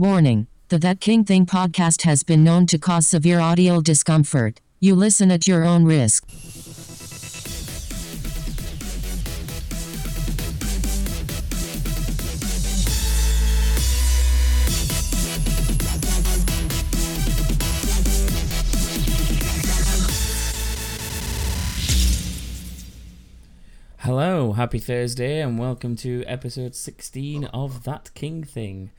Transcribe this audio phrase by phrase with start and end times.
[0.00, 4.58] Warning The That King Thing podcast has been known to cause severe audio discomfort.
[4.80, 6.24] You listen at your own risk.
[23.98, 28.92] Hello, happy Thursday, and welcome to episode 16 of That King Thing.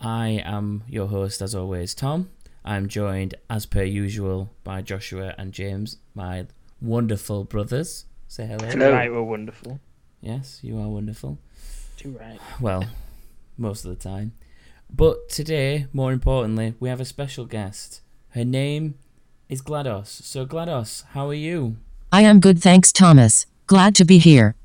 [0.00, 2.30] I am your host, as always, Tom.
[2.64, 6.46] I'm joined, as per usual, by Joshua and James, my
[6.80, 8.06] wonderful brothers.
[8.28, 8.70] Say hello.
[8.70, 9.80] Too right, we're wonderful.
[10.20, 11.38] Yes, you are wonderful.
[11.96, 12.38] Too right.
[12.60, 12.84] Well,
[13.56, 14.32] most of the time.
[14.90, 18.00] But today, more importantly, we have a special guest.
[18.30, 18.96] Her name
[19.48, 20.06] is GLaDOS.
[20.06, 21.76] So, GLaDOS, how are you?
[22.12, 23.46] I am good, thanks, Thomas.
[23.66, 24.56] Glad to be here.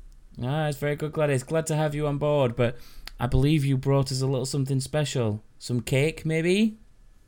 [0.42, 1.46] Ah, it's very good, GLaDOS.
[1.46, 2.76] Glad to have you on board, but
[3.22, 5.44] I believe you brought us a little something special.
[5.60, 6.76] Some cake, maybe?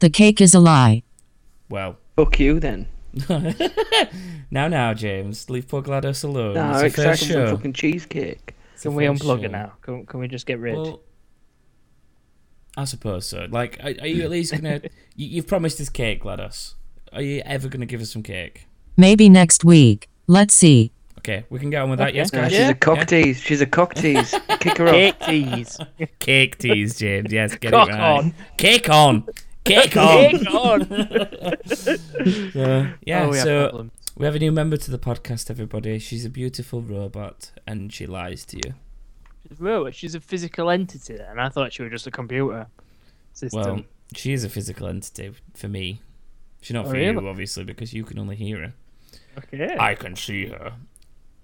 [0.00, 1.04] The cake is a lie.
[1.68, 1.98] Well.
[2.16, 2.88] Fuck you then.
[4.50, 5.48] now, now, James.
[5.48, 6.54] Leave poor GLaDOS alone.
[6.54, 8.56] No, it's expect some fucking cheesecake.
[8.82, 9.44] Can we unplug show.
[9.44, 9.74] it now?
[9.82, 10.74] Can, can we just get rid?
[10.74, 11.00] Well,
[12.76, 13.46] I suppose so.
[13.48, 14.80] Like, are, are you at least gonna?
[15.14, 16.74] you, you've promised us cake, GLaDOS.
[17.12, 18.66] Are you ever gonna give us some cake?
[18.96, 20.08] Maybe next week.
[20.26, 20.90] Let's see.
[21.24, 22.08] Okay, we can get on with that.
[22.08, 22.16] Okay.
[22.18, 22.52] Yes, guys.
[22.52, 23.40] she's a cock tease.
[23.40, 24.30] She's a cock tease.
[24.60, 24.92] Kick her off.
[24.92, 25.78] Cake tease.
[26.18, 27.32] Cake tease, James.
[27.32, 28.00] Yes, get Cock it right.
[28.18, 28.34] on.
[28.58, 29.26] Cake on.
[29.64, 30.30] Cake on.
[30.38, 31.56] Cake on.
[31.64, 31.96] so,
[33.06, 33.92] yeah, Oh, we so problems.
[34.18, 35.98] we have a new member to the podcast, everybody.
[35.98, 38.74] She's a beautiful robot, and she lies to you.
[39.48, 39.94] She's a robot.
[39.94, 42.66] She's a physical entity, and I thought she was just a computer
[43.32, 43.62] system.
[43.62, 43.80] Well,
[44.14, 46.02] she is a physical entity for me.
[46.60, 47.12] She's not Oh, for really?
[47.22, 48.74] you, obviously, because you can only hear her.
[49.38, 49.74] okay.
[49.80, 50.74] I can see her.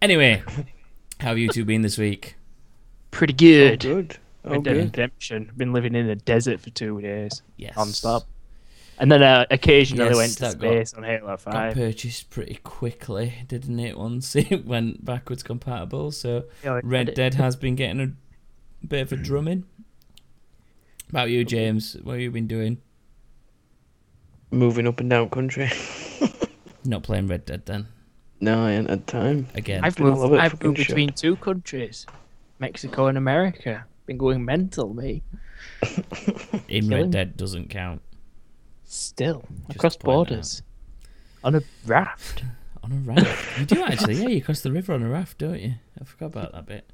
[0.03, 0.43] Anyway,
[1.21, 2.37] how have you two been this week?
[3.11, 3.81] Pretty Oh, good.
[3.81, 4.17] good.
[4.45, 4.85] Oh, Red Dead good.
[4.85, 5.51] Redemption.
[5.57, 7.77] Been living in the desert for two days, Yes.
[7.77, 8.27] non-stop.
[8.99, 11.53] And then uh, occasionally Yes, went to that got- space on Halo 5.
[11.53, 13.99] Got purchased pretty quickly, didn't it?
[13.99, 17.15] Once it went backwards compatible, so Yeah, Red.
[17.15, 19.65] Dead has been getting a bit of a drumming.
[21.11, 22.79] About you, James, what have you been doing?
[24.51, 25.71] Moving up and down country.
[26.85, 27.89] Not playing Red Dead then
[28.41, 29.47] no, I ain't had time.
[29.55, 29.85] again.
[29.85, 30.41] I've been all moved.
[30.41, 32.07] I've fucking moved between two countries,
[32.59, 33.85] Mexico and America.
[34.07, 35.23] Been going mental, me.
[35.83, 36.05] In
[36.69, 36.91] killing.
[36.91, 38.03] Red Dead doesn't count
[38.85, 40.05] Still Just across to out.
[40.05, 40.63] borders
[41.45, 42.43] on a raft.
[42.83, 43.59] on a raft.
[43.61, 44.29] you do actually, yeah.
[44.29, 45.75] You cross the river on a raft, don't you?
[46.01, 46.91] I forgot about that bit.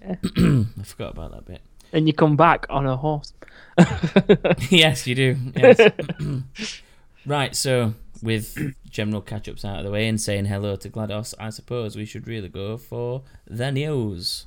[0.00, 0.16] Yeah.
[0.78, 1.60] I forgot about that bit.
[1.92, 3.32] and you come back on a horse.
[4.70, 5.36] yes, you do.
[5.56, 5.92] Yes.
[7.24, 11.34] right, so with general catch ups out of the way and saying hello to GLaDOS,
[11.38, 14.46] I suppose we should really go for the news.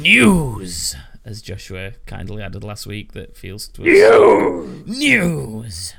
[0.00, 0.96] News!
[1.24, 4.86] As Joshua kindly added last week, that feels to us.
[4.86, 5.94] News!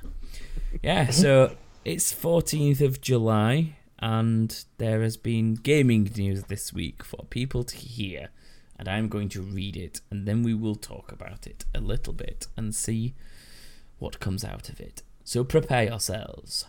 [0.81, 1.55] Yeah, so
[1.85, 7.77] it's 14th of July, and there has been gaming news this week for people to
[7.77, 8.29] hear.
[8.78, 12.13] And I'm going to read it, and then we will talk about it a little
[12.13, 13.13] bit and see
[14.00, 15.03] what comes out of it.
[15.23, 16.66] So prepare yourselves.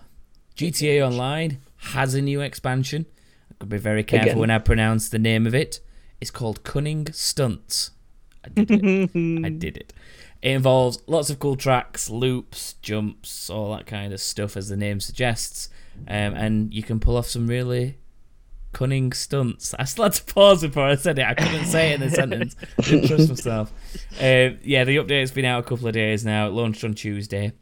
[0.56, 3.06] GTA Online has a new expansion.
[3.50, 4.38] I could be very careful Again.
[4.38, 5.80] when I pronounce the name of it.
[6.20, 7.90] It's called Cunning Stunts.
[8.44, 9.10] I did it.
[9.44, 9.92] I did it.
[10.42, 14.76] It involves lots of cool tracks, loops, jumps, all that kind of stuff, as the
[14.76, 15.70] name suggests.
[16.06, 17.98] Um, and you can pull off some really
[18.74, 19.72] cunning stunts.
[19.78, 21.26] I still had to pause before I said it.
[21.26, 22.56] I couldn't say it in the sentence.
[22.82, 23.72] Didn't trust myself.
[24.20, 26.48] Um, yeah, the update's been out a couple of days now.
[26.48, 27.52] It launched on Tuesday.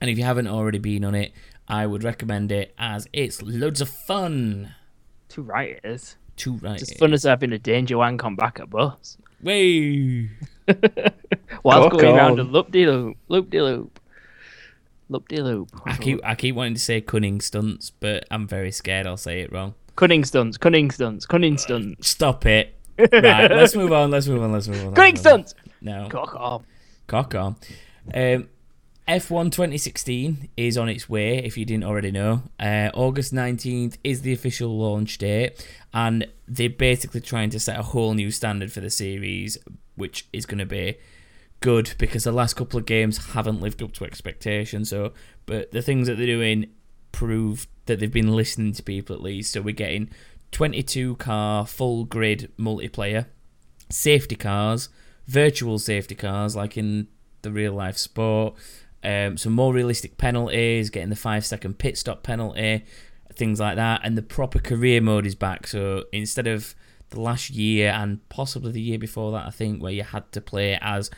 [0.00, 1.32] And if you haven't already been on it,
[1.66, 4.74] I would recommend it as it's loads of fun.
[5.28, 6.16] Too right it is.
[6.36, 6.80] To right.
[6.80, 9.18] It's as fun as having a danger one come back at bus.
[9.42, 10.30] Way.
[11.62, 14.00] Whilst Cock going round a loop de loop, loop de loop,
[15.08, 15.68] loop de loop.
[15.84, 19.40] I keep I keep wanting to say cunning stunts, but I'm very scared I'll say
[19.40, 19.74] it wrong.
[19.98, 22.74] Cunning stunts, cunning stunts, cunning stunts, Stop it.
[22.98, 24.10] Right, let's move on.
[24.10, 24.52] Let's move on.
[24.52, 24.94] Let's move on.
[24.94, 25.54] cunning stunts.
[25.80, 26.08] No.
[26.08, 26.62] Cock off.
[27.06, 27.56] Cock on.
[28.14, 28.48] Um,
[29.06, 32.42] F1 2016 is on its way, if you didn't already know.
[32.60, 37.82] Uh, August 19th is the official launch date, and they're basically trying to set a
[37.82, 39.58] whole new standard for the series,
[39.96, 40.96] which is going to be
[41.60, 44.90] good because the last couple of games haven't lived up to expectations.
[44.90, 45.12] So,
[45.46, 46.66] but the things that they're doing
[47.12, 49.52] prove that they've been listening to people at least.
[49.52, 50.10] So we're getting
[50.52, 53.26] 22 car full grid multiplayer,
[53.90, 54.88] safety cars,
[55.26, 57.08] virtual safety cars like in
[57.42, 58.54] the real life sport,
[59.04, 62.84] um, some more realistic penalties, getting the five second pit stop penalty,
[63.34, 65.66] things like that, and the proper career mode is back.
[65.66, 66.74] So instead of
[67.10, 70.40] the last year and possibly the year before that, I think, where you had to
[70.40, 71.10] play as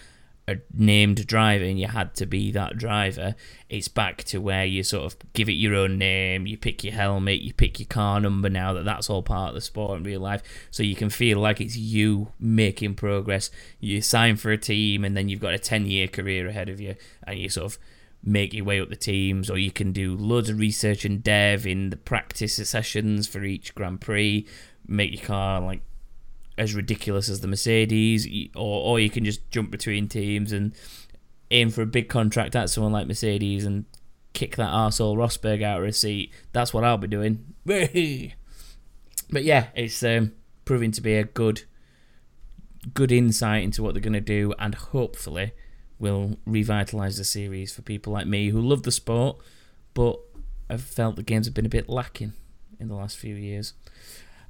[0.49, 3.35] a named driver and you had to be that driver.
[3.69, 6.95] It's back to where you sort of give it your own name, you pick your
[6.95, 10.05] helmet, you pick your car number now that that's all part of the sport in
[10.05, 10.43] real life.
[10.71, 13.51] So you can feel like it's you making progress.
[13.79, 16.81] You sign for a team and then you've got a 10 year career ahead of
[16.81, 17.79] you and you sort of
[18.23, 21.67] make your way up the teams, or you can do loads of research and dev
[21.67, 24.47] in the practice sessions for each Grand Prix,
[24.87, 25.81] make your car like
[26.61, 30.75] as ridiculous as the Mercedes, or or you can just jump between teams and
[31.51, 33.87] aim for a big contract at someone like Mercedes and
[34.35, 36.33] kick that arsehole Rosberg out of a seat.
[36.53, 37.55] That's what I'll be doing.
[37.65, 37.95] but
[39.43, 40.33] yeah, it's um,
[40.67, 41.63] proving to be a good
[42.93, 45.53] good insight into what they're going to do, and hopefully
[45.99, 49.39] will revitalise the series for people like me who love the sport,
[49.95, 50.21] but
[50.69, 52.35] I've felt the games have been a bit lacking
[52.79, 53.73] in the last few years.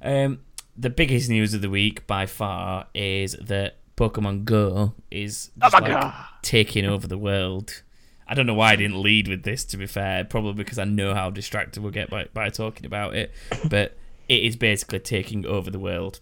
[0.01, 0.41] Um,
[0.77, 6.13] the biggest news of the week by far is that Pokemon Go is oh like
[6.41, 7.83] taking over the world.
[8.27, 9.65] I don't know why I didn't lead with this.
[9.65, 13.15] To be fair, probably because I know how distracted we'll get by by talking about
[13.15, 13.31] it.
[13.69, 13.97] But
[14.29, 16.19] it is basically taking over the world.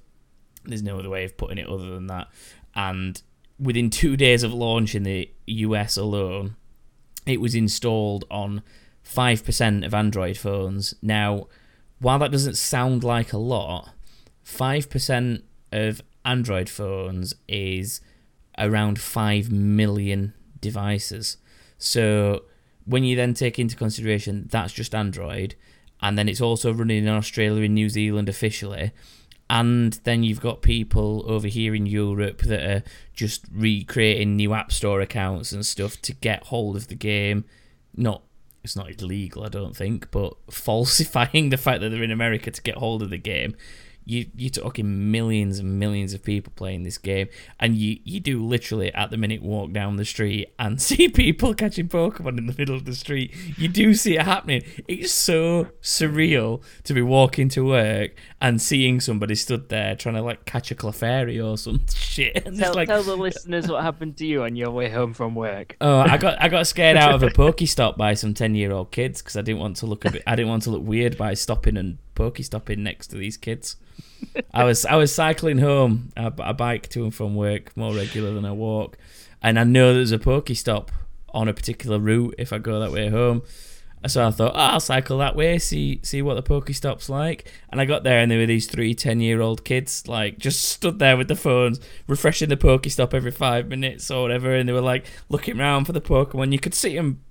[0.66, 2.28] There's no other way of putting it other than that.
[2.76, 3.22] And
[3.60, 6.56] within two days of launch in the US alone,
[7.26, 8.64] it was installed on
[9.06, 10.96] 5% of Android phones.
[11.02, 11.48] Now,
[12.00, 13.90] while that doesn't sound like a lot,
[14.50, 15.42] 5%
[15.72, 18.02] of Android phones is
[18.58, 21.38] around 5 million devices.
[21.78, 22.44] So,
[22.86, 25.56] when you then take into consideration that's just Android,
[26.02, 28.92] and then it's also running in Australia and New Zealand officially,
[29.50, 34.72] and then you've got people over here in Europe that are just recreating new App
[34.72, 37.46] Store accounts and stuff to get hold of the game.
[37.96, 38.24] Not
[38.64, 42.62] it's not illegal, I don't think, but falsifying the fact that they're in America to
[42.62, 43.56] get hold of the game
[44.06, 47.28] you you're talking millions and millions of people playing this game,
[47.60, 51.54] and you you do literally at the minute walk down the street and see people
[51.54, 53.34] catching Pokemon in the middle of the street.
[53.58, 54.64] You do see it happening.
[54.88, 60.22] It's so surreal to be walking to work and seeing somebody stood there trying to
[60.22, 62.46] like catch a Clefairy or some shit.
[62.46, 65.36] And tell, like, tell the listeners what happened to you on your way home from
[65.36, 65.76] work.
[65.82, 68.92] Oh, I got I got scared out of a Pokestop by some ten year old
[68.92, 70.24] kids because I didn't want to look a bit.
[70.26, 73.76] I didn't want to look weird by stopping and Pokestopping next to these kids.
[74.54, 76.12] I was I was cycling home.
[76.16, 78.98] I, I bike to and from work more regular than I walk,
[79.42, 80.90] and I know there's a Pokestop
[81.34, 83.44] on a particular route if I go that way home.
[84.08, 87.52] So I thought, oh, I'll cycle that way, see see what the Pokestop's like.
[87.70, 90.64] And I got there, and there were these three 10 year old kids, like, just
[90.64, 94.56] stood there with the phones, refreshing the Pokestop every five minutes or whatever.
[94.56, 96.54] And they were, like, looking around for the Pokemon.
[96.54, 97.22] You could see them,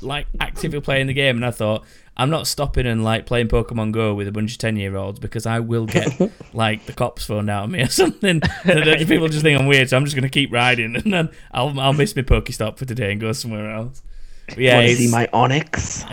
[0.00, 1.36] like, actively playing the game.
[1.36, 1.84] And I thought,
[2.16, 5.18] I'm not stopping and like playing Pokemon Go with a bunch of ten year olds
[5.18, 6.08] because I will get
[6.54, 8.40] like the cops phoned out of me or something.
[8.64, 11.78] And people just think I'm weird, so I'm just gonna keep riding and then I'll
[11.80, 14.00] I'll miss my Pokestop for today and go somewhere else.
[14.48, 16.04] But yeah, Want to see my Onix?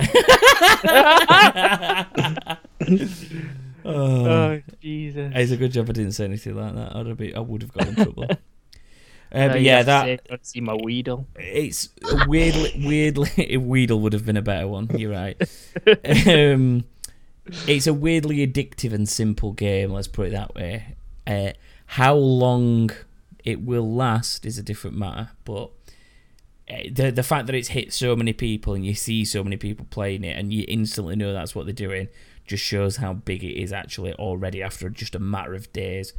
[3.86, 5.32] oh, oh, Jesus!
[5.36, 6.96] It's a good job I didn't say anything like that.
[6.96, 8.28] I'd have been, I would have got in trouble.
[9.34, 10.04] Uh, but yeah, that.
[10.30, 11.26] Say, see my Weedle.
[11.38, 11.88] It's
[12.28, 14.90] weirdly, weirdly, Weedle would have been a better one.
[14.98, 15.42] You're right.
[16.28, 16.84] um,
[17.66, 19.92] it's a weirdly addictive and simple game.
[19.92, 20.96] Let's put it that way.
[21.26, 21.52] Uh,
[21.86, 22.92] how long
[23.46, 25.72] it will last is a different matter, but
[26.92, 29.86] the the fact that it's hit so many people and you see so many people
[29.90, 32.08] playing it and you instantly know that's what they're doing
[32.46, 36.14] just shows how big it is actually already after just a matter of days.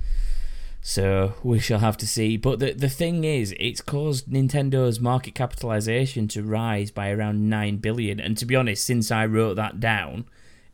[0.80, 2.36] So we shall have to see.
[2.36, 7.76] But the the thing is, it's caused Nintendo's market capitalization to rise by around nine
[7.76, 8.18] billion.
[8.18, 10.24] And to be honest, since I wrote that down,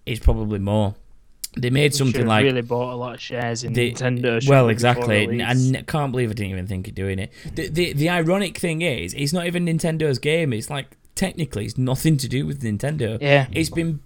[0.06, 0.94] it's probably more.
[1.60, 4.46] They made something like really bought a lot of shares in they, Nintendo.
[4.48, 5.42] Well, exactly.
[5.42, 5.54] I
[5.86, 7.32] can't believe I didn't even think of doing it.
[7.54, 10.52] The, the the ironic thing is, it's not even Nintendo's game.
[10.52, 13.20] It's like technically, it's nothing to do with Nintendo.
[13.20, 14.00] Yeah, it's been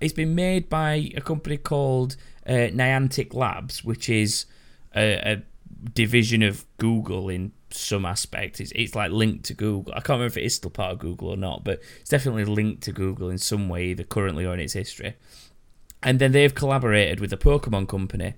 [0.00, 4.46] it's been made by a company called uh, Niantic Labs, which is
[4.94, 5.42] a, a
[5.94, 8.60] division of Google in some aspect.
[8.60, 9.92] It's, it's like linked to Google.
[9.92, 12.44] I can't remember if it is still part of Google or not, but it's definitely
[12.44, 15.14] linked to Google in some way, either currently or in its history.
[16.02, 18.34] And then they've collaborated with the Pokemon company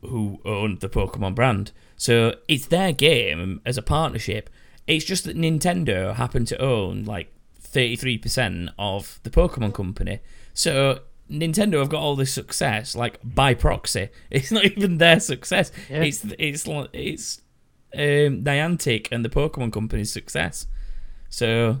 [0.00, 1.72] who own the Pokemon brand.
[1.96, 4.50] So it's their game as a partnership.
[4.86, 10.20] It's just that Nintendo happen to own like 33% of the Pokemon company.
[10.54, 11.00] So
[11.30, 14.08] Nintendo have got all this success like by proxy.
[14.30, 15.72] It's not even their success.
[15.88, 16.02] Yeah.
[16.02, 17.40] It's it's it's
[17.94, 20.66] um, Niantic and the Pokemon Company's success.
[21.28, 21.80] So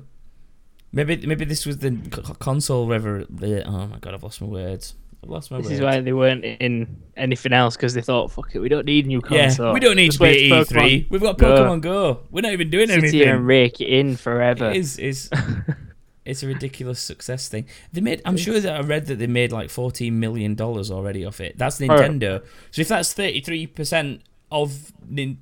[0.92, 1.90] maybe maybe this was the
[2.38, 3.26] console rever.
[3.30, 4.94] Oh my god, I've lost my words.
[5.22, 8.54] I've lost my This is why they weren't in anything else because they thought, "Fuck
[8.54, 11.10] it, we don't need new Yeah, we don't need Just to be at E3.
[11.10, 12.20] We've got Pokemon Go.
[12.30, 13.20] We're not even doing Sit anything.
[13.20, 15.30] here and rake it in forever." It is is
[16.24, 17.66] it's a ridiculous success thing.
[17.92, 21.24] They made I'm sure that I read that they made like fourteen million dollars already
[21.24, 21.56] off it.
[21.56, 22.42] That's Nintendo.
[22.72, 25.38] So if that's thirty three percent of Nin-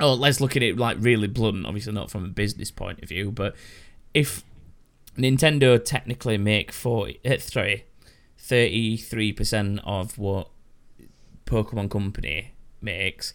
[0.00, 3.08] Oh, let's look at it like really blunt, obviously not from a business point of
[3.08, 3.54] view, but
[4.12, 4.42] if
[5.16, 7.84] Nintendo technically make 40 uh, sorry,
[8.48, 10.50] 33% of what
[11.46, 13.34] Pokemon Company makes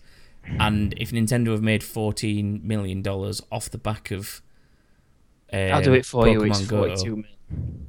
[0.58, 4.42] and if Nintendo have made 14 million dollars off the back of
[5.52, 6.44] I'll um, do it for you.
[6.44, 7.24] It's Pokemon Go.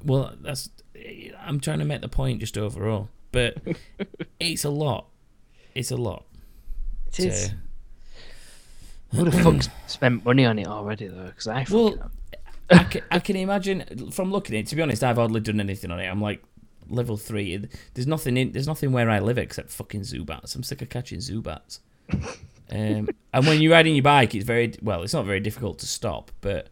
[0.04, 0.70] Well, that's.
[1.40, 3.58] I'm trying to make the point just overall, but
[4.40, 5.06] it's a lot.
[5.74, 6.24] It's a lot.
[7.08, 7.54] It to- is.
[9.14, 11.26] Who the fuck spent money on it already though?
[11.26, 12.10] Because I Well.
[12.72, 14.66] I can, I can imagine from looking at it.
[14.68, 16.06] To be honest, I've hardly done anything on it.
[16.06, 16.40] I'm like
[16.90, 17.66] level three.
[17.94, 18.52] There's nothing in.
[18.52, 20.54] There's nothing where I live except fucking Zubats.
[20.54, 21.80] I'm sick of catching Zubats.
[22.72, 25.02] Um, and when you're riding your bike, it's very well.
[25.02, 26.68] It's not very difficult to stop, but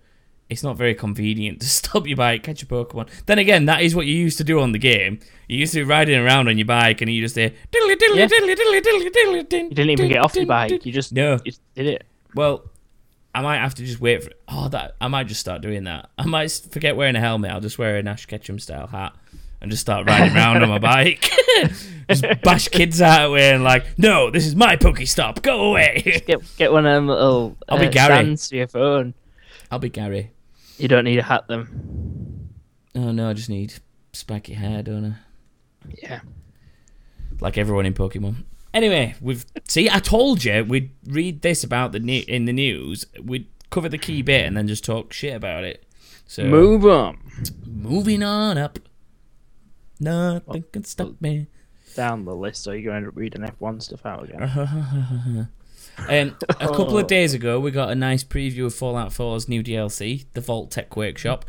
[0.48, 3.08] it's not very convenient to stop your bike, catch a Pokemon.
[3.26, 5.18] Then again, that is what you used to do on the game.
[5.48, 8.16] You used to be riding around on your bike, and you just say diddly diddly
[8.16, 8.26] Yeah.
[8.28, 9.62] diddly diddly diddly diddly.
[9.64, 10.87] you didn't even get off your bike.
[10.87, 11.32] You just No.
[11.32, 12.04] you just did it.
[12.32, 12.70] Well,
[13.34, 14.30] I might have to just wait for.
[14.46, 16.10] Oh, that I might just start doing that.
[16.16, 17.50] I might forget wearing a helmet.
[17.50, 19.14] I'll just wear an Ash Ketchum style hat
[19.60, 21.30] and just start riding around on my bike.
[22.08, 25.42] just bash kids out of the way and like, no, this is my Pokestop.
[25.42, 26.22] Go away.
[26.26, 28.14] Get get one of them little I'll be uh, Gary.
[28.14, 29.14] stands for your phone.
[29.70, 30.30] I'll be Gary.
[30.78, 32.50] You don't need to hat them.
[32.94, 33.74] Oh no, I just need
[34.12, 35.14] spiky hair, don't I?
[36.02, 36.20] Yeah.
[37.40, 38.44] Like everyone in Pokemon.
[38.74, 39.88] Anyway, we've see.
[39.90, 43.06] I told you we'd read this about the ne- in the news.
[43.22, 45.84] We'd cover the key bit and then just talk shit about it.
[46.26, 47.18] So Move on
[47.66, 48.78] moving on up.
[50.00, 51.46] Nothing can stop me.
[51.94, 55.48] down the list, so you're going to read an F1 stuff out again.
[56.08, 59.64] Um, a couple of days ago, we got a nice preview of Fallout 4's new
[59.64, 61.44] DLC, the Vault-Tec Workshop.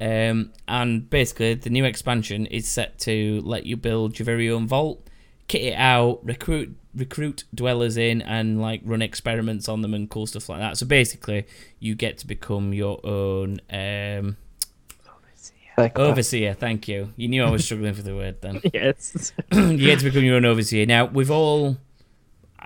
[0.00, 4.66] Um, and basically, the new expansion is set to let you build your very own
[4.66, 5.06] vault,
[5.48, 10.26] kit it out, recruit recruit dwellers in, and like run experiments on them and cool
[10.26, 10.78] stuff like that.
[10.78, 11.46] So basically,
[11.78, 14.38] you get to become your own um,
[15.80, 16.54] Like, overseer.
[16.54, 17.12] Thank you.
[17.16, 18.60] You knew I was struggling for the word then.
[18.74, 19.32] yes.
[19.52, 20.86] you get to become your own overseer.
[20.86, 21.76] Now, we've all,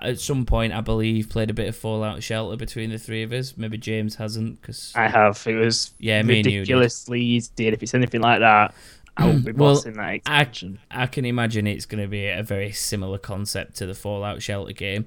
[0.01, 3.31] at some point, I believe, played a bit of Fallout Shelter between the three of
[3.31, 3.55] us.
[3.57, 5.41] Maybe James hasn't, because I have.
[5.47, 7.67] It was Yeah, me and you ridiculously easy.
[7.67, 8.73] And if it's anything like that,
[9.17, 10.79] I will be Well, bossing that expansion.
[10.91, 14.73] I can imagine it's going to be a very similar concept to the Fallout Shelter
[14.73, 15.05] game,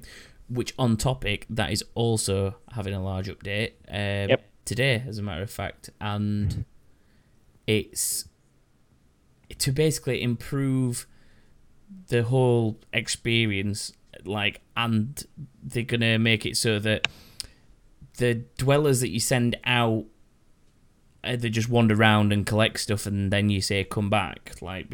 [0.49, 4.43] which, on topic, that is also having a large update um, Yep.
[4.65, 5.91] today, as a matter of fact.
[6.01, 6.65] And
[7.69, 8.25] it's
[9.59, 11.05] to basically improve
[12.07, 13.93] the whole experience
[14.25, 15.23] like and
[15.61, 17.07] they're gonna make it so that
[18.17, 20.03] the dwellers that you send out
[21.23, 24.87] uh, they just wander around and collect stuff and then you say come back like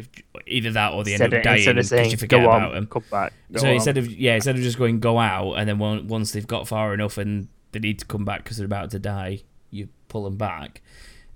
[0.45, 3.03] either that or they end up of, dying instead because you forget about them come
[3.09, 3.31] back.
[3.55, 3.75] So on.
[3.75, 6.93] instead of yeah instead of just going go out and then once they've got far
[6.93, 10.35] enough and they need to come back because they're about to die you pull them
[10.35, 10.81] back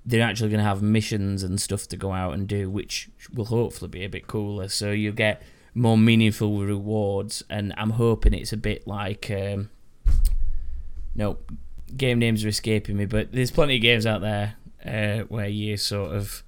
[0.10, 3.46] they're actually going to have missions and stuff to go out and do which will
[3.46, 4.68] hopefully be a bit cooler.
[4.68, 5.42] So you get
[5.76, 9.70] more meaningful rewards and i'm hoping it's a bit like um
[11.14, 11.38] no
[11.96, 15.78] game names are escaping me but there's plenty of games out there uh, where you
[15.78, 16.44] sort of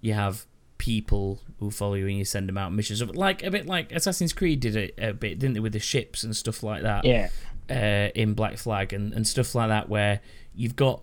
[0.00, 0.46] you have
[0.78, 3.02] people who follow you and you send them out missions.
[3.02, 6.22] Like a bit like assassin's creed did it a bit didn't they with the ships
[6.22, 7.04] and stuff like that?
[7.04, 7.28] Yeah.
[7.70, 10.20] uh, in Black Flag and, and stuff like that, where
[10.54, 11.02] you've got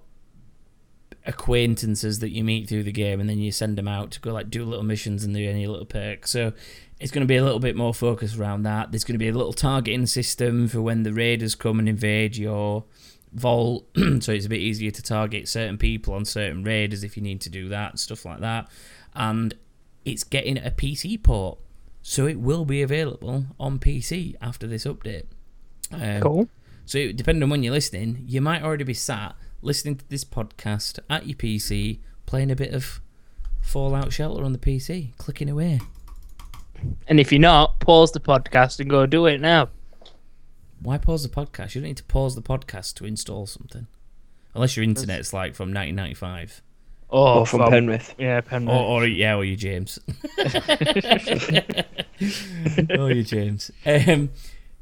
[1.25, 4.31] acquaintances that you meet through the game, and then you send them out to go
[4.33, 6.31] like do little missions and do any little perks.
[6.31, 6.53] So
[6.99, 8.91] it's going to be a little bit more focused around that.
[8.91, 12.37] There's going to be a little targeting system for when the raiders come and invade
[12.37, 12.83] your
[13.33, 13.85] vault,
[14.21, 17.41] so it's a bit easier to target certain people on certain raiders if you need
[17.41, 18.69] to do that, stuff like that.
[19.13, 19.53] And
[20.05, 21.57] it's getting a PC port,
[22.01, 25.25] so it will be available on PC after this update.
[25.91, 26.49] Um, Cool.
[26.85, 30.99] so depending on when you're listening, you might already be sat listening to this podcast
[31.09, 33.01] at your PC, playing a bit of
[33.61, 35.79] Fallout Shelter on the PC, clicking away.
[37.07, 39.69] And if you're not, pause the podcast and go do it now.
[40.81, 41.73] Why pause the podcast?
[41.73, 43.87] You don't need to pause the podcast to install something,
[44.53, 46.61] unless your internet's like from 1995,
[47.09, 48.13] Oh, or from Penrith.
[48.19, 48.75] Yeah, Penrith.
[48.75, 49.97] or, or yeah, or you James.
[52.97, 53.71] oh, you James.
[53.85, 54.29] Um,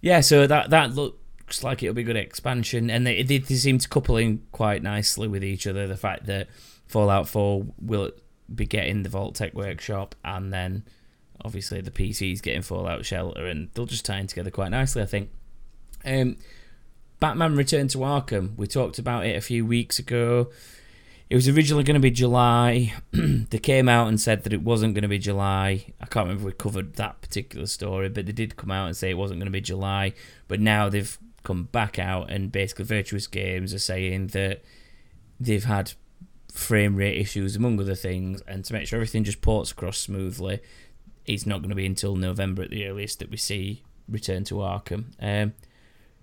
[0.02, 1.14] yeah, so that that
[1.46, 4.82] looks like it'll be good expansion, and they, they they seem to couple in quite
[4.82, 5.88] nicely with each other.
[5.88, 6.48] The fact that
[6.88, 8.12] Fallout 4 will
[8.54, 10.84] be getting the Vault-Tec Workshop, and then
[11.44, 15.06] obviously the PC's getting Fallout Shelter, and they'll just tie in together quite nicely, I
[15.06, 15.30] think.
[16.06, 16.38] Um,
[17.20, 18.56] Batman Return to Arkham.
[18.58, 20.50] We talked about it a few weeks ago.
[21.30, 22.94] It was originally going to be July.
[23.12, 25.86] they came out and said that it wasn't going to be July.
[26.02, 28.98] I can't remember if we covered that particular story, but they did come out and
[28.98, 30.14] say it wasn't going to be July.
[30.48, 34.64] But now they've come back out, and basically, Virtuos Games are saying that
[35.40, 35.94] they've had
[36.52, 40.60] frame rate issues, among other things, and to make sure everything just ports across smoothly,
[41.26, 44.56] it's not going to be until November at the earliest that we see Return to
[44.56, 45.06] Arkham.
[45.20, 45.54] Um,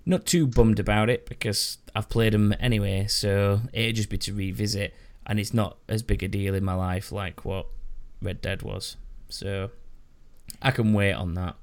[0.07, 4.33] not too bummed about it because I've played them anyway, so it'd just be to
[4.33, 4.95] revisit,
[5.27, 7.67] and it's not as big a deal in my life like what
[8.23, 8.97] Red Dead was.
[9.29, 9.71] So
[10.63, 11.57] I can wait on that.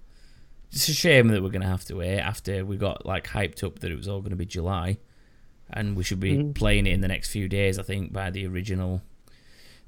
[0.71, 3.79] It's a shame that we're gonna have to wait after we got like hyped up
[3.79, 4.97] that it was all gonna be July,
[5.69, 6.53] and we should be Mm.
[6.55, 7.79] playing it in the next few days.
[7.79, 9.01] I think by the original,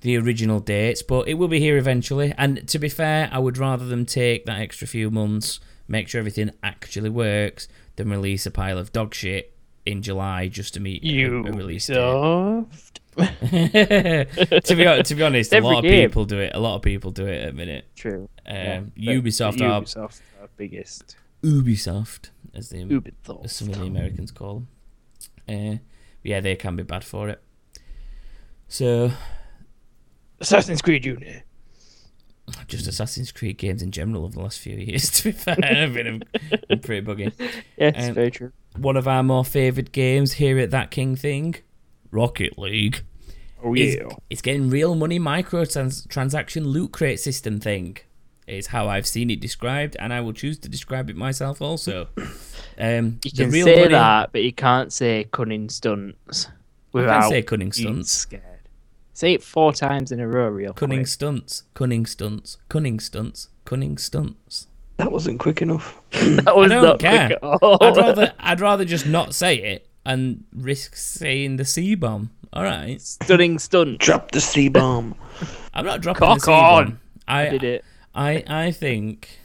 [0.02, 2.34] the original dates, but it will be here eventually.
[2.38, 6.20] And to be fair, I would rather them take that extra few months, make sure
[6.20, 7.68] everything actually works,
[7.98, 9.54] than release a pile of dog shit
[9.86, 11.96] in July just to meet You a release date.
[11.96, 13.02] soft.
[13.18, 14.26] to
[14.76, 16.52] be to be honest, a lot of people do it.
[16.56, 17.86] A lot of people do it at the minute.
[17.96, 18.30] True.
[18.50, 21.16] Um, Yeah, Ubisoft are Ubisoft are biggest.
[21.44, 22.80] Ubisoft, as the
[23.44, 24.66] as some of the Americans call
[25.48, 25.76] them.
[25.76, 25.78] Uh,
[26.24, 27.42] yeah, they can be bad for it.
[28.68, 29.12] So,
[30.40, 31.44] Assassin's Creed Unity.
[32.68, 35.94] just Assassin's Creed games in general over the last few years, to be fair, have
[35.94, 36.24] been
[36.82, 37.32] pretty buggy.
[37.78, 38.52] Yeah, it's Um, very true.
[38.78, 41.56] One of our more favoured games here at That King Thing,
[42.12, 43.04] Rocket League.
[43.64, 44.08] Oh yeah.
[44.30, 47.98] It's getting real money microtransaction loot crate system thing.
[48.50, 52.08] Is how I've seen it described, and I will choose to describe it myself also.
[52.82, 56.52] Um, You can real say money, that, but you can't say cunning stunts I
[56.94, 58.12] without can say cunning being stunts.
[58.14, 58.44] scared.
[59.14, 61.08] Say it four times in a row, real Cunning quick.
[61.08, 64.68] stunts, cunning stunts, cunning stunts, cunning stunts.
[64.96, 66.00] That wasn't quick enough.
[66.12, 67.28] That was don't not care.
[67.28, 67.78] quick at all.
[67.84, 72.30] I'd rather I'd rather just not say it and risk saying the C bomb.
[72.54, 74.00] All right, Stunning stunt.
[74.00, 75.16] Drop the C bomb.
[75.74, 77.00] I'm not dropping Cock the C bomb.
[77.28, 77.84] I did it.
[78.20, 79.40] I I think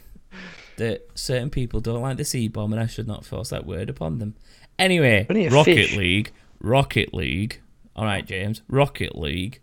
[0.75, 3.89] that certain people don't like the C bomb, and I should not force that word
[3.89, 4.35] upon them.
[4.77, 5.95] Anyway, Rocket fish.
[5.95, 7.61] League, Rocket League.
[7.95, 9.61] All right, James, Rocket League.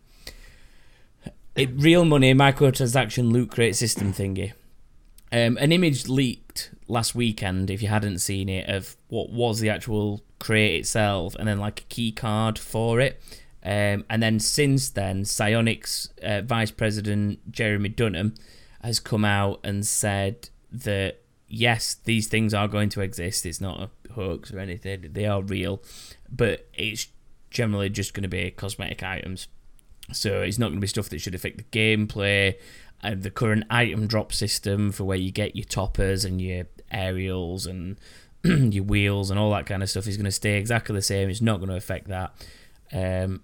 [1.55, 4.55] It real money microtransaction loot crate system thingy.
[5.31, 9.69] Um, an image leaked last weekend, if you hadn't seen it, of what was the
[9.69, 13.21] actual crate itself, and then like a key card for it.
[13.63, 18.35] Um, and then since then, Psyonix uh, Vice President Jeremy Dunham
[18.83, 23.47] has come out and said that yes, these things are going to exist.
[23.47, 25.09] It's not a hoax or anything.
[25.13, 25.83] They are real,
[26.31, 27.09] but it's
[27.51, 29.49] generally just going to be cosmetic items.
[30.13, 32.57] So it's not going to be stuff that should affect the gameplay.
[33.03, 37.67] And the current item drop system for where you get your toppers and your aerials
[37.67, 37.99] and
[38.45, 41.29] your wheels and all that kind of stuff is going to stay exactly the same.
[41.29, 42.33] It's not going to affect that.
[42.93, 43.43] Um,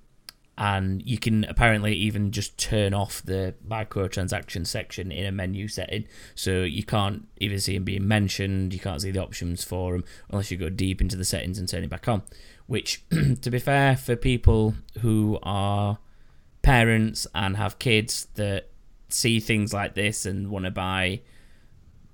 [0.59, 6.05] and you can apparently even just turn off the microtransaction section in a menu setting,
[6.35, 8.75] so you can't even see them being mentioned.
[8.75, 11.69] You can't see the options for them unless you go deep into the settings and
[11.69, 12.23] turn it back on.
[12.67, 13.05] Which,
[13.41, 15.99] to be fair, for people who are
[16.63, 18.69] parents and have kids that
[19.09, 21.21] see things like this and want to buy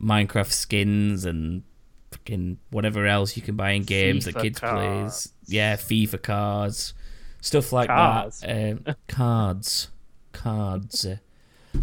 [0.02, 1.62] Minecraft skins and
[2.12, 5.28] fucking whatever else you can buy in games that kids cards.
[5.28, 6.92] plays, yeah, FIFA cards,
[7.44, 8.40] stuff like Cards.
[8.40, 9.88] that, um, cards,
[10.32, 11.16] cards, uh,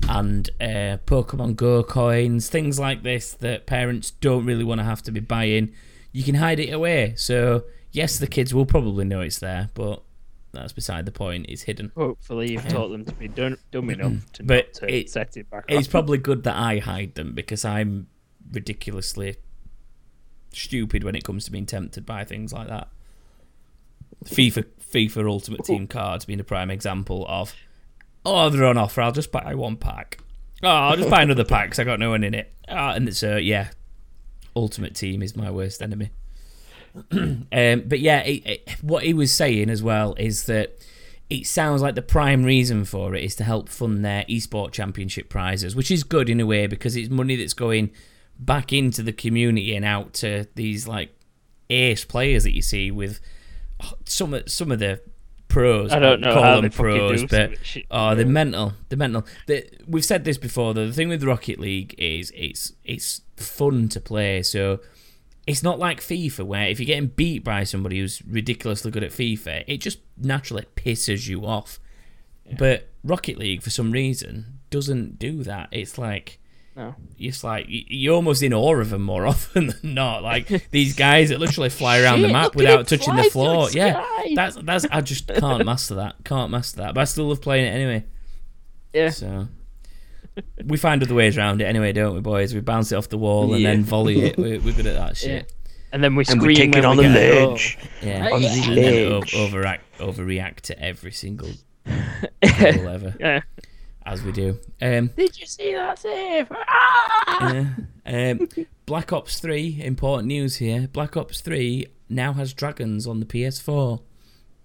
[0.10, 5.02] and uh, Pokemon Go coins, things like this that parents don't really want to have
[5.04, 5.72] to be buying.
[6.12, 10.02] You can hide it away, so yes, the kids will probably know it's there, but
[10.54, 11.46] that's beside the point.
[11.50, 11.92] It's hidden.
[11.96, 15.38] Hopefully, you've taught them to be dumb, dumb enough to But not to it- set
[15.38, 15.92] it back It's on.
[15.92, 18.08] probably good that I hide them because I'm
[18.52, 19.36] ridiculously
[20.54, 22.90] stupid when it comes to being tempted by things like that.
[24.26, 27.54] FIFA FIFA Ultimate Team cards being a prime example of
[28.26, 30.20] oh they're on offer I'll just buy one pack.
[30.64, 32.54] Oh I'll just buy another pack because I got no one in it.
[32.68, 33.70] Ah, and so yeah
[34.56, 36.12] Ultimate Team is my worst enemy.
[37.14, 40.78] Um, but yeah it, it, what he was saying as well is that
[41.32, 45.30] it sounds like the prime reason for it is to help fund their esports championship
[45.30, 47.92] prizes, which is good in a way because it's money that's going
[48.38, 51.16] back into the community and out to these like
[51.70, 53.28] ace players that you see with oh,
[54.06, 55.02] some of some of the
[55.48, 55.92] pros.
[55.92, 57.52] I don't know call how them they pros, but
[57.92, 58.74] oh, they're mental.
[58.90, 59.26] They're mental.
[59.48, 60.74] The, we've said this before.
[60.74, 64.44] Though the thing with Rocket League is it's it's fun to play.
[64.44, 64.80] So
[65.48, 69.12] it's not like FIFA where if you're getting beat by somebody who's ridiculously good at
[69.12, 71.80] FIFA, it just naturally pisses you off.
[72.58, 75.70] But Rocket League, for some reason, doesn't do that.
[75.72, 76.40] It's like
[76.76, 76.96] No.
[77.20, 80.24] It's like you're almost in awe of them more often than not.
[80.24, 83.70] Like these guys that literally fly around the map without touching the floor.
[83.70, 84.06] the Yeah,
[84.36, 84.86] that's that's.
[84.92, 86.16] I just can't master that.
[86.24, 86.94] Can't master that.
[86.94, 88.06] But I still love playing it anyway.
[88.94, 89.10] Yeah.
[89.10, 89.48] So
[90.66, 92.54] we find other ways around it anyway, don't we, boys?
[92.54, 94.38] We bounce it off the wall and then volley it.
[94.38, 95.52] We're, we're good at that shit.
[95.94, 97.50] And then we And scream we take when it on we the get a goal.
[97.52, 97.78] ledge.
[98.02, 99.36] Yeah, On the and then o- ledge.
[99.36, 101.50] overact, overreact to every single
[101.86, 103.42] level ever, Yeah.
[104.06, 104.60] As we do.
[104.82, 106.48] Um, Did you see that save?
[106.52, 107.54] Ah!
[107.54, 108.32] yeah.
[108.32, 108.48] Um,
[108.86, 109.80] Black Ops Three.
[109.82, 110.88] Important news here.
[110.92, 114.02] Black Ops Three now has dragons on the PS4.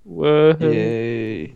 [0.05, 0.57] Whoa.
[0.61, 1.55] Yay.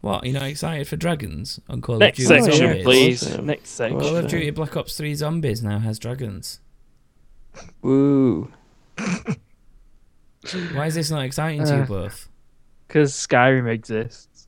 [0.00, 0.24] What?
[0.24, 2.66] You're not excited for dragons on Call Next of Duty Next section.
[2.68, 2.84] Zombies?
[2.84, 3.38] please.
[3.38, 4.00] Next section.
[4.00, 6.60] Call of Duty Black Ops 3 Zombies now has dragons.
[7.80, 8.50] Woo.
[10.74, 11.86] Why is this not exciting to you Uh.
[11.86, 12.28] both?
[12.86, 14.46] Because Skyrim exists.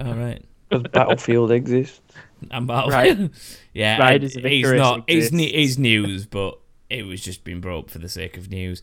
[0.00, 0.42] All right.
[0.72, 2.00] Does Battlefield exists.
[2.50, 3.18] I'm Battlefield.
[3.20, 3.30] Right.
[3.72, 5.04] yeah, Riders and of it's not.
[5.06, 5.70] It's, ne- exists.
[5.72, 6.58] it's news, but
[6.90, 8.82] it was just being brought up for the sake of news.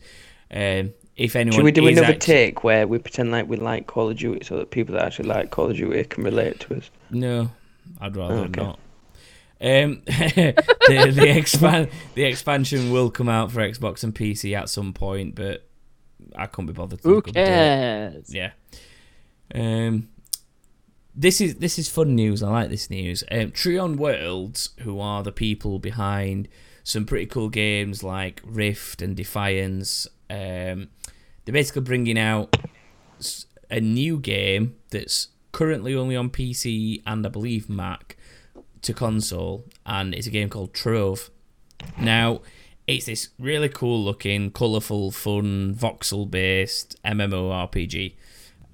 [0.52, 3.86] Um, if anyone Should we do another act- take where we pretend like we like
[3.86, 6.76] Call of Duty so that people that actually like Call of Duty can relate to
[6.76, 6.90] us?
[7.10, 7.50] No,
[8.00, 8.62] I'd rather Okay.
[8.62, 8.78] not.
[9.62, 14.94] Um, the the expand the expansion will come out for Xbox and PC at some
[14.94, 15.68] point, but
[16.34, 17.02] I can't be bothered.
[17.02, 17.46] to Who look up the date.
[17.46, 18.34] cares?
[18.34, 18.52] Yeah.
[19.54, 20.08] Um,
[21.14, 22.42] this is this is fun news.
[22.42, 23.24] I like this news.
[23.30, 26.48] Um, Trion Worlds, who are the people behind
[26.84, 30.88] some pretty cool games like Rift and Defiance, um,
[31.44, 32.56] they're basically bringing out
[33.70, 38.16] a new game that's currently only on PC and I believe Mac
[38.82, 41.30] to console, and it's a game called Trove.
[41.98, 42.40] Now,
[42.86, 48.14] it's this really cool looking, colourful, fun, voxel based MMORPG.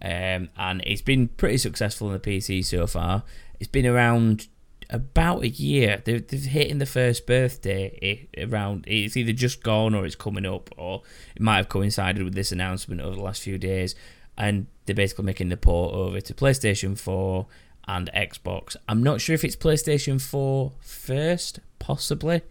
[0.02, 3.22] Um, and it's been pretty successful on the PC so far.
[3.58, 4.48] It's been around
[4.90, 6.02] about a year.
[6.04, 8.84] They've, they've hitting the first birthday i- around.
[8.86, 11.02] It's either just gone or it's coming up, or
[11.34, 13.94] it might have coincided with this announcement over the last few days.
[14.38, 17.46] And they're basically making the port over to PlayStation 4
[17.88, 18.76] and Xbox.
[18.88, 22.42] I'm not sure if it's PlayStation 4 first, possibly.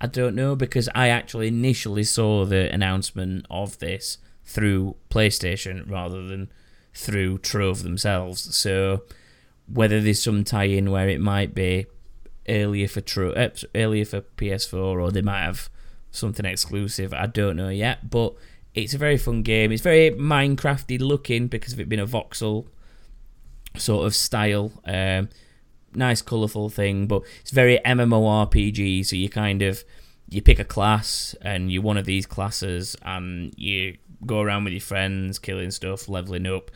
[0.00, 6.22] I don't know because I actually initially saw the announcement of this through PlayStation rather
[6.26, 6.50] than
[6.94, 8.54] through Trove themselves.
[8.56, 9.02] So
[9.66, 11.86] whether there's some tie-in where it might be
[12.48, 13.34] earlier for Trove,
[13.74, 15.68] earlier for PS4, or they might have
[16.10, 18.10] something exclusive, I don't know yet.
[18.10, 18.34] But
[18.74, 19.72] it's a very fun game.
[19.72, 22.66] It's very Minecrafty looking because of it being a voxel
[23.76, 24.72] sort of style.
[24.84, 25.28] Um,
[25.94, 29.06] nice colourful thing, but it's very MMORPG.
[29.06, 29.84] So you kind of
[30.28, 33.96] you pick a class and you're one of these classes, and you
[34.26, 36.70] go around with your friends, killing stuff, leveling up,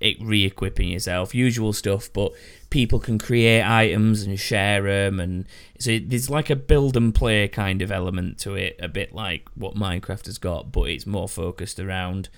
[0.00, 2.10] it re-equipping yourself, usual stuff.
[2.12, 2.32] But
[2.70, 5.46] people can create items and share them, and
[5.78, 9.48] so there's like a build and play kind of element to it, a bit like
[9.54, 12.28] what Minecraft has got, but it's more focused around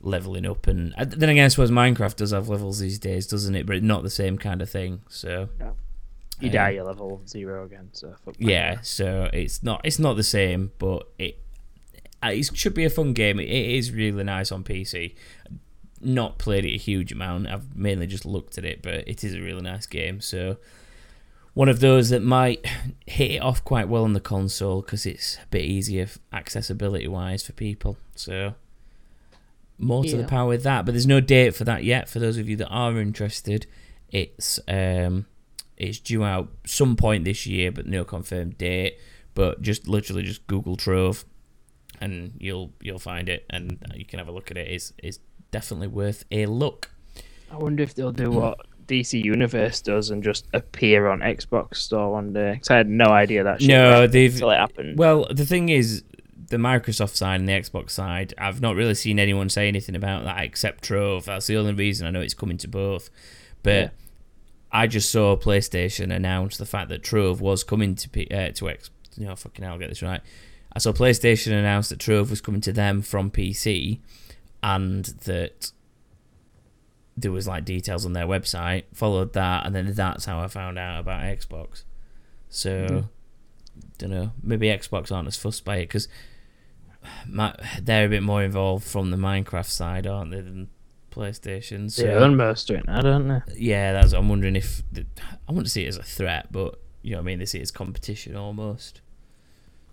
[0.00, 3.54] leveling up and uh, then again I suppose Minecraft does have levels these days doesn't
[3.54, 5.48] it but it's not the same kind of thing so
[6.40, 7.88] You Um, die, you're level zero again.
[7.92, 11.38] So yeah so it's not it's not the same but it
[12.30, 15.14] it should be a fun game it is really nice on PC
[16.00, 19.34] not played it a huge amount I've mainly just looked at it but it is
[19.34, 20.58] a really nice game so
[21.54, 22.66] one of those that might
[23.06, 27.44] hit it off quite well on the console because it's a bit easier accessibility wise
[27.44, 28.54] for people so
[29.78, 30.84] more to the power with that.
[30.84, 32.08] But there's no date for that yet.
[32.08, 33.66] For those of you that are interested,
[34.10, 35.26] it's um,
[35.76, 38.98] it's due out some point this year, but no confirmed date.
[39.34, 41.24] But just literally just Google Trove,
[42.04, 44.68] and you'll you'll find it, and you can have a look at it.
[44.68, 45.18] It's it's
[45.50, 46.90] definitely worth a look.
[47.50, 52.12] I wonder if they'll do what DC Universe does and just appear on Xbox Store
[52.12, 52.58] one day.
[52.60, 54.98] Cause I had no idea that shit No, they've until it happened.
[54.98, 56.02] Well, the thing is,
[56.48, 60.24] the Microsoft side and the Xbox side, I've not really seen anyone say anything about
[60.24, 61.24] that except Trove.
[61.26, 63.08] That's the only reason I know it's coming to both.
[63.62, 63.88] But Yeah.
[64.72, 68.68] I just saw PlayStation announce the fact that Trove was coming to P- uh, to
[68.68, 68.90] X.
[69.16, 70.20] No, fucking hell, I'll get this right.
[70.74, 74.00] I saw PlayStation announce that Trove was coming to them from PC,
[74.62, 75.70] and that
[77.16, 78.84] there was like details on their website.
[78.92, 81.84] Followed that, and then that's how I found out about Xbox.
[82.48, 83.80] So, hmm.
[83.98, 84.32] don't know.
[84.42, 86.08] Maybe Xbox aren't as fussed by it because
[87.80, 90.68] they're a bit more involved from the Minecraft side, aren't they, than
[91.10, 91.90] PlayStation?
[91.90, 93.40] So they own most of it now, don't they?
[93.56, 94.12] yeah, that's.
[94.12, 95.06] I'm wondering if the,
[95.48, 97.38] I wouldn't see it as a threat, but you know what I mean.
[97.38, 99.00] They see it as competition almost.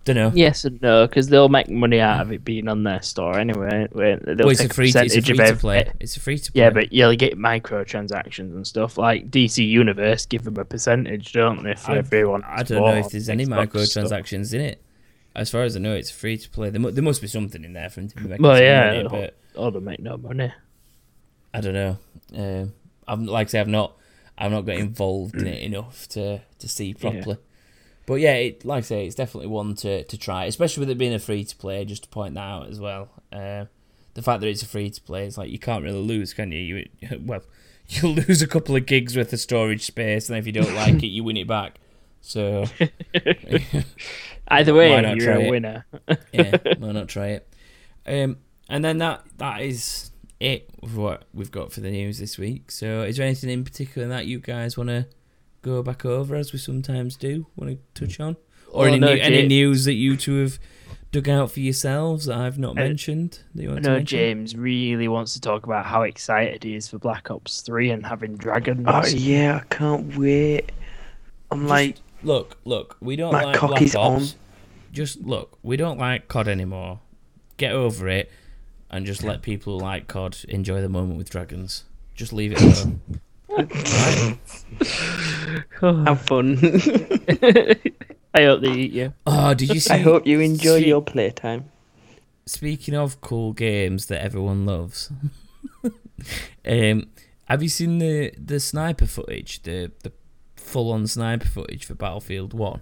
[0.04, 0.32] Don't know.
[0.34, 3.86] Yes and no, because they'll make money out of it being on their store anyway.
[3.92, 4.88] They'll Well, it's a free.
[4.94, 5.92] It's a free to play.
[6.00, 6.60] It's a free to play.
[6.62, 8.98] Yeah, but you'll get microtransactions and stuff.
[8.98, 12.42] Like DC Universe give them a percentage, don't they, for I- everyone?
[12.44, 14.04] I don't know if there's any Xbox stuff.
[14.10, 14.82] microtransactions in it.
[15.34, 16.68] As far as I know, it's free to play.
[16.70, 19.02] There, mu- there must be something in there for them to be making Well, yeah,
[19.04, 20.52] money, but Oh, they make no money.
[21.54, 21.98] I don't know.
[22.34, 22.72] Um,
[23.06, 23.96] I'm like I say, I've not,
[24.36, 27.36] I've not got involved in it enough to to see properly.
[28.06, 30.98] But yeah, it, like I say, it's definitely one to, to try, especially with it
[30.98, 31.84] being a free to play.
[31.84, 33.08] Just to point that out as well.
[33.32, 33.66] Uh,
[34.14, 36.52] the fact that it's a free to play, it's like you can't really lose, can
[36.52, 36.58] you?
[37.00, 37.20] you?
[37.24, 37.42] Well,
[37.88, 40.94] you'll lose a couple of gigs worth of storage space, and if you don't like
[41.02, 41.78] it, you win it back.
[42.20, 42.66] So
[44.48, 45.86] Either way, you're a winner.
[46.32, 47.48] yeah, why not try it?
[48.06, 48.38] Um,
[48.68, 50.10] and then that that is
[50.40, 52.70] it with what we've got for the news this week.
[52.70, 55.06] So, is there anything in particular that you guys want to
[55.62, 58.26] go back over, as we sometimes do, want to touch mm.
[58.26, 58.36] on,
[58.70, 60.58] or Oh, any no, new, any news that you two have
[61.12, 63.96] dug out for yourselves that I've not I- mentioned that you I want to know
[63.96, 64.18] mention?
[64.18, 68.04] James really wants to talk about how excited he is for Black Ops 3 and
[68.06, 68.84] having dragons.
[68.86, 70.72] Oh yeah, I can't wait.
[71.50, 74.32] I'm Just like, look, look, we don't My like cock Black is Ops.
[74.32, 74.38] on.
[74.92, 77.00] Just look, we don't like COD anymore.
[77.58, 78.30] Get over it,
[78.90, 81.84] and just let people who like COD enjoy the moment with dragons.
[82.14, 83.00] Just leave it alone.
[85.80, 86.58] Have fun.
[88.34, 89.12] I hope they eat you.
[89.26, 89.92] Oh, did you see?
[89.94, 91.70] I hope you enjoy Spe- your playtime.
[92.46, 95.12] Speaking of cool games that everyone loves,
[96.66, 97.08] um,
[97.44, 100.12] have you seen the the sniper footage, the the
[100.56, 102.80] full on sniper footage for Battlefield One?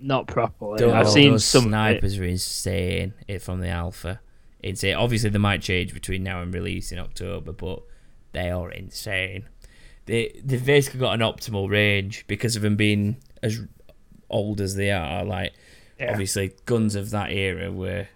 [0.00, 0.78] Not properly.
[0.78, 1.70] Those- I've seen those some of it.
[1.70, 3.14] snipers are insane.
[3.26, 4.20] It from the alpha.
[4.62, 4.94] Insane.
[4.94, 7.82] Obviously, they might change between now and release in October, but
[8.32, 9.48] they are insane.
[10.06, 13.60] They they've basically got an optimal range because of them being as
[14.30, 15.24] old as they are.
[15.24, 15.52] Like
[15.98, 16.10] Yeah.
[16.12, 18.08] obviously, guns of that era were,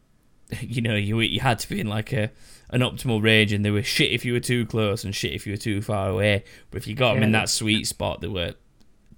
[0.60, 2.30] you know, you you had to be in like a
[2.70, 5.46] an optimal range, and they were shit if you were too close and shit if
[5.46, 6.44] you were too far away.
[6.70, 8.54] But if you got them in that sweet spot, they were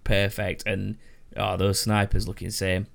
[0.05, 0.65] perfect.
[0.67, 0.97] And
[1.37, 2.87] oh, those snipers look insane.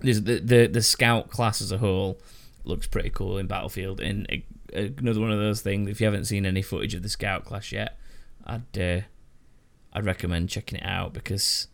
[0.00, 2.20] There's the the the scout class as a whole
[2.64, 4.00] looks pretty cool in Battlefield.
[4.00, 4.26] And
[4.74, 5.90] uh, another one of those things.
[5.90, 7.98] If you haven't seen any footage of the scout class yet,
[8.48, 9.00] I'd uh,
[9.92, 11.68] I'd recommend checking it out because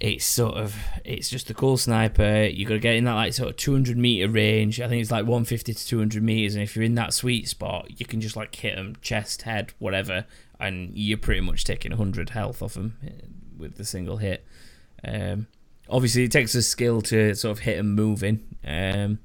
[0.00, 2.44] it's sort of it's just a cool sniper.
[2.44, 4.80] You got to get in that like sort of 200 meter range.
[4.80, 7.98] I think it's like 150 to 200 meters, and if you're in that sweet spot,
[7.98, 10.26] you can just like hit them chest, head, whatever,
[10.58, 12.98] and you're pretty much taking 100 health off them
[13.56, 14.44] with the single hit.
[15.06, 15.46] Um,
[15.88, 19.18] obviously, it takes a skill to sort of hit them moving, um,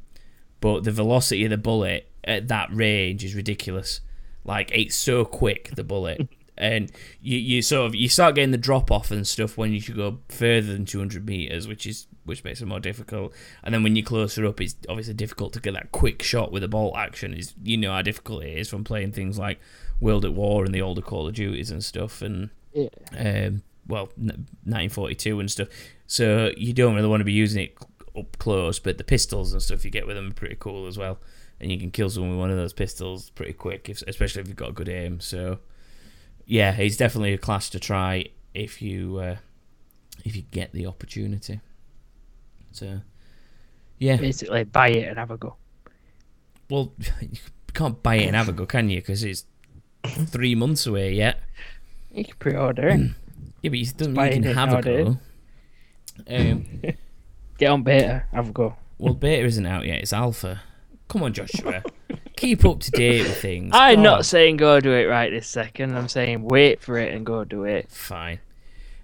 [0.62, 4.02] but the velocity of the bullet at that range is ridiculous.
[4.46, 6.28] Like it's so quick, the bullet.
[6.60, 6.92] And
[7.22, 9.96] you, you sort of you start getting the drop off and stuff when you should
[9.96, 13.34] go further than 200 meters, which is which makes it more difficult.
[13.64, 16.64] And then when you're closer up, it's obviously difficult to get that quick shot with
[16.64, 17.34] a bolt action.
[17.34, 19.60] Is you know how difficult it is from playing things like
[20.02, 22.22] World at War and the older Call of Duties and stuff.
[22.22, 22.90] And Yeah.
[23.18, 25.70] um, well, n- 1942 and stuff.
[26.08, 27.78] So you don't really want to be using it
[28.18, 30.98] up close, but the pistols and stuff you get with them are pretty cool as
[30.98, 31.20] well.
[31.62, 34.48] And you can kill someone with one of those pistols pretty quick, if, especially if
[34.48, 35.20] you've got a good aim.
[35.20, 35.60] So
[36.50, 39.36] yeah, he's definitely a class to try if you uh,
[40.26, 41.62] if you get the opportunity.
[42.72, 43.02] So
[44.00, 45.56] yeah, Basically, buy it and have a go.
[46.70, 47.38] well, you
[47.74, 49.00] can't buy it and have a go, can you?
[49.00, 49.46] Because it's
[50.04, 51.40] three months away yet.
[52.12, 53.12] You can pre-order it.
[53.62, 55.18] Yeah, but you still you can have a go.
[56.30, 56.66] Um,
[57.58, 58.78] Get on beta, have a go.
[58.98, 60.00] Well, beta isn't out yet.
[60.00, 60.62] It's alpha.
[61.10, 61.84] Come on, Joshua.
[62.40, 63.72] Keep up to date with things.
[63.74, 64.04] I'm God.
[64.04, 65.98] not saying go do it right this second.
[65.98, 67.92] I'm saying wait for it and go do it.
[67.92, 68.40] Fine.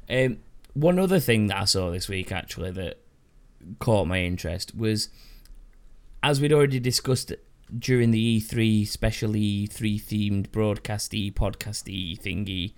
[0.09, 0.37] Um,
[0.73, 2.99] one other thing that I saw this week, actually, that
[3.79, 5.09] caught my interest was,
[6.23, 7.33] as we'd already discussed
[7.77, 12.73] during the E3 special E3 themed broadcasty podcasty thingy,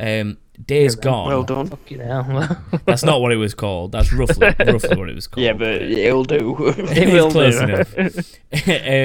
[0.00, 1.28] um, Days Gone.
[1.28, 1.68] Well done.
[1.68, 2.58] Fucking hell.
[2.84, 3.92] That's not what it was called.
[3.92, 5.44] That's roughly roughly what it was called.
[5.44, 6.56] Yeah, but it'll do.
[6.78, 7.62] It will close do.
[7.64, 7.96] enough.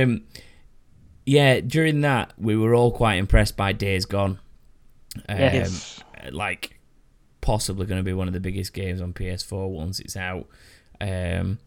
[0.10, 0.24] um,
[1.30, 4.40] yeah, during that we were all quite impressed by Days Gone.
[5.28, 6.04] Um, Yes.
[6.32, 6.80] Like
[7.42, 10.48] possibly going to be one of the biggest games on PS4 once it's out.
[11.00, 11.60] Um,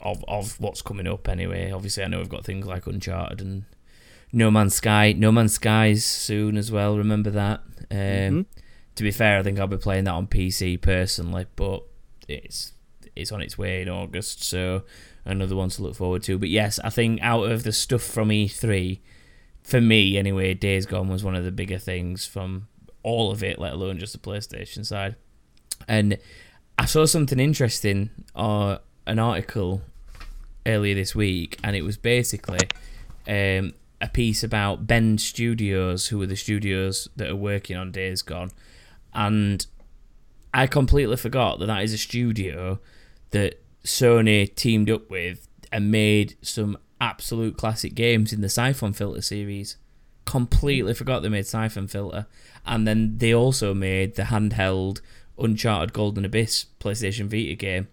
[0.00, 1.70] of of what's coming up anyway.
[1.70, 3.64] Obviously, I know we've got things like Uncharted and
[4.32, 5.12] No Man's Sky.
[5.12, 6.96] No Man's Sky's soon as well.
[6.96, 7.60] Remember that.
[7.90, 8.46] Um, Mhm.
[8.96, 11.82] To be fair, I think I'll be playing that on PC personally, but
[12.28, 12.72] it's
[13.16, 14.82] it's on its way in August, so
[15.30, 16.38] another one to look forward to.
[16.38, 19.00] But yes, I think out of the stuff from E3,
[19.62, 22.68] for me anyway, Days Gone was one of the bigger things from
[23.02, 25.16] all of it, let alone just the PlayStation side.
[25.88, 26.18] And
[26.78, 29.82] I saw something interesting uh, an article
[30.66, 32.58] earlier this week, and it was basically
[33.26, 38.22] um, a piece about Bend Studios, who are the studios that are working on Days
[38.22, 38.50] Gone,
[39.12, 39.66] and
[40.52, 42.80] I completely forgot that that is a studio
[43.30, 49.22] that Sony teamed up with and made some absolute classic games in the Siphon Filter
[49.22, 49.76] series.
[50.26, 52.26] Completely forgot they made Siphon Filter,
[52.66, 55.00] and then they also made the handheld
[55.38, 57.88] Uncharted Golden Abyss PlayStation Vita game.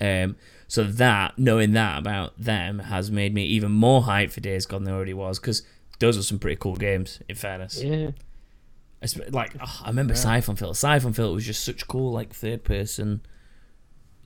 [0.00, 0.36] Um,
[0.68, 4.84] so that knowing that about them has made me even more hyped for Days Gone
[4.84, 5.62] than I already was because
[6.00, 7.20] those are some pretty cool games.
[7.28, 8.10] In fairness, Yeah.
[9.30, 10.74] Like oh, I remember Siphon Filter.
[10.74, 13.20] Siphon Filter was just such cool, like third person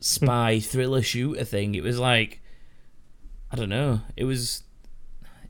[0.00, 1.74] spy thriller shooter thing.
[1.74, 2.40] It was like
[3.50, 4.00] I don't know.
[4.16, 4.62] It was.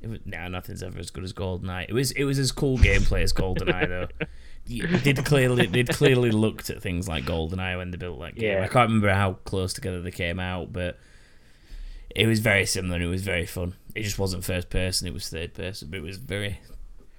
[0.01, 1.87] It was nah, nothing's ever as good as GoldenEye.
[1.89, 4.27] It was it was as cool gameplay as GoldenEye though.
[4.69, 8.59] They'd clearly they'd clearly looked at things like GoldenEye when they built that game.
[8.59, 8.63] Yeah.
[8.63, 10.99] I can't remember how close together they came out, but
[12.15, 12.97] it was very similar.
[12.97, 13.75] and It was very fun.
[13.95, 16.61] It just wasn't first person; it was third person, but it was very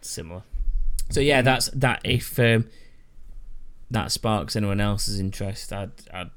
[0.02, 0.44] similar.
[1.10, 2.02] So yeah, that's that.
[2.04, 2.65] If um,
[3.92, 6.30] that sparks anyone else's interest, I'd I'd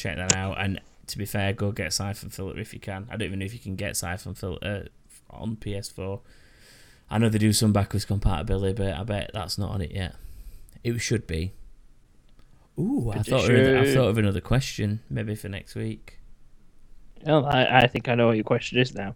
[0.00, 0.60] check that out.
[0.60, 3.06] And to be fair, go get Siphon Filter if you can.
[3.10, 4.88] I don't even know if you can get Siphon Filter
[5.30, 6.20] uh, on PS4.
[7.10, 10.14] I know they do some backwards compatibility, but I bet that's not on it yet.
[10.84, 11.52] It should be.
[12.78, 16.18] Ooh, I Pretty thought of, I thought of another question, maybe for next week.
[17.26, 19.14] Well, I, I think I know what your question is now.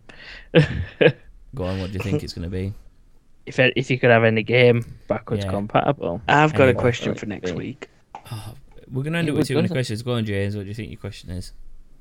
[1.55, 2.75] Go on, what do you think it's going to be?
[3.47, 5.51] if if you could have any game backwards Yeah.
[5.51, 7.57] compatible, I've got a question for next yeah.
[7.57, 7.89] week.
[8.31, 8.55] Oh,
[8.95, 9.75] We're going to end It up with was too many good.
[9.75, 10.03] questions.
[10.03, 10.57] Go on, James.
[10.57, 11.53] What do you think your question is?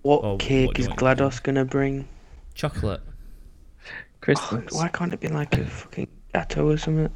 [0.04, 1.06] What Oh, what cake do you is want to?
[1.24, 2.08] GLaDOS gonna bring?
[2.54, 3.02] Chocolate.
[3.06, 4.72] Oh, Christmas.
[4.74, 7.10] why can't it be like a fucking gatto or something?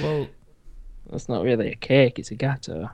[0.00, 0.28] Well,
[1.10, 2.88] That's not really a cake; it's a gatto.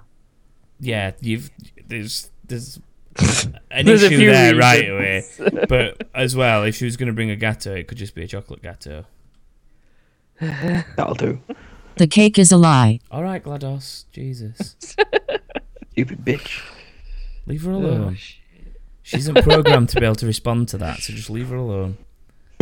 [0.80, 1.50] yeah, you've
[1.86, 2.80] there's there's
[3.70, 5.24] an There's a issue few there right away.
[5.38, 5.64] reasons.
[5.68, 8.22] But as well, if she was going to bring a gatto, it could just be
[8.24, 9.04] a chocolate gatto.
[10.40, 11.40] That'll do.
[11.96, 13.00] The cake is a lie.
[13.10, 14.04] All right, Glados.
[14.12, 14.76] Jesus,
[15.96, 16.60] Stupid bitch.
[17.46, 18.18] leave her Oh, alone.
[19.02, 21.96] She isn't programmed to be able to respond to that, so just leave her alone.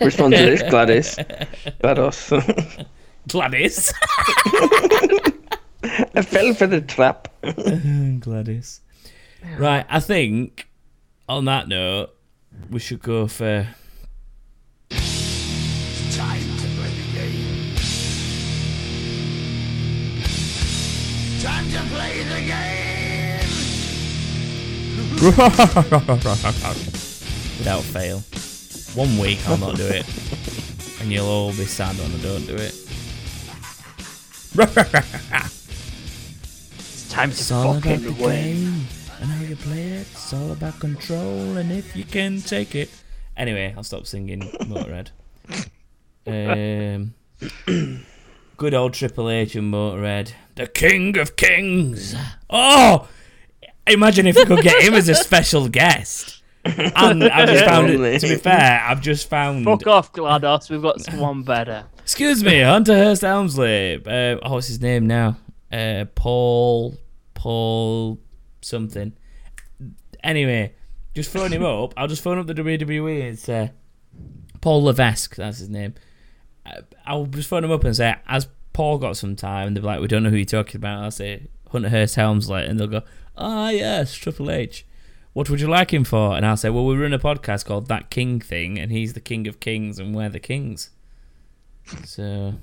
[0.00, 1.16] Respond to this, Gladys.
[1.82, 2.86] GLaDOS.
[3.28, 3.92] Gladys.
[6.14, 7.28] I fell for the trap.
[8.20, 8.80] Gladys.
[9.58, 10.68] Right, I think
[11.28, 12.10] on that note,
[12.70, 13.66] we should go for
[14.90, 17.74] Time to play the game.
[21.40, 21.97] Time to play
[27.58, 28.20] without fail.
[28.94, 30.06] One week I'll not do it,
[31.00, 32.74] and you'll all be sad when I don't do it.
[36.80, 38.54] It's time to It's all about the win.
[38.54, 38.86] game
[39.20, 40.06] and how you play it.
[40.12, 42.88] It's all about control and if you can take it.
[43.36, 45.08] Anyway, I'll stop singing Motorhead.
[46.26, 47.14] Um,
[48.56, 52.14] good old Triple H and Motorhead, the King of Kings.
[52.50, 53.08] Oh,
[53.90, 56.42] imagine if we could get him as a special guest.
[56.64, 58.20] And I just found it.
[58.20, 59.64] To be fair, I've just found.
[59.64, 60.70] Fuck off, GLaDOS.
[60.70, 61.86] We've got someone better.
[61.98, 63.96] Excuse me, Hunter Hearst Helmsley.
[63.96, 65.36] Uh, oh, what's his name now?
[65.72, 66.96] Uh, Paul.
[67.34, 68.18] Paul.
[68.60, 69.12] Something.
[70.22, 70.74] Anyway,
[71.14, 71.94] just phone him up.
[71.96, 73.70] I'll just phone up the WWE and say,
[74.60, 75.94] Paul Levesque, that's his name.
[76.66, 79.68] Uh, I'll just phone him up and say, Has Paul got some time?
[79.68, 81.02] And they'll be like, We don't know who you're talking about.
[81.02, 82.64] I'll say, Hunter Hearst Helmsley.
[82.64, 83.02] And they'll go,
[83.38, 84.84] Ah, yes, Triple H.
[85.32, 86.36] What would you like him for?
[86.36, 89.20] And I'll say, Well, we run a podcast called That King Thing, and he's the
[89.20, 90.90] King of Kings, and we're the Kings.
[92.04, 92.54] So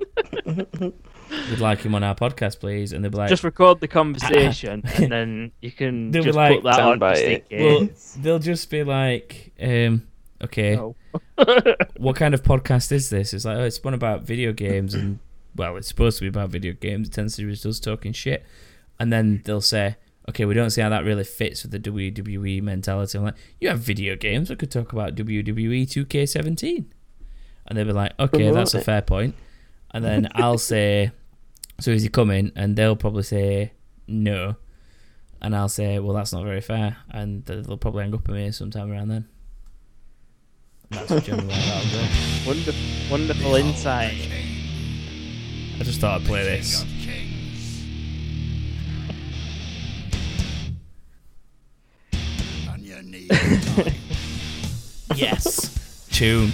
[0.46, 2.92] we'd like him on our podcast, please.
[2.92, 6.36] And they'll be like, Just record the conversation, and then you can They'll be just
[6.36, 6.98] like- put that on.
[6.98, 7.60] Soundbite it.
[7.60, 7.88] well,
[8.22, 10.06] they'll just be like, um,
[10.42, 10.96] okay, No.
[11.98, 13.34] what kind of podcast is this?
[13.34, 15.18] It's like, oh, it's one about video games, and
[15.54, 17.08] well, it's supposed to be about video games.
[17.10, 18.44] Ten series does talking shit,
[18.98, 19.96] and then they'll say,
[20.28, 23.18] okay, we don't see how that really fits with the WWE mentality.
[23.18, 24.50] I'm like, you have video games.
[24.50, 26.84] We could talk about WWE 2K17,
[27.66, 29.34] and they'll be like, okay, Promote that's a fair point.
[29.92, 31.12] And then I'll say,
[31.80, 32.52] so is he coming?
[32.56, 33.72] And they'll probably say
[34.06, 34.56] no.
[35.40, 36.98] And I'll say, well, that's not very fair.
[37.10, 39.28] And they'll probably hang up on me sometime around then.
[40.92, 42.06] And that's generally how that'll go.
[42.46, 44.28] Wonderful, wonderful insight.
[45.80, 46.84] I just thought I'd play this.
[55.16, 55.70] Yes.
[56.10, 56.52] Tune.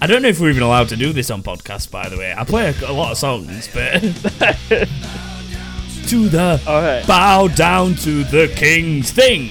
[0.00, 2.34] I don't know if we're even allowed to do this on podcast, by the way.
[2.36, 4.00] I play a, a lot of songs, but.
[6.08, 7.04] to the right.
[7.06, 9.50] bow down to the king's thing.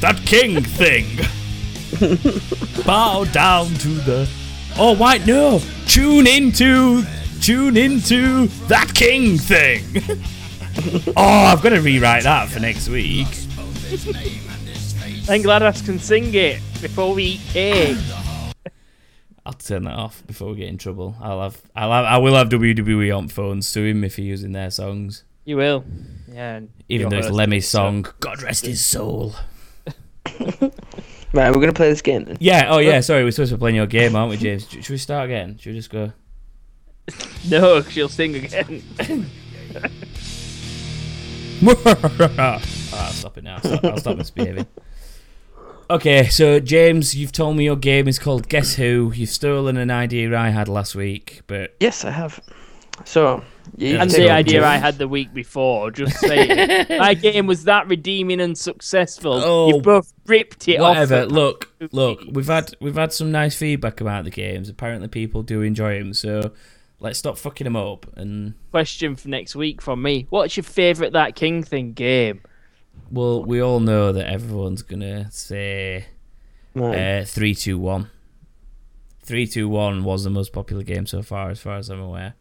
[0.00, 1.18] that king thing.
[2.84, 4.28] Bow down to the.
[4.76, 5.60] Oh, wait, no.
[5.86, 7.04] Tune into.
[7.40, 9.84] Tune into that king thing.
[11.16, 13.28] oh, I've got to rewrite that for next week.
[15.28, 17.96] I'm glad I can sing it before we eat cake.
[19.46, 21.16] I'll turn that off before we get in trouble.
[21.20, 24.52] I'll have, I'll have, I will have WWE on phones to him if he's using
[24.52, 25.84] their songs, You will.
[26.30, 26.60] Yeah.
[26.88, 28.06] even though it's Lemmy's it, so- song.
[28.20, 29.34] God rest his soul.
[31.34, 32.36] Right, we're gonna play this game then.
[32.38, 32.68] Yeah.
[32.68, 33.00] Oh yeah.
[33.00, 34.68] Sorry, we're supposed to be playing your game, aren't we, James?
[34.68, 35.58] Should we start again?
[35.58, 36.12] Should we just go?
[37.48, 38.82] No, she'll sing again.
[41.62, 41.90] Alright,
[42.38, 42.60] I'll
[42.94, 43.56] ah, stop it now.
[43.56, 44.66] I'll stop, I'll stop misbehaving.
[45.94, 49.12] Okay, so James, you've told me your game is called Guess Who.
[49.14, 52.40] You've stolen an idea I had last week, but Yes, I have.
[53.04, 53.44] So,
[53.76, 54.32] you and the over.
[54.32, 56.86] idea I had the week before, just saying.
[56.98, 59.34] My game was that redeeming and successful.
[59.34, 61.14] Oh, you both ripped it whatever.
[61.14, 61.30] off.
[61.30, 61.32] Whatever.
[61.32, 64.68] Look, look, we've had we've had some nice feedback about the games.
[64.68, 66.12] Apparently, people do enjoy them.
[66.12, 66.50] So
[66.98, 68.06] let's stop fucking them up.
[68.16, 70.26] And Question for next week from me.
[70.30, 72.40] What's your favourite That King Thing game?
[73.10, 76.06] Well, we all know that everyone's gonna say
[76.76, 78.10] uh, three, two, one.
[79.22, 82.34] Three, two, one was the most popular game so far, as far as I'm aware.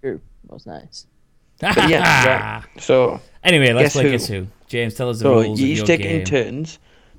[0.00, 0.20] True.
[0.44, 1.06] That was nice.
[1.62, 2.64] yeah, right.
[2.82, 4.10] So, Anyway, let's Guess play Who?
[4.12, 4.46] Guess Who.
[4.68, 6.20] James, tell us the so rules you of each your take game.
[6.20, 6.78] in turns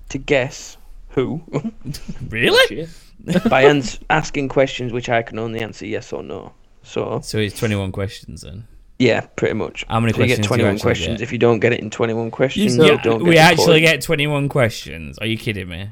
[0.10, 0.78] to guess
[1.10, 1.42] who
[2.30, 2.88] Really?
[3.50, 6.54] by ans- asking questions which I can only answer yes or no.
[6.84, 8.66] So, So it's 21 questions then.
[9.02, 9.84] Yeah, pretty much.
[9.90, 11.18] How many so you questions get do you 21 questions.
[11.20, 11.22] get?
[11.24, 13.86] If you don't get it in 21 questions, Yeah, you don't we the actually point.
[13.86, 15.18] get 21 questions.
[15.20, 15.90] Are you kidding me?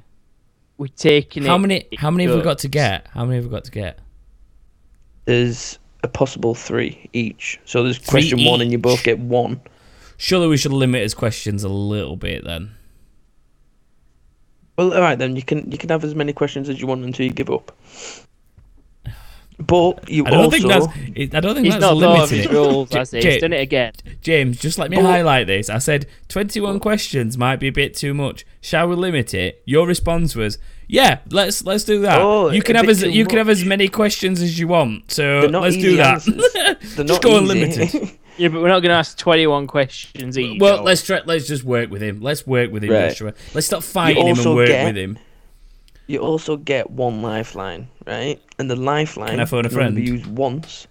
[0.78, 1.60] We're taking How it.
[1.60, 3.07] many how many have we got to get?
[3.14, 3.99] How many have we got to get?
[5.26, 7.60] There's a possible three each.
[7.66, 9.60] So there's Three question one, and you both get one.
[10.18, 12.72] Surely we should limit his questions a little bit then.
[14.78, 15.36] Well, all right then.
[15.36, 17.76] You can you can have as many questions as you want until you give up.
[19.60, 22.24] But you I don't also think that's it- I don't think He's that's not thought
[22.24, 23.20] of limiting his rules, has he?
[23.20, 23.91] J- He's done it again.
[24.22, 25.70] James, just let me But- highlight this.
[25.70, 28.45] I said 21 questions might be a bit too much.
[28.62, 29.62] Shall we limit it?
[29.66, 32.22] Your response was, "Yeah, let's let's do that.
[32.22, 35.12] Oh, you can have as too you can have as many questions as you want.
[35.12, 36.26] So let's do that.
[36.28, 36.53] answers.
[36.95, 37.38] They're just go easy.
[37.39, 38.10] unlimited.
[38.39, 40.62] Yeah, but we're not going to ask 21 questions each.
[40.62, 42.22] Well, let's try, let's just work with him.
[42.22, 43.10] Let's work with him, Right.
[43.10, 43.34] Joshua.
[43.53, 45.20] Let's stop fighting him and work get- with him.
[46.07, 48.39] you also get one lifeline, right?
[48.60, 50.86] And the lifeline Can I phone a can only be used once,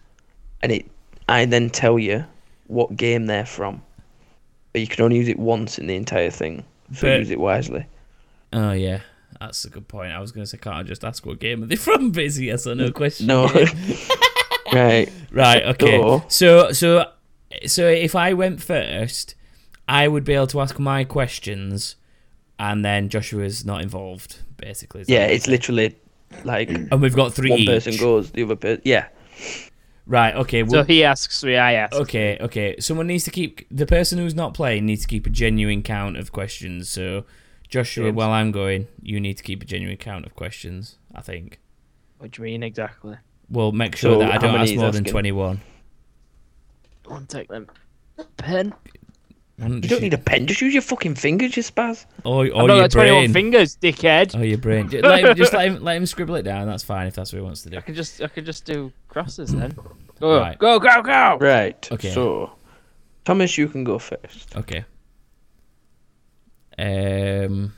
[0.63, 0.87] and it
[1.29, 2.25] I then tell you
[2.67, 3.83] what game they're from.
[4.73, 6.65] But you can only use it once in the entire thing,
[6.95, 7.85] so But- use it wisely.
[8.55, 9.01] Oh yeah,
[9.39, 10.13] that's a good point.
[10.13, 12.11] I was going to say, can't I just ask what game are they from?
[12.13, 13.27] But it's a yes or no question.
[13.27, 13.47] No,
[14.73, 15.11] right?
[15.31, 15.63] Right.
[15.65, 16.23] Okay.
[16.29, 17.05] So so
[17.67, 19.35] so if I went first,
[19.89, 21.97] I would be able to ask my questions,
[22.59, 24.39] and then Joshua's not involved.
[24.57, 25.03] Basically.
[25.03, 25.97] Is that Yeah, what it's literally
[26.45, 26.69] like?
[26.93, 27.67] And we've got three one each.
[27.69, 28.83] person goes, the other person.
[28.85, 29.09] Yeah,
[30.07, 30.35] Right.
[30.35, 30.67] Okay.
[30.67, 31.95] So he asks, we I ask.
[31.95, 32.39] okay.
[32.41, 32.77] Okay.
[32.81, 36.17] Someone needs to keep the person who's not playing needs to keep a genuine count
[36.17, 36.89] of questions.
[36.89, 37.25] So.
[37.69, 38.17] Joshua, James.
[38.17, 40.97] while I'm going, you need to keep a genuine count of questions.
[41.15, 41.61] I think.
[42.17, 43.19] What do you mean exactly?
[43.51, 45.13] Well, make sure So that I don't ask is more than asking?
[45.13, 45.61] twenty-one.
[47.05, 47.67] One take them.
[48.39, 48.73] Pen.
[49.59, 50.47] Why you don't need a pen.
[50.47, 52.07] Just use your fucking fingers, you spaz.
[52.25, 53.33] or, I've or not your got 21 brain.
[53.33, 54.37] fingers, dickhead.
[54.39, 54.89] Oh, your brain.
[54.89, 56.69] Just let him, just let him let him scribble it down.
[56.69, 57.77] That's fine if that's what he wants to do.
[57.77, 59.77] I can just I can just do crosses then.
[60.21, 60.57] Go, Right.
[60.59, 61.39] go, go, go!
[61.41, 61.89] Right.
[61.91, 62.13] Okay.
[62.13, 62.53] So,
[63.25, 64.55] Thomas, you can go first.
[64.57, 64.85] Okay.
[66.79, 67.73] Um.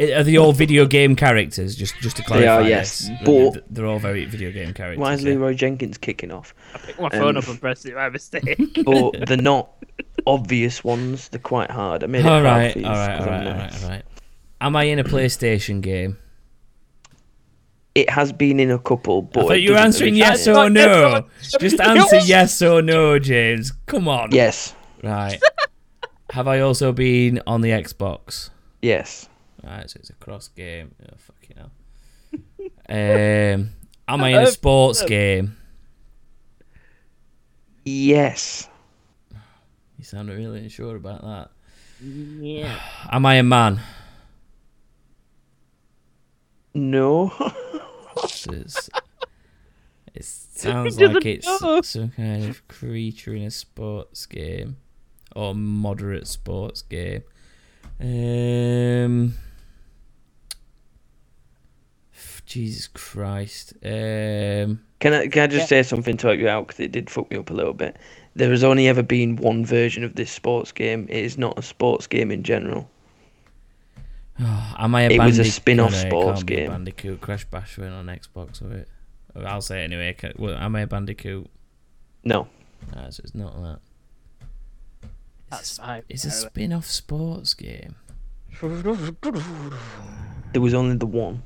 [0.00, 1.76] I- Are they all video game characters?
[1.76, 2.42] Just, just to clarify.
[2.44, 3.00] They are, yes.
[3.08, 3.10] this.
[3.24, 4.98] But- They're- they're all very video game characters.
[5.00, 5.30] Why is yeah.
[5.30, 6.54] Leeroy Jenkins kicking off?
[6.74, 8.58] I picked my phone Um, up and pressed it by mistake.
[8.84, 9.70] But they're not
[10.26, 11.28] obvious ones.
[11.28, 12.02] They're quite hard.
[12.02, 13.54] I made it All hard right, for all you right, all 'cause I'm right, all
[13.58, 13.72] nice.
[13.74, 14.04] right, all right.
[14.60, 16.16] Am I in a PlayStation game?
[17.94, 20.58] It has been in a couple, but I thought you were answering yes count.
[20.58, 21.26] or no.
[21.60, 23.72] Just answer yes or no, James.
[23.86, 24.30] Come on.
[24.32, 24.74] Yes.
[25.04, 25.40] Right.
[26.30, 28.50] Have I also been on the Xbox?
[28.82, 29.28] Yes.
[29.64, 30.94] Right, so it's a cross game.
[31.02, 31.70] Oh, fucking hell.
[32.86, 33.70] Um,
[34.08, 35.56] am I in a sports game?
[37.84, 38.68] Yes.
[39.98, 41.50] You sound really unsure about that.
[42.02, 42.78] yeah.
[43.10, 43.80] Am I a man?
[46.74, 47.32] No.
[48.50, 48.90] Is-
[50.14, 51.80] it sounds doesn't like it's know.
[51.82, 54.76] some kind of creature in a sports game
[55.34, 57.22] or moderate sports game.
[58.00, 59.34] Um,
[62.46, 63.74] Jesus Christ.
[63.84, 65.66] Um, Can I can I just Yeah.
[65.66, 67.96] say something to help you out because it did fuck me up a little bit.
[68.36, 71.06] There has only ever been one version of this sports game.
[71.08, 72.90] It is not a sports game in general.
[74.38, 75.20] Am I a bandicoot?
[75.20, 76.70] It was a spin-off no, no, it sports can't be a game.
[76.70, 78.88] Bandicoot Crash Bash went on Xbox, or it?
[79.36, 80.12] I'll say it anyway.
[80.14, 81.48] Ca- well, Am I a Bandicoot?
[82.24, 82.48] No.
[82.94, 83.78] Ah, so it's not that.
[85.50, 86.02] That's fine.
[86.08, 87.94] It's a spin-off sports game.
[88.60, 88.70] There
[90.60, 91.42] was only the one.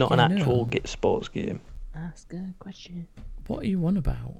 [0.00, 0.64] Not an actual know.
[0.64, 1.60] get sports game.
[1.94, 3.06] Ask a question.
[3.48, 4.34] What are you on about?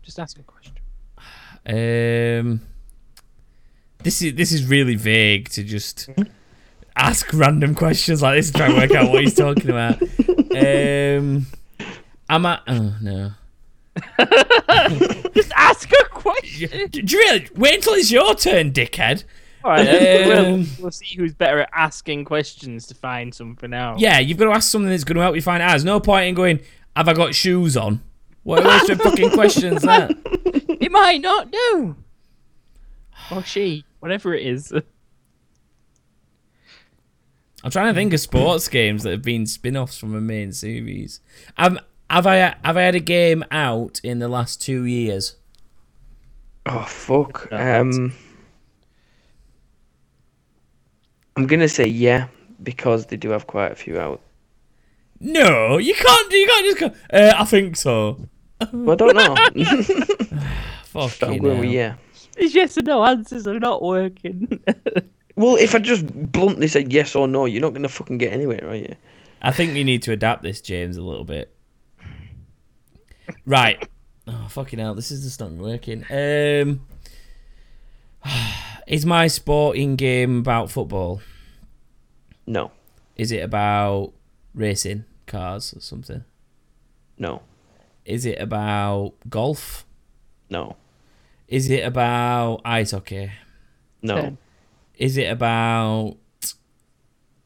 [0.00, 0.72] Just ask a question.
[1.66, 2.62] Um,
[4.02, 6.08] this is this is really vague to just
[6.96, 10.00] ask random questions like this to try and work out what he's talking about.
[10.56, 11.46] Um,
[12.30, 13.32] I'm at Oh no.
[15.34, 16.88] Just ask a question.
[16.88, 19.24] Do you really wait until it's your turn, dickhead?
[19.64, 20.28] All right, then.
[20.28, 24.00] we'll, Um, we'll see who's better at asking questions to find something out.
[24.00, 25.70] Yeah, you've got to ask something that's going to help you find out.
[25.70, 26.60] There's no point in going,
[26.96, 28.00] "Have I got shoes on?"
[28.42, 30.10] What what's your fucking questions that?
[30.80, 31.96] It might not do.
[33.30, 34.72] Or she, whatever it is.
[37.64, 41.20] I'm trying to think of sports games that have been spin-offs from a main series.
[41.56, 41.78] Um,
[42.10, 45.36] have I have I had a game out in the last two years?
[46.66, 47.48] Oh fuck.
[47.52, 48.12] Um,
[51.36, 52.28] I'm gonna say yeah
[52.62, 54.20] because they do have quite a few out.
[55.20, 56.32] No, you can't.
[56.32, 57.16] You can't just go.
[57.16, 58.28] Uh, I think so.
[58.72, 59.64] But I don't know.
[60.84, 61.94] Fuck I'm you going with yeah.
[62.36, 64.60] These yes or no answers are not working.
[65.34, 68.68] Well, if I just bluntly said yes or no, you're not gonna fucking get anywhere,
[68.68, 68.94] are you?
[69.40, 71.54] I think you need to adapt this, James, a little bit.
[73.46, 73.88] Right.
[74.26, 74.94] Oh fucking hell!
[74.94, 76.04] This is just not working.
[76.10, 76.86] Um,
[78.86, 81.20] is my sporting game about football?
[82.46, 82.70] No,
[83.16, 84.12] Is it about
[84.54, 86.24] racing cars or something?
[87.18, 87.42] no,
[88.04, 89.86] Is it about golf?
[90.50, 90.76] no,
[91.48, 93.30] Is it about ice hockey?
[94.02, 94.38] no, Ten.
[94.98, 96.16] Is it about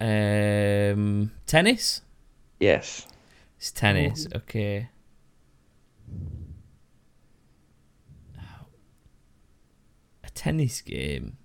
[0.01, 2.03] um tennis?
[2.61, 3.07] yes,
[3.59, 4.26] It's tennis.
[4.34, 4.89] Okay.
[10.47, 11.36] Tennis game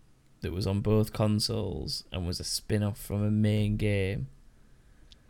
[0.41, 4.27] that was on both consoles and was a spin-off from a main game.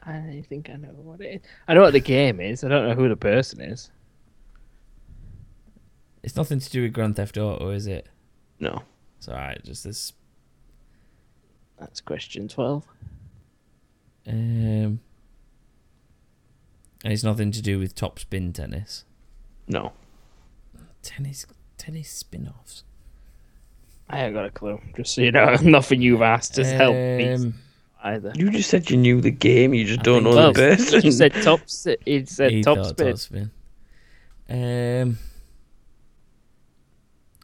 [0.04, 1.42] I think I know what it is.
[1.70, 2.66] I know what the game is.
[2.66, 3.90] I don't know who the person is.
[6.22, 8.08] It's nothing to do with Grand Theft Auto, is it?
[8.60, 8.84] no.
[9.18, 10.14] It's alright, just this
[11.80, 12.84] That's question 12.
[14.28, 15.00] um and
[17.14, 19.06] it's nothing to do with top spin tennis.
[19.68, 19.94] No.
[21.04, 21.46] Tennis
[21.78, 22.84] tennis spin-offs.
[24.12, 24.80] I ain't got a clue.
[24.96, 27.54] Just so you know, nothing you've asked has helped me Um,
[28.04, 28.34] either.
[28.36, 29.74] You just said you knew the game.
[29.74, 31.02] You just I don't think- know Well, the person.
[31.06, 31.62] you said top.
[31.62, 33.08] s- It said he top thought spin.
[33.10, 33.52] top spin.
[34.50, 35.18] Um,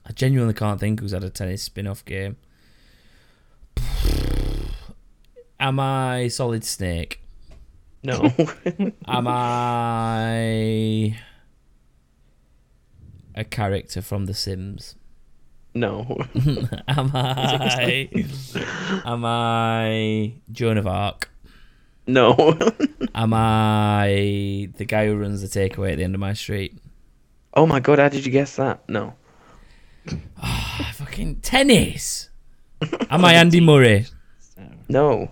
[0.05, 2.36] I genuinely can't think who's had a tennis spin-off game.
[5.59, 7.22] Am I Solid Snake?
[8.03, 8.32] no.
[9.07, 11.18] Am I
[13.36, 14.95] a character from The Sims?
[15.80, 16.17] No.
[16.88, 18.09] am I?
[19.05, 21.30] am I Joan of Arc?
[22.09, 22.36] No.
[23.15, 26.78] Am I the guy who runs the takeaway at the end of my street?
[27.53, 28.88] oh my god, how did you guess that?
[28.88, 29.13] No.
[30.41, 32.30] Oh, Fucking tennis.
[33.09, 34.05] Am I Andy Murray?
[34.88, 35.32] No.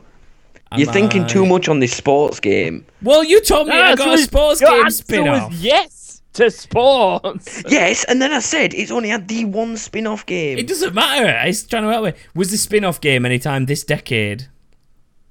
[0.72, 2.86] Am You're thinking I- too much on this sports game.
[3.02, 5.54] Well, you told me I Ah, got so a sports game answer spin off.
[5.54, 6.05] yes
[6.36, 7.64] to sports.
[7.68, 10.58] Yes, and then I said it's only had the one spin off game.
[10.58, 11.48] It doesn't matter.
[11.48, 12.14] It's trying to help me.
[12.34, 14.48] Was the spin off game anytime this decade?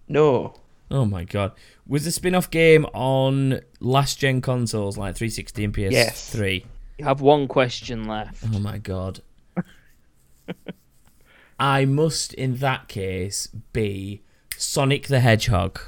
[0.08, 0.54] No.
[0.90, 1.52] Oh my god.
[1.86, 5.90] Was the spin off game on last gen consoles like 360 and PS3?
[5.90, 6.34] Yes.
[6.34, 8.44] You have one question left.
[8.54, 9.20] Oh my god.
[11.58, 14.22] I must, in that case, be
[14.56, 15.80] Sonic the Hedgehog.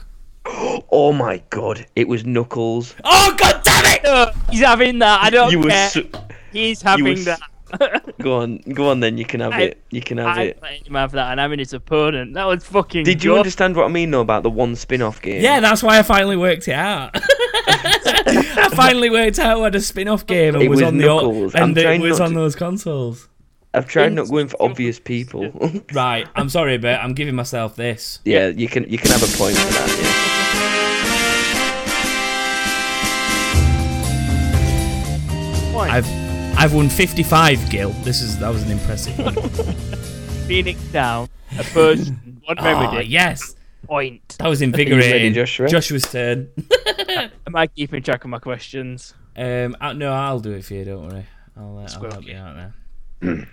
[0.49, 2.95] Oh my god, it was Knuckles.
[3.05, 4.03] Oh god damn it!
[4.05, 5.23] No, he's having that.
[5.23, 5.89] I don't you were care.
[5.91, 6.03] so...
[6.53, 7.41] He's having was- that.
[8.23, 9.83] Go on, go on then, you can have I- it.
[9.91, 10.63] You can have I'm it.
[10.63, 12.35] letting him have that, and having his opponent.
[12.35, 13.05] That was fucking.
[13.05, 13.39] Did you good.
[13.39, 15.43] understand what I mean though about the one spin off game?
[15.43, 17.11] Yeah, that's why I finally worked it out.
[17.69, 21.17] I finally worked out what a spin-off game and It was, was on the o-
[21.17, 21.55] Knuckles.
[21.55, 23.29] I'm and it trying was on to- those consoles.
[23.77, 25.53] I've tried not going for obvious people.
[25.93, 28.21] Right, I'm sorry, but I'm giving myself this.
[28.25, 30.27] yeah, you can you can have a point for that, yeah.
[35.93, 36.07] I've
[36.59, 37.91] I've won 55, Gil.
[38.03, 39.35] This is that was an impressive one.
[40.47, 41.29] Phoenix down.
[41.59, 42.41] A person.
[42.47, 43.09] One oh, remedy.
[43.09, 43.57] yes,
[43.87, 44.37] Point.
[44.39, 45.35] that was ready, invigorating.
[45.35, 45.67] Joshua?
[45.69, 46.49] Joshua's turn.
[47.45, 49.15] Am I keeping track of my questions?
[49.37, 50.85] Um, uh, no, I'll do it for you.
[50.85, 51.27] Don't worry.
[51.57, 52.75] I'll, uh, I'll help you out there.
[53.21, 53.49] Let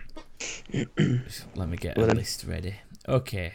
[1.70, 2.76] me get Well a list ready.
[3.08, 3.54] Okay.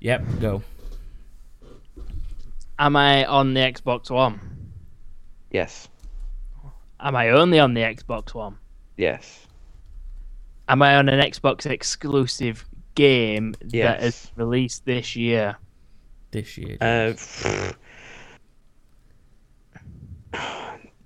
[0.00, 0.62] Yep, go.
[2.78, 4.40] Am I on the Xbox One?
[5.50, 5.88] Yes.
[6.98, 8.58] Am I only on the Xbox One?
[8.96, 9.46] Yes.
[10.68, 12.64] Am I on an Xbox exclusive
[12.94, 14.02] game that Yes.
[14.02, 15.56] is released this year?
[16.30, 16.76] This year.
[16.80, 17.72] Uh,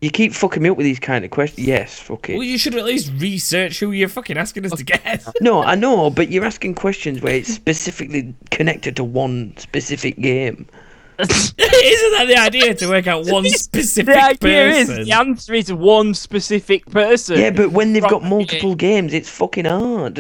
[0.07, 1.67] you keep fucking me up with these kind of questions.
[1.67, 2.35] Yes, fuck it.
[2.35, 5.29] well, you should at least research who you're fucking asking us to guess.
[5.41, 10.67] No, I know, but you're asking questions where it's specifically connected to one specific game.
[11.19, 14.99] Isn't that the idea to work out one specific The idea person?
[15.01, 17.39] is the answer is one specific person.
[17.39, 18.29] Yeah, but when they've got Right.
[18.31, 20.19] multiple games, it's fucking hard.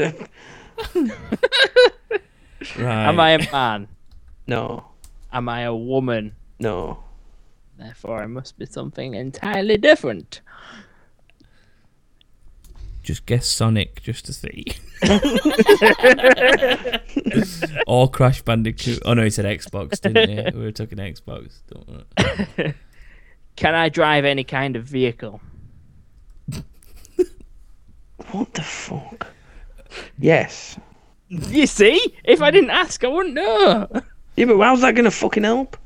[2.79, 3.07] Right.
[3.09, 3.89] Am I a man?
[4.47, 4.85] No,
[5.33, 6.35] Am I a woman?
[6.59, 6.99] no.
[7.79, 10.41] Therefore, I must be something entirely different.
[13.03, 14.65] Just guess Sonic just to see.
[17.87, 19.01] or Crash Bandicoot.
[19.05, 20.59] Oh no, he said Xbox, didn't he?
[20.59, 21.61] We were talking Xbox.
[21.69, 22.75] Don't worry.
[23.57, 25.41] Can I drive any kind of vehicle?
[28.33, 29.29] What the fuck?
[30.19, 30.79] Yes.
[31.29, 33.89] You see, if I didn't ask, I wouldn't know.
[34.37, 35.77] Yeah, but how's that gonna fucking help?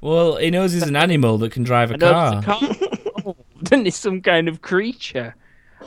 [0.00, 2.38] Well, he knows he's an animal that can drive a I car.
[2.38, 3.34] a car.
[3.62, 5.34] Then it's some kind of creature.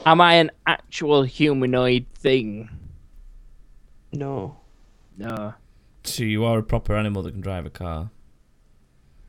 [0.05, 2.67] Am I an actual humanoid thing?
[4.11, 4.57] No.
[5.17, 5.53] No.
[6.03, 8.09] So you are a proper animal that can drive a car.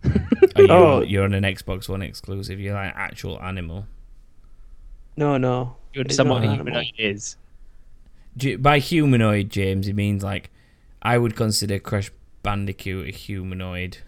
[0.05, 1.01] Are you Oh.
[1.03, 2.59] you're on an Xbox One exclusive.
[2.59, 3.87] You're like an actual animal.
[5.17, 5.77] No, no.
[5.93, 7.37] You're It's someone not an humanoid is.
[8.37, 10.51] Do you- by humanoid, James, he means like
[11.03, 12.11] I would consider Crash
[12.43, 13.99] Bandicoot a humanoid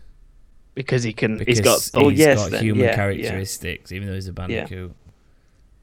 [0.75, 1.37] Because he can.
[1.39, 1.91] because he's got.
[1.95, 2.95] Oh, he's yes, got then, human yeah, yeah.
[2.97, 4.95] characteristics, even though he's a bandicoot.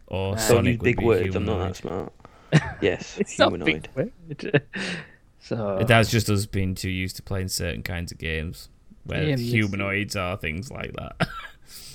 [0.07, 1.35] Or Don't Sonic use would big be words.
[1.35, 2.13] I'm not that smart.
[2.81, 4.11] Yes, It's not big humanoid.
[4.43, 4.63] word.
[5.39, 8.69] so That's just us being too used to playing certain kinds of games
[9.03, 11.27] where Yeah, humanoids are things like that.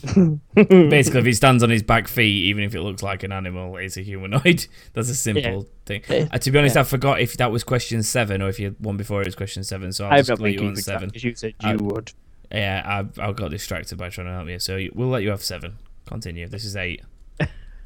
[0.55, 3.76] Basically, if he stands on his back feet, even if it looks like an animal,
[3.78, 4.66] it's a humanoid.
[4.92, 6.03] That's a simple thing.
[6.09, 8.76] Uh, to be honest, I forgot if that was question seven or if you had
[8.78, 9.92] one before it was question seven.
[9.92, 11.09] So I'll I've just not you on seven.
[11.11, 12.12] track, 'cause you said Uh, you would.
[12.55, 14.59] Yeah, I I got distracted by trying to help you.
[14.61, 15.78] So we'll let you have seven.
[16.07, 16.46] Continue.
[16.48, 17.02] This is eight.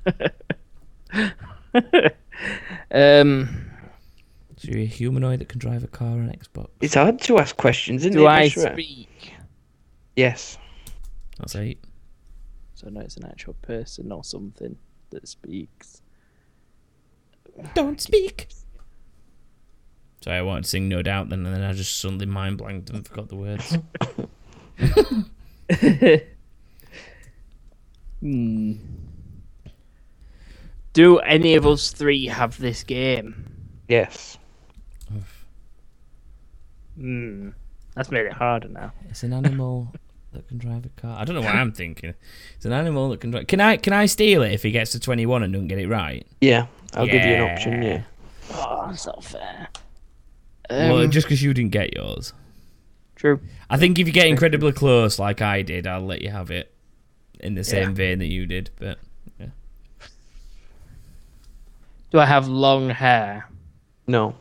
[2.90, 3.70] Um,
[4.56, 6.68] So you're a humanoid that can drive a car on Xbox.
[6.80, 8.28] It's hard to ask questions, isn't do it?
[8.28, 9.34] I speak?
[10.16, 10.58] Yes.
[11.38, 11.82] That's eight.
[12.74, 14.76] So no, it's an actual person or something
[15.10, 16.02] that speaks.
[17.74, 18.48] Don't speak.
[20.22, 22.90] Sorry, I wanted to sing No Doubt then, and then I just suddenly mind blanked
[22.90, 23.76] and forgot the words.
[28.20, 28.72] Hmm.
[30.92, 33.44] Do any of us three have this game?
[33.88, 34.38] Yes.
[36.96, 37.50] Hmm.
[37.94, 38.92] That's made it harder now.
[39.08, 39.92] It's an animal
[40.32, 41.16] that can drive a car.
[41.18, 42.14] I don't know what I'm thinking.
[42.56, 43.46] It's an animal that can drive.
[43.46, 45.88] Can I can I steal it if he gets to 21 and doesn't get it
[45.88, 46.26] right?
[46.40, 46.66] Yeah.
[46.94, 47.82] I'll give you an option.
[47.82, 47.88] Yeah.
[47.88, 48.02] Yeah.
[48.54, 49.68] Oh, that's not fair.
[50.70, 52.32] well, Um, just because you didn't get yours.
[53.18, 53.40] True.
[53.68, 56.72] I think if you get incredibly close, like I did, I'll let you have it
[57.40, 57.94] in the same Yeah.
[57.94, 58.70] vein that you did.
[58.78, 58.98] But
[62.10, 63.46] Do I have long hair?
[64.06, 64.34] No.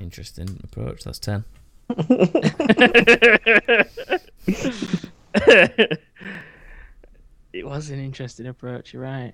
[0.00, 1.04] interesting approach.
[1.04, 1.44] That's 10.
[7.52, 8.92] it was an interesting approach.
[8.92, 9.32] You're right.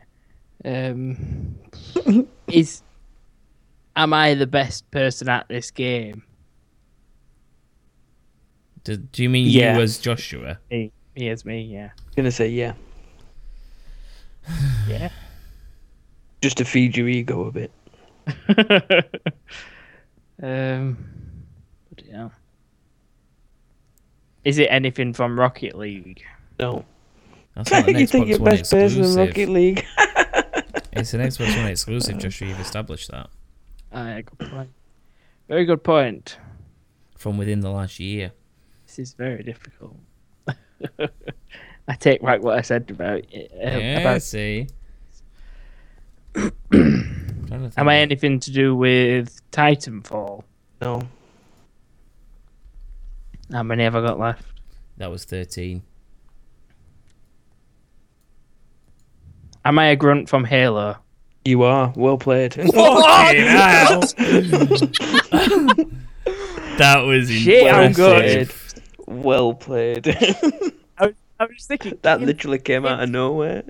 [0.64, 1.56] Um,
[2.48, 2.82] is
[3.96, 6.22] am I the best person at this game?
[8.84, 9.76] Do, do you mean Yeah.
[9.76, 10.58] you as Joshua?
[10.70, 11.62] He, he is me.
[11.62, 11.90] Yeah.
[11.96, 12.74] I'm Gonna say yeah.
[14.88, 15.08] Yeah.
[16.42, 17.70] Just to feed your ego a bit.
[20.42, 20.98] um.
[21.94, 22.28] But yeah.
[24.44, 26.22] Is it anything from Rocket League?
[26.60, 26.84] No.
[27.56, 29.16] That's not an you think you're One best person in exclusive.
[29.16, 29.84] Rocket League?
[30.96, 32.46] It's an Xbox One exclusive, Joshua.
[32.48, 33.28] You've established that
[33.92, 34.70] yeah, good point.
[35.48, 36.36] Very good point.
[37.16, 38.30] from within the last year.
[38.96, 39.96] This is very difficult.
[41.88, 43.50] I take back what I said about it.
[43.52, 44.68] uh, yeah, about see.
[46.34, 50.44] Trying to think Am I of- anything to do with Titanfall?
[50.80, 51.02] no.
[53.52, 54.44] How many have I got left?
[54.98, 55.82] That was 13.
[59.64, 60.98] Am I a grunt from Halo?
[61.44, 61.92] You are.
[61.96, 62.54] Well played.
[62.54, 64.00] Fucking hell.
[66.78, 68.52] that was Shit, I'm good.
[69.16, 69.24] Impressive.
[69.24, 70.06] well played.
[70.98, 73.64] I was, I was thinking that games, literally came out of nowhere.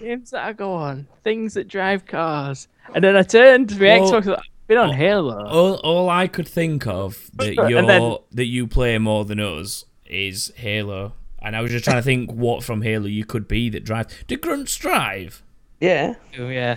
[0.00, 3.84] games that I go on, things that drive cars, and then I turned to the
[3.86, 4.26] Well- Xbox.
[4.26, 5.44] like, Been on Halo.
[5.46, 9.84] All, all I could think of that you then- that you play more than us
[10.06, 11.12] is Halo,
[11.42, 14.14] and I was just trying to think what from Halo you could be that drives.
[14.26, 15.42] Do grunts drive?
[15.80, 16.14] Yeah.
[16.38, 16.76] Oh, yeah.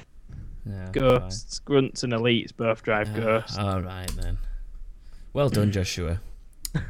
[0.66, 3.58] Yeah, Ghosts, grunts, and elites both drive ghosts.
[3.58, 4.38] All right then.
[5.32, 6.20] Well done, Joshua.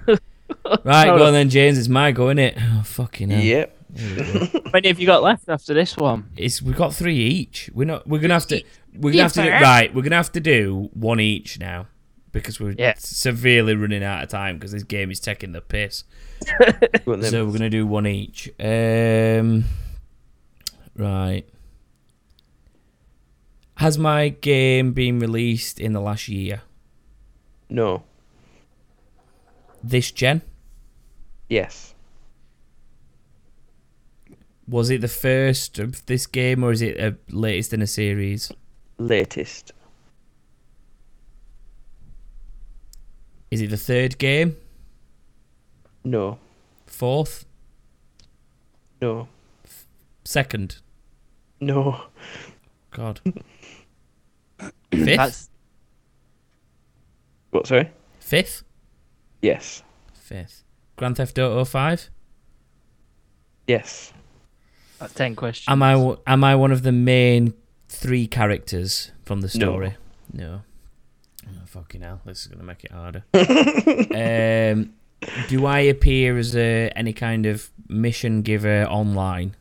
[0.83, 1.77] right, go on then, James.
[1.77, 2.53] It's my go, innit?
[2.57, 3.41] Oh fucking hell.
[3.41, 3.73] Yep.
[3.97, 6.29] How many have you got left after this one?
[6.37, 7.69] It's we've got three each.
[7.73, 8.07] We're not.
[8.07, 8.61] We're gonna have to.
[8.93, 9.63] We're gonna have to do Differ.
[9.63, 9.93] right.
[9.95, 11.87] We're gonna have to do one each now
[12.31, 12.93] because we're Yeah.
[12.97, 16.03] severely running out of time because this game is taking the piss.
[17.05, 17.31] Go on then.
[17.31, 18.49] So we're gonna do one each.
[18.59, 19.65] Um,
[20.95, 21.43] right.
[23.75, 26.61] Has my game been released in the last year?
[27.69, 28.03] no.
[29.87, 30.41] This gen?
[31.47, 31.95] Yes.
[34.67, 38.51] Was it the first of this game or is it a latest in a series?
[38.97, 39.71] Latest.
[43.49, 44.57] Is it the third game?
[46.03, 46.37] No.
[46.85, 47.45] Fourth?
[49.01, 49.29] No.
[50.25, 50.79] Second?
[51.61, 52.01] No.
[52.91, 53.21] God.
[54.91, 55.15] Fifth?
[55.15, 55.49] That's
[57.51, 57.67] What?
[57.67, 57.89] Sorry.
[58.19, 58.63] Fifth?
[59.41, 59.83] Yes.
[60.13, 60.63] Fifth.
[60.95, 62.09] Grand Theft Auto 5?
[63.67, 64.13] Yes.
[64.99, 65.71] that's ten questions.
[65.71, 67.53] Am I w- am I one of the main
[67.89, 69.95] three characters from the story?
[70.33, 70.61] No.
[71.45, 73.23] Oh, fucking hell, this is gonna make it harder.
[73.33, 74.93] um,
[75.49, 79.55] do I appear as a, any kind of mission giver online?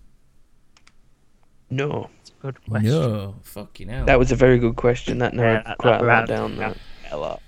[1.70, 2.10] No.
[2.40, 2.90] Good question.
[2.90, 3.34] No.
[3.42, 4.04] Fucking hell.
[4.06, 5.18] That was a very good question.
[5.18, 6.58] That narrowed that- quite that a lot down.
[6.58, 7.12] ran That.
[7.12, 7.42] A lot.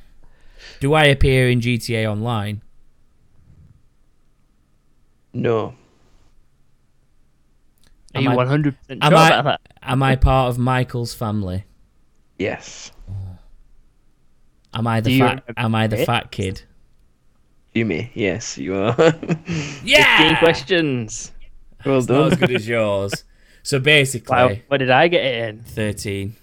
[0.81, 2.63] Do I appear in GTA Online?
[5.33, 5.75] No.
[8.15, 9.61] Are Am you I- one hundred percent sure I- about that?
[9.83, 11.65] Am I part of Michael's family?
[12.39, 12.93] Yes.
[14.75, 15.45] Am I the Do fat?
[15.57, 16.07] Am I the it?
[16.07, 16.63] fat kid?
[17.75, 18.11] Jimmy.
[18.15, 18.95] Yes, you are.
[19.85, 20.19] yeah.
[20.19, 21.33] Fifteen questions.
[21.85, 22.17] well done.
[22.23, 23.25] Not as good as yours.
[23.63, 25.63] So basically, Wow, where did I get it in?
[25.65, 26.37] thirteen.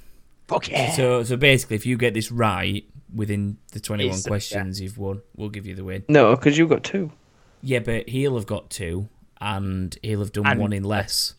[0.47, 0.91] Fuck yeah.
[0.91, 2.83] So so basically, if you get this right
[3.15, 4.27] within the twenty-one It's- yeah.
[4.27, 5.21] Uh, questions, you've won.
[5.35, 6.03] We'll give you the win.
[6.09, 7.11] No, because you've got two.
[7.61, 9.07] Yeah, but he'll have got two,
[9.41, 11.33] and he'll have done And- one in less.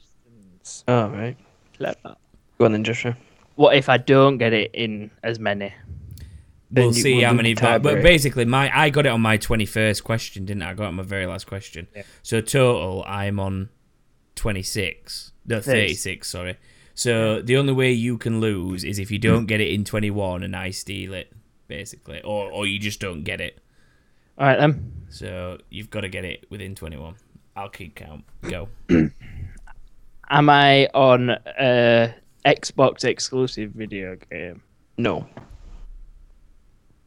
[0.89, 1.37] Oh, right.
[1.77, 2.16] Clever.
[2.59, 3.16] Go on then, Joshua.
[3.55, 5.72] What if I don't get it in as many?
[6.72, 7.55] We'll you see how many.
[7.55, 10.70] But, but basically, my I got it on my twenty-first question, didn't I?
[10.70, 11.87] I got it on my very last question.
[11.95, 12.03] Yeah.
[12.22, 13.68] So total, I'm on
[14.35, 15.33] twenty-six.
[15.47, 16.29] No, thirty-six.
[16.29, 16.57] Sorry.
[16.95, 20.43] So the only way you can lose is if you don't get it in twenty-one
[20.43, 21.33] and I steal it,
[21.69, 23.59] basically, or or you just don't get it.
[24.39, 24.93] All right then.
[25.09, 27.14] So you've got to get it within twenty-one.
[27.57, 28.25] I'll keep count.
[28.43, 28.69] Go.
[30.29, 32.14] Am I on a
[32.45, 34.62] Xbox exclusive video game?
[34.99, 35.27] No.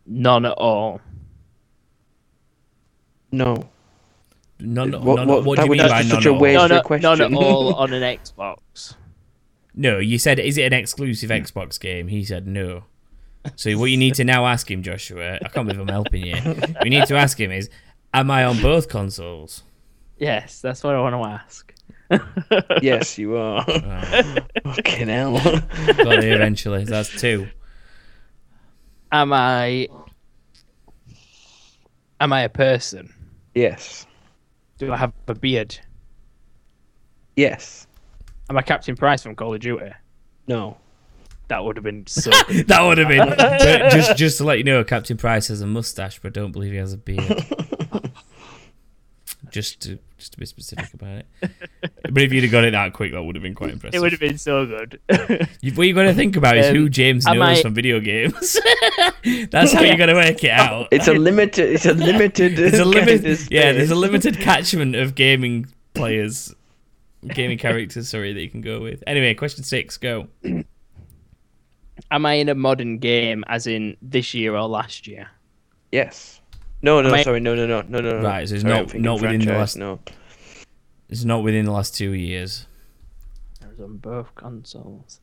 [0.07, 1.01] None at all.
[3.31, 3.69] No.
[4.61, 6.21] None, What- none, what- what that do you mean by that's none?
[6.21, 6.39] such a at all?
[6.41, 8.95] None, your at- none at all on an Xbox.
[9.75, 12.07] No, you said is it an exclusive Xbox game?
[12.07, 12.83] He said no.
[13.55, 16.35] So what you need to now ask him, Joshua, I can't believe I'm helping you.
[16.35, 17.69] What you need to ask him is,
[18.13, 19.63] am I on both consoles?
[20.17, 21.73] Yes, that's what I want to ask.
[22.81, 23.63] Yes, you are.
[24.65, 25.33] Oh, Fucking hell.
[25.39, 26.83] got it eventually.
[26.83, 27.47] That's two.
[29.11, 29.87] Am I?
[32.19, 33.13] Am I a person?
[33.55, 34.05] yes.
[34.77, 35.77] Do I have a beard?
[37.35, 37.85] Yes.
[38.49, 39.91] Am I Captain Price from Call of Duty?
[40.47, 40.77] No.
[41.49, 42.31] That would have been so.
[42.67, 43.27] That would have been.
[43.37, 46.71] But just just to let you know, Captain Price has a mustache, but don't believe
[46.71, 47.21] he has a beard.
[49.51, 51.51] just to just to be specific about it.
[52.11, 53.95] But if you'd have got it that quick, that would have been quite impressive.
[53.97, 54.99] it would have been so good.
[55.61, 57.73] You, what you got to think about is Um, who James am knows I- from
[57.73, 58.57] video games.
[59.49, 60.87] That's how you got to work it out.
[60.91, 61.69] It's a limited.
[61.73, 62.57] It's a limited.
[62.57, 63.25] There's a kind limit.
[63.25, 66.53] of Yeah, there's a limited catchment of gaming players,
[67.27, 68.09] gaming characters.
[68.09, 69.03] Sorry, that you can go with.
[69.07, 70.27] Anyway, question six, go.
[72.11, 75.29] Am I in a modern game, as in this year or last year?
[75.91, 76.41] Yes.
[76.81, 78.19] No, no, I- sorry, no, no, no, no, no.
[78.21, 78.25] no.
[78.27, 79.99] Right, so it's Sorry, not- not within the last- No.
[81.09, 82.67] It's not within the last two years.
[83.63, 85.19] I was on both consoles.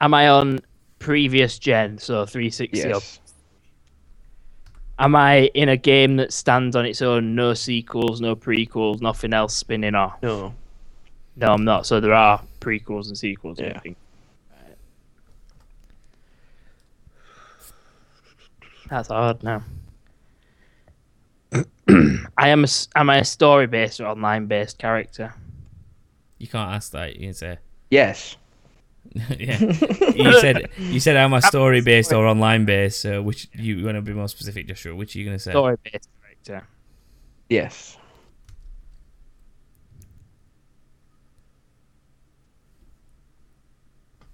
[0.00, 0.60] Am I on
[0.98, 3.20] previous gen, so 360 or Yes.
[4.98, 9.32] Am I in a game that stands on its own, no sequels, no prequels, nothing
[9.34, 10.22] else spinning off?
[10.22, 10.54] No.
[11.36, 11.86] No, I'm not.
[11.86, 13.58] So there are prequels and sequels.
[13.58, 13.76] and Yeah.
[13.76, 13.96] everything.
[18.88, 19.62] That's hard now.
[22.38, 22.60] I am.
[22.60, 25.34] A, s- am I a story-based or online-based character?
[26.38, 27.16] You can't ask that.
[27.16, 27.58] You can say,
[27.90, 28.36] Yes.
[29.38, 29.58] yeah.
[30.14, 33.00] You said you said am I story based or online based?
[33.00, 34.94] So which you want to be more specific, Joshua?
[34.94, 35.52] Which are you going to say?
[35.52, 36.66] Story based character.
[37.48, 37.96] Yes.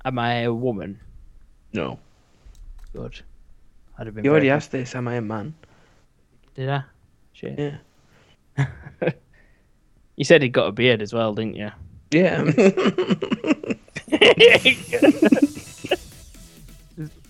[0.05, 0.98] Am I a woman?
[1.72, 1.98] No.
[2.92, 3.20] Good.
[4.03, 4.24] I'd have been.
[4.24, 4.96] You already very- asked this.
[4.96, 5.55] Am I a man?
[6.57, 6.82] Did I?
[7.32, 7.74] Shit.
[8.59, 8.66] Yeah.
[10.16, 11.70] You said he'd got a beard as well, didn't you?
[12.11, 12.42] Yeah.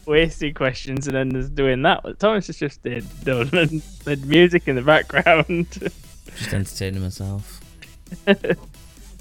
[0.05, 2.03] Wasting questions and then there's doing that.
[2.18, 5.70] Thomas has just did done and the music in the background.
[6.37, 7.61] Just entertaining myself.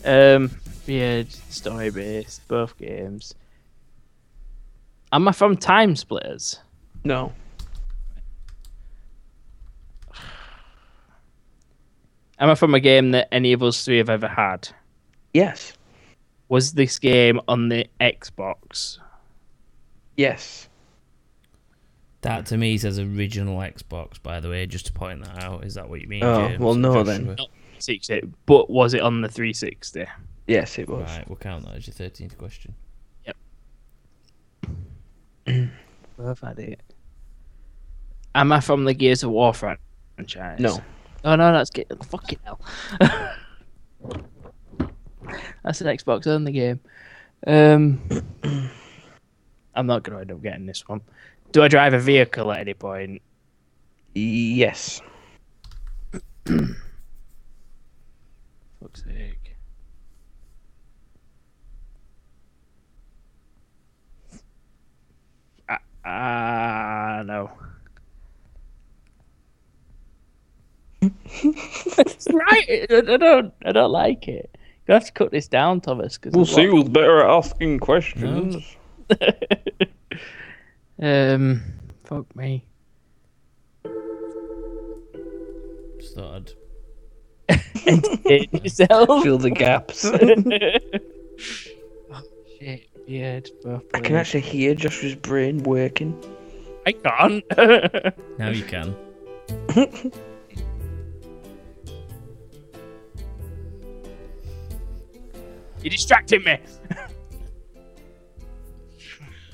[0.03, 0.49] um,
[0.87, 3.35] beard, story based, both games.
[5.13, 6.59] Am I from Time Splitters?
[7.03, 7.31] no.
[12.41, 14.67] Am I from a game that any of us three have ever had?
[15.31, 15.73] Yes.
[16.49, 18.97] Was this game on the Xbox?
[20.17, 20.67] Yes.
[22.21, 24.21] That to me says original Xbox.
[24.21, 25.63] By the way, just to point that out.
[25.63, 26.23] Is that what you mean?
[26.23, 27.35] Oh, James well, no, Joshua?
[27.35, 27.37] then.
[27.77, 30.05] 60, but was it on the 360?
[30.47, 31.09] Yes, it was.
[31.09, 32.73] Right, we'll count that as your thirteenth question.
[36.17, 36.81] Both had it.
[38.35, 40.59] Am I from the Gears of War franchise?
[40.59, 40.79] No.
[41.23, 42.59] Oh no, that's get fucking hell.
[45.63, 46.79] that's an Xbox only game.
[47.45, 48.01] Um,
[49.75, 51.01] I'm not gonna end up getting this one.
[51.51, 53.21] Do I drive a vehicle at any point?
[54.15, 55.01] Yes.
[56.45, 56.73] Fuck's
[59.03, 59.37] sake.
[66.03, 67.51] Ah, uh, no.
[71.01, 72.85] That's right.
[72.89, 73.53] I I don't.
[73.65, 74.55] I don't like it.
[74.87, 76.17] You have to cut this down, Thomas.
[76.17, 78.75] Cause We'll see who's better at asking questions.
[81.01, 81.63] um,
[82.03, 82.65] fuck me.
[85.99, 86.53] Just thought
[87.49, 89.23] I'd Entertain yourself.
[89.23, 90.05] Fill the gaps.
[90.05, 90.17] Oh,
[92.59, 93.49] shit, beard.
[93.63, 96.15] Both I can actually hear Joshua's brain working.
[96.85, 97.43] I can't.
[98.37, 98.95] now you can.
[105.81, 106.59] You're distracting me.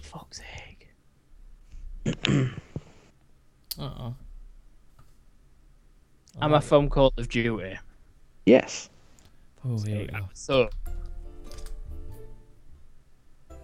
[0.02, 0.90] Fuck's sake.
[3.80, 4.16] Uh-oh.
[6.42, 7.78] I'm a from Call of Duty.
[8.46, 8.90] Yes.
[9.66, 10.30] Oh, here we go.
[10.34, 10.70] So.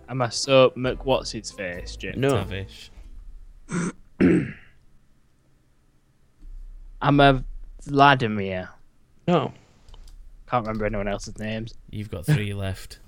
[0.09, 2.19] Am I so Mc what's his face, Jim?
[2.19, 2.29] No.
[2.29, 2.91] Tavish.
[7.01, 7.43] I'm a
[7.83, 8.69] Vladimir.
[9.27, 9.53] No.
[10.53, 11.73] I can't remember anyone else's names.
[11.89, 12.99] You've got three left.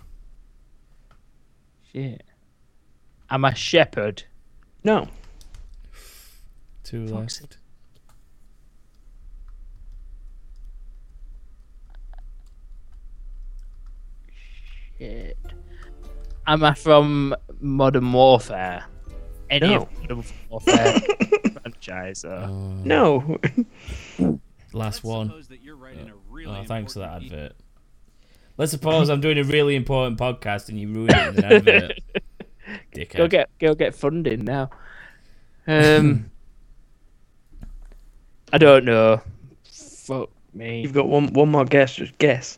[1.94, 2.24] Shit.
[3.30, 4.24] I'm a shepherd.
[4.84, 5.08] No.
[6.84, 7.58] Two Fuck's left.
[14.98, 15.38] Shit.
[16.48, 18.86] Am I from Modern Warfare?
[19.50, 19.82] Any No.
[19.84, 21.00] of Modern Warfare
[21.62, 22.24] franchise?
[22.26, 22.32] Or...
[22.34, 23.38] Oh, uh, No.
[24.74, 25.28] Last one.
[25.30, 26.16] Suppose that you're writing a
[26.46, 27.54] really Oh, thanks for that important advert.
[28.58, 32.00] Let's suppose I'm doing a really important podcast and you ruin it with an advert.
[32.94, 33.18] Dickhead.
[33.18, 34.70] Go get go get funding now.
[35.68, 36.32] Um,
[38.54, 39.22] I don't know.
[39.66, 40.82] Fuck me.
[40.82, 41.96] You've got one one more guess.
[41.96, 42.58] Just guess.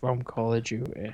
[0.00, 1.12] From Call of Duty.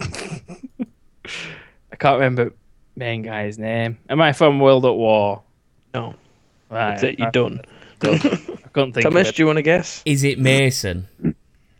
[0.00, 2.52] I can't remember
[2.96, 3.98] main guy's name.
[4.08, 5.42] Am I from World at War?
[5.94, 6.14] No.
[6.70, 6.90] Right.
[6.90, 7.18] That's it.
[7.18, 7.60] You're I, done.
[8.02, 8.16] I
[8.72, 10.02] couldn't think Thomas, of do you want to guess?
[10.06, 11.08] Is it Mason?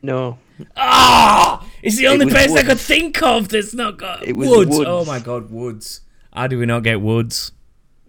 [0.02, 0.38] No.
[0.76, 1.66] Ah!
[1.82, 2.68] It's the only was place I Woods.
[2.68, 4.76] could think of that's not got It was Woods.
[4.76, 4.88] Woods.
[4.88, 6.02] Oh my god, Woods.
[6.34, 7.52] How do we not get Woods?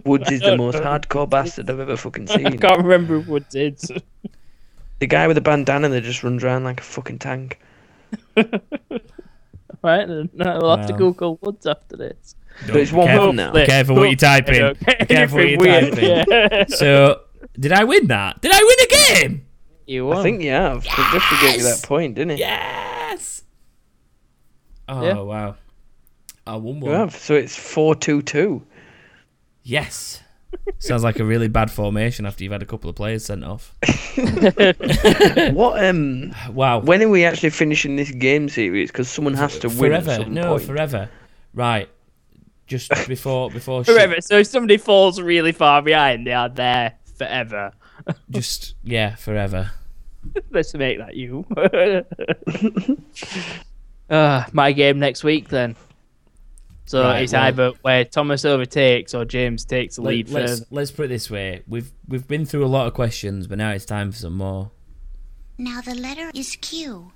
[0.03, 2.31] Woods is the most hardcore bastard I've ever fucking it.
[2.31, 2.57] I seen.
[2.59, 3.89] can't remember who Woods is.
[4.99, 7.59] The guy with the bandana that just runs around like a fucking tank.
[8.37, 8.55] right,
[10.07, 10.97] then I'll have to Wow.
[10.99, 12.35] Google Woods after this.
[12.67, 13.51] But it's one careful, one now.
[13.53, 14.59] Be careful what you type I in.
[14.59, 16.47] don't Be careful what you anything type in.
[16.51, 16.65] yeah.
[16.67, 17.21] So,
[17.59, 18.41] did I win that?
[18.41, 18.87] Did I win a
[19.27, 19.45] game?
[19.87, 20.17] you won.
[20.17, 20.83] I think you have.
[20.83, 22.37] But Joshua gave you that point, didn't he?
[22.39, 23.43] Yes.
[24.87, 25.19] Oh Yeah.
[25.19, 25.55] wow.
[26.47, 26.83] I won one.
[26.83, 26.99] You one.
[26.99, 27.15] have.
[27.15, 28.63] So it's four two two.
[29.63, 30.21] Yes.
[30.79, 33.73] Sounds like a really bad formation after you've had a couple of players sent off.
[35.53, 36.33] What um?
[36.51, 36.79] Wow.
[36.79, 38.91] When are we actually finishing this game series?
[38.91, 40.25] Because someone has to win at forever.
[40.29, 40.63] No, point.
[40.63, 41.09] forever.
[41.53, 41.89] Right.
[42.71, 44.13] Just before before Forever.
[44.15, 47.73] shit- So if somebody falls really far behind, they are there forever.
[48.29, 49.71] just yeah, forever.
[50.51, 51.45] Let's make that you.
[54.09, 55.75] uh, my game next week then.
[56.85, 60.49] So Right, it's well- either where Thomas overtakes or James takes the lead Let, us
[60.59, 60.65] further.
[60.71, 63.71] let's put it this way: we've we've been through a lot of questions, but now
[63.71, 64.71] it's time for some more.
[65.57, 67.11] Now the letter is Q,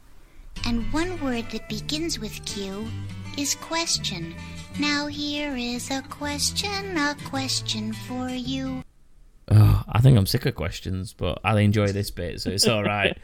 [0.66, 2.86] and one word that begins with Q
[3.38, 4.34] is question.
[4.80, 8.84] Now here is a question, a question for you.
[9.50, 12.84] Oh, I think I'm sick of questions, but I enjoy this bit, so it's all
[12.84, 13.18] right.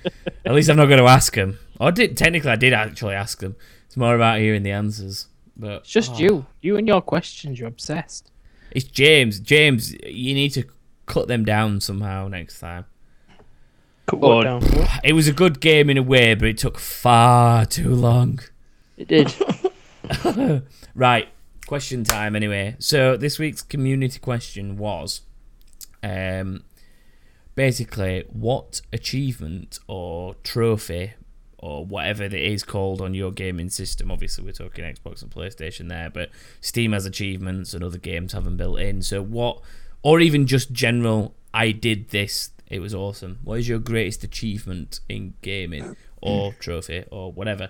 [0.46, 1.60] At least I'm not going to ask them.
[1.80, 3.56] I did technically, I did actually ask them.
[3.86, 5.28] It's more about hearing the answers.
[5.58, 6.46] But It's just oh, you.
[6.62, 7.60] You and your questions.
[7.60, 8.32] You're obsessed.
[8.72, 9.40] It's James.
[9.40, 10.64] James, you need to
[11.06, 12.86] cut them down somehow next time.
[14.06, 14.64] Cut what down?
[15.04, 18.40] It was a good game in a way, but it took far too long.
[18.96, 19.34] It did.
[20.94, 21.30] Right,
[21.72, 22.76] question time anyway.
[22.80, 25.22] So this week's community question was
[26.04, 26.66] um
[27.56, 31.14] basically what achievement or trophy
[31.58, 34.12] or whatever it is called on your gaming system.
[34.12, 38.44] Obviously we're talking Xbox and PlayStation there, but Steam has achievements and other games have
[38.44, 39.02] them built in.
[39.02, 39.62] So what
[40.04, 43.40] or even just general I did this, it was awesome.
[43.46, 47.70] What is your greatest achievement in gaming or trophy or whatever?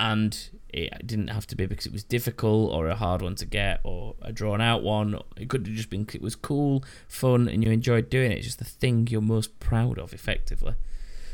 [0.00, 3.46] and it didn't have to be because it was difficult or a hard one to
[3.46, 5.18] get or a drawn out one.
[5.36, 8.38] It could have just been it was cool, fun, and you enjoyed doing it.
[8.38, 10.74] It's just the thing you're most proud of, effectively.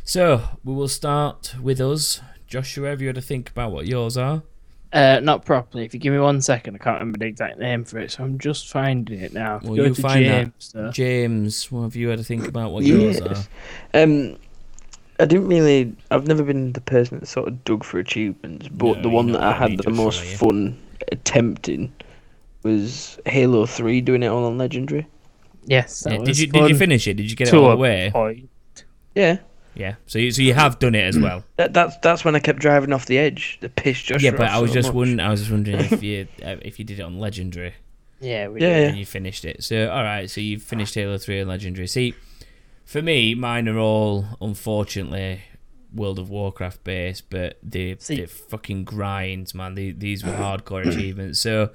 [0.04, 2.90] So we will start with us, Joshua.
[2.90, 4.42] Have you had to think about what yours are?
[4.92, 5.84] uh, not properly.
[5.84, 8.24] If you give me one second, I can't remember the exact name for it, so
[8.24, 9.60] I'm just finding it now.
[9.62, 10.90] Well, you find James, that, though.
[10.90, 11.70] James.
[11.70, 13.36] What have you had to think about what yours are?
[13.94, 14.36] Um,
[15.18, 15.94] I didn't really.
[16.10, 19.28] I've never been the person that sort of dug for achievements, but No, the one
[19.28, 20.36] you're that not I had me, the Joshua, most are you?
[20.36, 20.78] fun
[21.12, 21.92] attempting
[22.62, 25.06] was Halo Three, doing it all on Legendary.
[25.64, 27.14] Yes, that Yeah, did was you did you fun finish it?
[27.14, 28.10] Did you get it to all the way?
[28.12, 28.48] point.
[29.14, 29.38] Yeah,
[29.74, 29.94] Yeah.
[30.06, 31.44] So you so you have done it as well.
[31.56, 33.58] that, that's that's when I kept driving off the edge.
[33.60, 34.30] The piss Joshua.
[34.30, 34.94] yeah, but off I was so just much.
[34.94, 35.20] wondering.
[35.20, 37.74] I was just wondering if you uh, if you did it on Legendary.
[38.20, 38.80] Yeah, we Yeah, did.
[38.82, 38.88] yeah.
[38.88, 39.62] and you finished it.
[39.64, 41.86] So all right, so you finished Halo Three and Legendary.
[41.86, 42.14] See,
[42.86, 45.42] for me, mine are all unfortunately
[45.92, 49.74] World of Warcraft based, but they See- they fucking grinds, man.
[49.74, 51.40] They, these were hardcore achievements.
[51.40, 51.70] So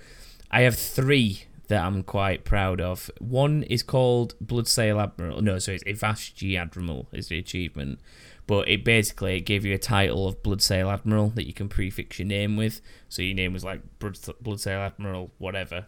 [0.50, 3.10] I have three that I'm quite proud of.
[3.20, 5.42] One is called Bloodsail Admiral.
[5.42, 8.00] No, so it's Avast Ye Admiral is the achievement.
[8.48, 12.20] But it basically it gave you a title of Bloodsail Admiral that you can prefix
[12.20, 12.82] your name with.
[13.08, 15.86] So your name was like Blood- Bloodsail Admiral, whatever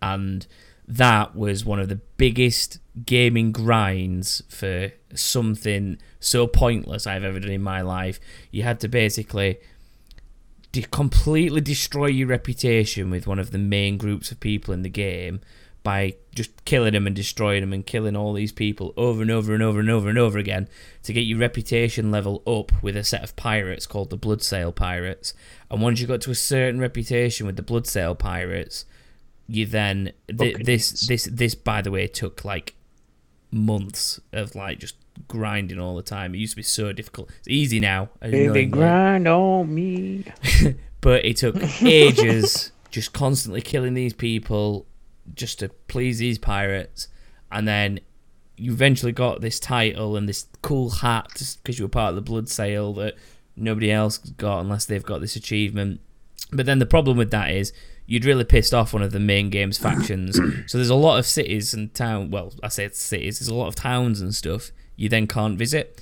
[0.00, 0.46] and
[0.86, 7.50] that was one of the biggest gaming grinds for something so pointless I've ever done
[7.50, 8.20] in my life.
[8.50, 9.58] You had to basically
[10.72, 14.88] de- completely destroy your reputation with one of the main groups of people in the
[14.88, 15.40] game
[15.82, 19.52] by just killing them and destroying them and killing all these people over and over
[19.52, 20.68] and over and over and over again
[21.02, 25.34] to get your reputation level up with a set of pirates called the Bloodsail Pirates.
[25.70, 28.84] And once you got to a certain reputation with the Bloodsail Pirates,
[29.46, 32.74] you then th- this this this by the way took like
[33.50, 34.96] months of like just
[35.28, 36.34] grinding all the time.
[36.34, 37.30] It used to be so difficult.
[37.38, 38.10] It's easy now.
[38.20, 40.24] Baby, grind on me.
[41.00, 44.86] but it took ages just constantly killing these people
[45.34, 47.08] just to please these pirates
[47.50, 48.00] and then
[48.56, 52.24] you eventually got this title and this cool hat just because you were part of
[52.24, 53.14] the Bloodsail that
[53.56, 56.00] nobody else got unless they've got this achievement
[56.52, 57.72] but then the problem with that is
[58.12, 60.36] you'd really pissed off one of the main game's factions
[60.66, 63.54] so there's a lot of cities and town well i say it's cities there's a
[63.54, 65.98] lot of towns and stuff you then can't visit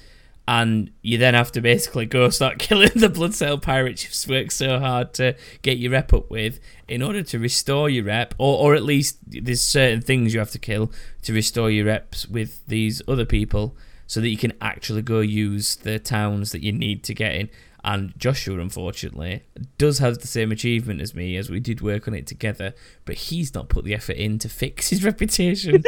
[0.49, 4.81] and you then have to basically go start killing the Bloodsail pirates you've worked so
[4.81, 6.59] hard to get your rep up with
[6.89, 10.51] in order to restore your rep, or, or at least there's certain things you have
[10.51, 10.91] to kill
[11.23, 13.77] to restore your reps with these other people
[14.09, 17.49] so that you can actually go use the towns that you need to get in.
[17.83, 19.43] And Joshua, unfortunately,
[19.79, 22.75] does have the same achievement as me, as we did work on it together,
[23.07, 25.83] but he's not put the effort in to fix his reputation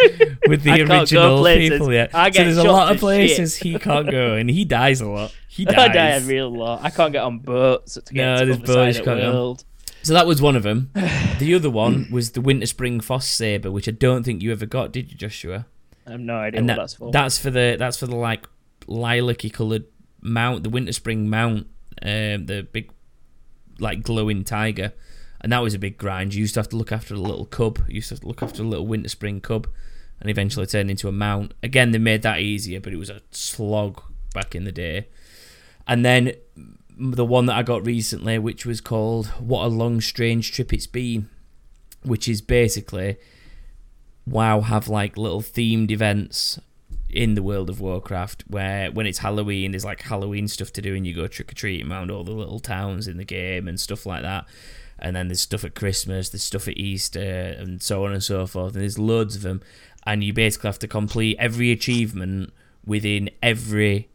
[0.49, 2.15] with the I can't go original people yet.
[2.15, 5.35] I so there's a lot of places he can't go, and he dies a lot.
[5.49, 6.27] He I die a dies.
[6.27, 6.83] real lot.
[6.83, 9.65] I can't get on boats to get No, to there's boats can't world.
[10.03, 10.91] So that was one of them.
[11.39, 15.11] The other one was the Winterspring Frostsaber, which I don't think you ever got, did
[15.11, 15.67] you, Joshua?
[16.07, 17.11] I have no idea and what that, that's for.
[17.11, 18.47] that's for the that's for the like
[18.87, 19.85] lilac-y coloured
[20.21, 21.67] mount, the Winterspring mount,
[22.01, 22.91] um, the big
[23.79, 24.93] like glowing tiger,
[25.41, 26.35] and that was a big grind.
[26.35, 27.85] You used to have to look after a little cub.
[27.89, 29.69] You used to to look after a little Winterspring cub,
[30.21, 31.55] and eventually turned into a mount.
[31.63, 35.09] Again, they made that easier, but it was a slog back in the day.
[35.87, 36.33] And then
[36.97, 40.87] the one that I got recently, which was called "What a Long Strange Trip It's
[40.87, 41.29] Been,"
[42.03, 43.17] which is basically
[44.27, 46.61] WoW have like little themed events.
[47.13, 50.95] In the world of Warcraft, where when it's Halloween, there's like Halloween stuff to do,
[50.95, 53.79] and you go trick or treating around all the little towns in the game and
[53.79, 54.47] stuff like that.
[54.99, 58.47] And then there's stuff at Christmas, there's stuff at Easter, and so on and so
[58.47, 58.75] forth.
[58.75, 59.61] And there's loads of them,
[60.07, 62.53] and you basically have to complete every achievement
[62.85, 64.09] within every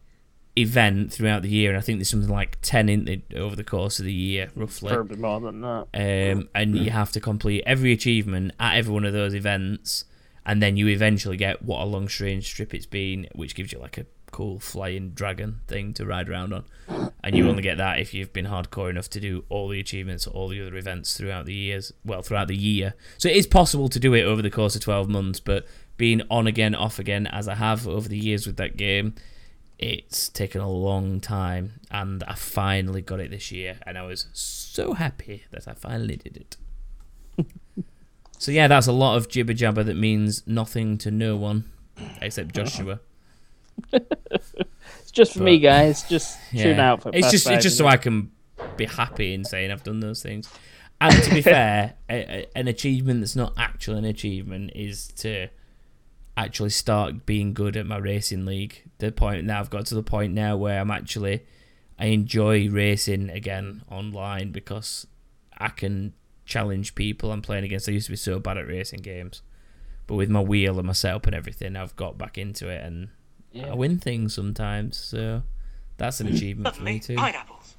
[0.56, 1.70] event throughout the year.
[1.70, 4.50] And I think there's something like ten in the, over the course of the year,
[4.56, 5.86] roughly Probably more than that.
[5.94, 10.04] um, and you have to complete every achievement at every one of those events,
[10.48, 13.78] and then you eventually get what a long strange strip it's been, which gives you
[13.78, 16.64] like a cool flying dragon thing to ride around on,
[17.22, 20.26] and you only get that if you've been hardcore enough to do all the achievements,
[20.26, 22.94] all the other events throughout the years, well throughout the year.
[23.18, 25.66] So it is possible to do it over the course of twelve months, but
[25.98, 29.16] being on again, off again, as I have over the years with that game,
[29.78, 34.26] it's taken a long time and I finally got it this year and I was
[34.32, 36.56] so happy that I finally did it.
[38.38, 41.64] So yeah, that's a lot of jibber jabber that means nothing to no one
[42.20, 42.64] except uh-huh.
[42.64, 43.00] Joshua.
[43.92, 46.02] It's just for me, guys.
[46.08, 47.10] Just tune out for.
[47.14, 48.30] It's just it's just so I can
[48.76, 50.50] be happy in saying I've done those things.
[51.00, 55.48] And to be fair, a, a- an achievement that's not actually an achievement is to
[56.36, 58.82] actually start being good at my racing league.
[58.98, 61.44] The point now I've got to the point now where I'm actually
[61.98, 65.06] I enjoy racing again online because
[65.56, 66.14] I can
[66.48, 67.88] challenge people I'm playing against.
[67.88, 69.42] I used to be so bad at racing games.
[70.06, 73.08] But with my wheel and my setup and everything, I've got back into it and
[73.62, 74.96] I win things sometimes.
[74.96, 75.42] So
[75.98, 77.16] that's an achievement for me too.
[77.16, 77.74] Pineapples.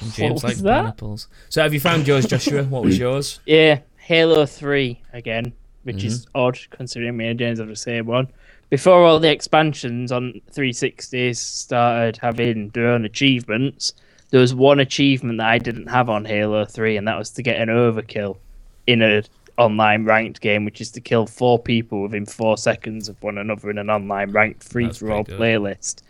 [0.00, 0.80] And James was likes that?
[0.82, 1.28] pineapples.
[1.48, 2.64] So have you found yours, Joshua?
[2.64, 3.38] What was yours?
[3.46, 5.52] Yeah, Halo 3 again,
[5.84, 6.36] which is Mm-hmm.
[6.38, 8.28] odd considering me and James have the same one.
[8.70, 13.94] Before all the expansions on 360s started having their own achievements,
[14.34, 17.42] there was one achievement that I didn't have on Halo 3, and that was to
[17.44, 18.36] get an overkill
[18.84, 19.22] in an
[19.58, 23.70] online ranked game, which is to kill four people within four seconds of one another
[23.70, 26.02] in an online ranked free for all playlist.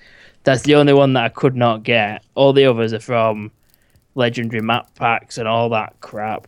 [0.42, 2.24] That's the only one that I could not get.
[2.34, 3.52] All the others are from
[4.14, 6.46] legendary map packs and all that crap.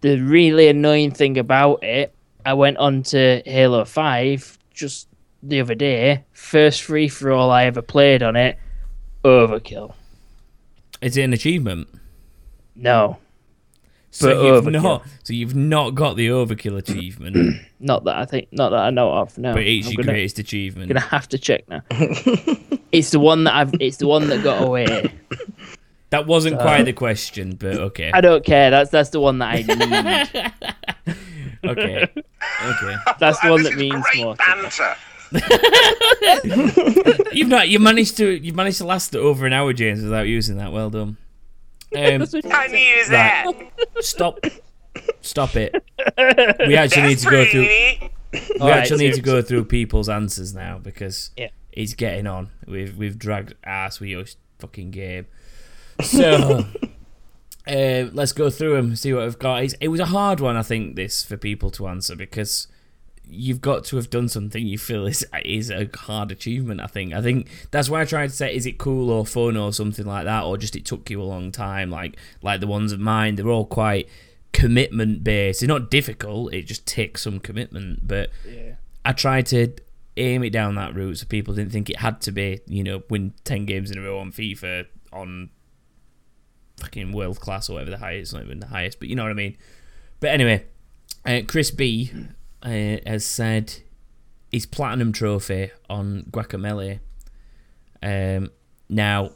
[0.00, 2.14] The really annoying thing about it,
[2.46, 5.06] I went on to Halo 5 just
[5.42, 6.24] the other day.
[6.32, 8.56] First free for all I ever played on it,
[9.22, 9.92] overkill.
[11.00, 11.88] Is it an achievement?
[12.76, 13.18] No,
[14.10, 14.82] So But you've overkill.
[14.82, 15.06] not.
[15.22, 17.36] So you've not got the overkill achievement,
[17.80, 19.36] not that I think, not that I know of.
[19.38, 20.88] No, but it's I'm your gonna, greatest achievement.
[20.88, 21.82] gonna have to check now.
[22.92, 23.72] it's the one that I've.
[23.80, 25.12] It's the one that got away.
[26.10, 28.70] That wasn't quite the question, but okay, I don't care.
[28.70, 30.52] That's that's the one that I need.
[31.70, 32.08] okay,
[32.64, 32.96] okay.
[33.20, 34.34] That's the one that means more.
[34.34, 34.96] Banter.
[37.50, 37.68] You've not.
[37.68, 38.30] You managed to.
[38.30, 40.70] You managed to last over an hour, James, without using that.
[40.70, 41.16] Well done.
[41.96, 42.22] Um,
[42.52, 43.50] I use that.
[43.98, 44.38] stop.
[45.20, 45.74] Stop it.
[46.66, 47.64] We actually need to go through.
[47.66, 48.10] Pretty.
[48.32, 51.48] We Alright, actually need to go through people's answers now because Yeah.
[51.72, 52.50] it's getting on.
[52.66, 54.24] We've we've dragged ass with your
[54.60, 55.26] fucking game.
[56.02, 56.64] So
[57.66, 58.94] uh, let's go through them.
[58.96, 59.64] See what we've got.
[59.64, 62.68] It's, it was a hard one, I think, this for people to answer because
[63.30, 66.80] you've got to have done something you feel is is a hard achievement.
[66.80, 67.12] I think.
[67.12, 70.06] I think that's why I tried to say, is it cool or fun or something
[70.06, 73.00] like that, or just it took you a long time, like like the ones of
[73.00, 73.36] mine.
[73.36, 74.08] They're all quite
[74.52, 75.62] commitment based.
[75.62, 76.52] It's not difficult.
[76.52, 78.30] It just takes some commitment, but.
[79.02, 79.72] I tried to
[80.16, 83.02] aim it down that route so people didn't think it had to be, you know,
[83.08, 85.50] win 10 games in a row on FIFA on
[86.78, 89.30] fucking world class or whatever the highest, not even the highest, but you know what
[89.30, 89.56] I mean.
[90.20, 90.66] But anyway,
[91.24, 92.12] uh, Chris B
[92.62, 93.74] uh, has said
[94.50, 97.00] his platinum trophy on Guacamelee.
[98.02, 98.50] Um,
[98.88, 99.30] now,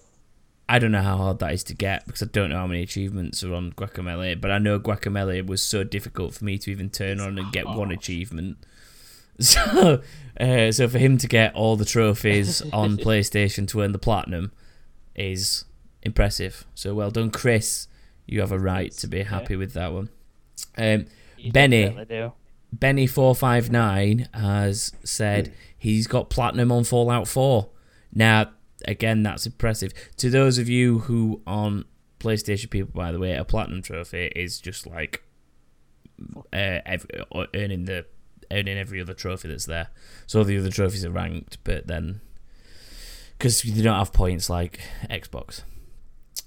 [0.69, 2.82] I don't know how hard that is to get because I don't know how many
[2.82, 6.89] achievements are on Guacamelee, but I know Guacamelee was so difficult for me to even
[6.90, 8.59] turn on and get one achievement.
[9.40, 10.01] So,
[10.39, 14.53] uh, so for him to get all the trophies on PlayStation to earn the platinum
[15.16, 15.65] is
[16.05, 16.65] impressive.
[16.77, 17.89] So well done, Chris.
[18.27, 20.09] You have a right to be happy with that one.
[20.78, 21.07] Um,
[21.51, 21.89] Benny.
[22.81, 27.71] Benny four five nine has said he's got platinum on Fallout Four.
[28.13, 28.51] Now,
[28.87, 29.93] again, that's impressive.
[30.17, 31.85] To those of you who on
[32.19, 35.23] PlayStation people, by the way, a platinum trophy is just like
[36.53, 37.07] uh, ev
[37.55, 38.07] earning the
[38.51, 39.89] earning every other trophy that's there.
[40.27, 42.21] So all the other trophies are ranked, but then
[43.39, 44.81] because you don't have points like
[45.11, 45.63] Xbox.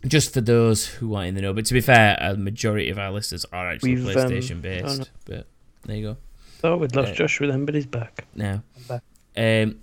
[0.06, 3.00] Just for those who aren't in the know, but to be fair, a majority of
[3.00, 5.12] our listeners are actually We've, um, PlayStation oh, based.
[5.26, 5.48] But
[5.86, 6.18] there you go
[6.60, 8.26] Thought we'd lost Uh, Joshua then, but he's back.
[8.34, 8.64] now.
[8.88, 9.04] back.
[9.38, 9.80] Um,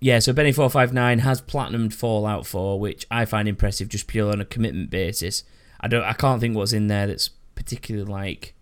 [0.00, 4.08] yeah, so Benny four five nine has platinumed Fallout Four, which I find impressive just
[4.08, 5.44] purely on a commitment basis.
[5.80, 8.54] I don't, I can't think what's in there that's particularly like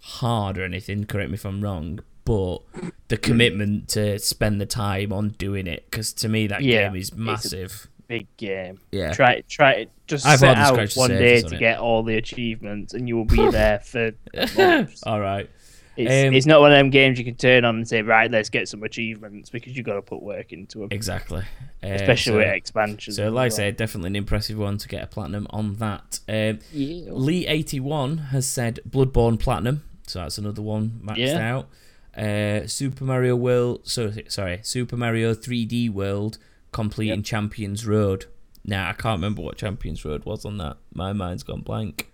[0.00, 1.04] hard or anything.
[1.04, 2.60] Correct me if I'm wrong, but
[3.08, 6.96] the commitment to spend the time on doing it because to me that Yeah, game
[6.96, 7.88] is massive.
[8.08, 8.78] Big game.
[8.90, 9.12] Yeah.
[9.12, 11.58] Try try just I've set out one day to it.
[11.58, 14.12] get all the achievements, and you will be there for.
[15.02, 15.50] All right.
[15.96, 18.30] It's, Um, it's not one of them games you can turn on and say, right,
[18.30, 21.42] let's get some achievements because you've got to put work into them, Exactly.
[21.82, 23.16] Uh, especially so, with expansions.
[23.16, 26.20] So, like I said, definitely an impressive one to get a platinum on that.
[26.28, 27.10] Um, Yeah.
[27.10, 31.56] Lee81 has said Bloodborne Platinum, so that's another one maxed Yeah.
[31.56, 31.68] out.
[32.16, 36.38] Uh, Super Mario World, so sorry, Super Mario 3D World
[36.72, 37.24] completing Yep.
[37.24, 38.26] Champions Road.
[38.64, 40.76] Now I can't remember what Champions Road was on that.
[40.94, 42.10] My mind's gone blank.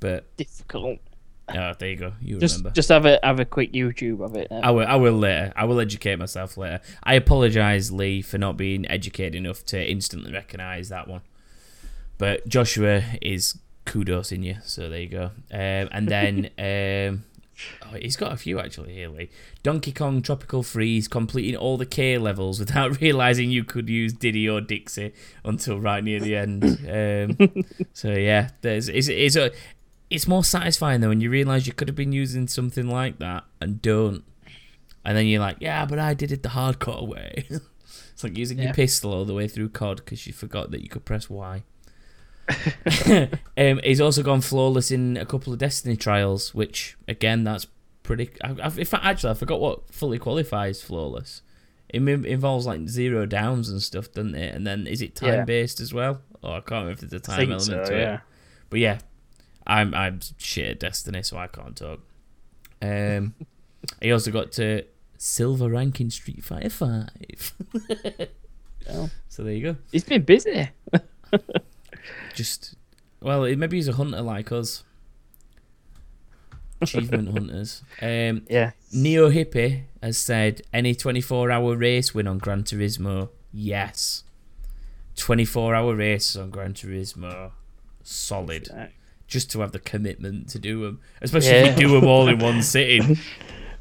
[0.00, 0.98] But difficult.
[1.48, 2.12] Oh, there you go.
[2.20, 2.74] You Just remember.
[2.74, 4.48] just have a have a quick YouTube of it.
[4.50, 4.64] then.
[4.64, 4.86] I will.
[4.86, 5.52] I will later.
[5.56, 6.80] I will educate myself later.
[7.02, 11.22] I apologise, Lee, for not being educated enough to instantly recognise that one.
[12.18, 15.24] But Joshua is kudos in you, so there you go.
[15.50, 17.24] Um, and then um,
[17.84, 19.28] oh, he's got a few actually here, Lee.
[19.64, 24.48] Donkey Kong Tropical Freeze, completing all the K levels without realising you could use Diddy
[24.48, 25.12] or Dixie
[25.44, 26.64] until right near the end.
[26.64, 29.50] Um, so yeah, there's it's it's a.
[30.12, 33.44] It's more satisfying though when you realise you could have been using something like that
[33.60, 34.24] and don't.
[35.04, 37.46] And then you're like, yeah, but I did it the hardcore way.
[38.12, 38.64] it's like using Yeah.
[38.66, 41.62] your pistol all the way through COD because you forgot that you could press Y.
[43.56, 47.66] um, he's also gone flawless in a couple of Destiny trials, which again, that's
[48.02, 48.30] pretty.
[48.42, 51.42] I, I've, in fact, actually, I forgot what fully qualifies flawless.
[51.88, 54.54] It involves like zero downs and stuff, doesn't it?
[54.54, 55.44] And then is it time Yeah.
[55.44, 56.20] based as well?
[56.42, 58.14] Oh, I can't remember if there's a time element so, to yeah.
[58.14, 58.20] it.
[58.70, 58.98] But yeah,
[59.66, 62.00] I'm I'm shit at Destiny, so I can't talk.
[62.80, 63.34] Um,
[64.00, 64.84] he also got to
[65.18, 67.54] silver rank in Street Fighter Five.
[68.90, 69.08] Oh.
[69.28, 69.76] So there you go.
[69.92, 70.68] He's been busy.
[72.34, 72.74] Just
[73.20, 74.82] well, maybe he's a hunter like us.
[76.80, 77.82] Achievement hunters.
[78.00, 78.72] Um, Yeah.
[78.92, 83.28] Neo Hippie has said any 24 hour race win on Gran Turismo.
[83.52, 84.24] Yes.
[85.14, 87.52] 24 hour races on Gran Turismo.
[88.02, 88.68] Solid.
[89.32, 91.00] Just to have the commitment to do them.
[91.22, 93.16] Especially if you do them all in one sitting.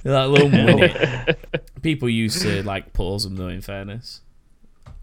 [0.05, 1.61] Let alone win it.
[1.81, 4.21] People used to like pause them though, in fairness.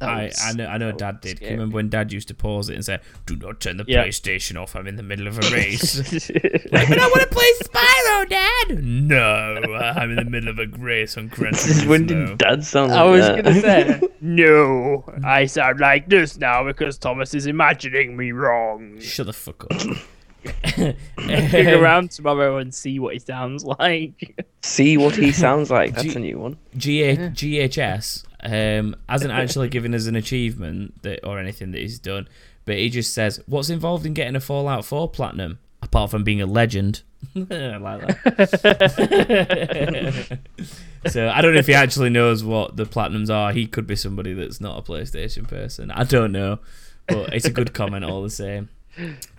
[0.00, 1.40] I, I know I know Dad was did.
[1.40, 3.84] Can you remember when Dad used to pause it and say, Do not turn the
[3.86, 4.04] Yeah.
[4.06, 5.96] PlayStation off, I'm in the middle of a race.
[6.70, 8.84] Like, but I want to play Spyro, Dad.
[8.84, 11.52] No, uh, I'm in the middle of a race on Gran
[11.86, 12.38] when did Turismo.
[12.38, 13.44] Dad sound like I was that?
[13.44, 15.04] gonna say no.
[15.24, 19.00] I sound like this now because Thomas is imagining me wrong.
[19.00, 19.80] Shut the fuck up.
[20.77, 24.44] Dig around tomorrow and see what he sounds like.
[24.62, 25.94] See what he sounds like.
[25.94, 26.59] That's G- a new one.
[26.77, 32.28] GA- GHS um, hasn't actually given us an achievement that or anything that he's done,
[32.65, 36.40] but he just says, "What's involved in getting a Fallout 4 platinum apart from being
[36.40, 37.02] a legend?"
[37.36, 40.39] I like that.
[41.09, 43.52] so I don't know if he actually knows what the platinums are.
[43.52, 45.90] He could be somebody that's not a PlayStation person.
[45.90, 46.60] I don't know,
[47.09, 48.69] but it's a good comment all the same.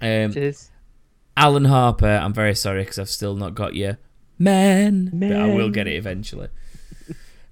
[0.01, 0.71] Um, Cheers.
[1.39, 3.95] Alan Harper, I'm very sorry because I've still not got you,
[4.37, 6.49] man, but I will get it eventually.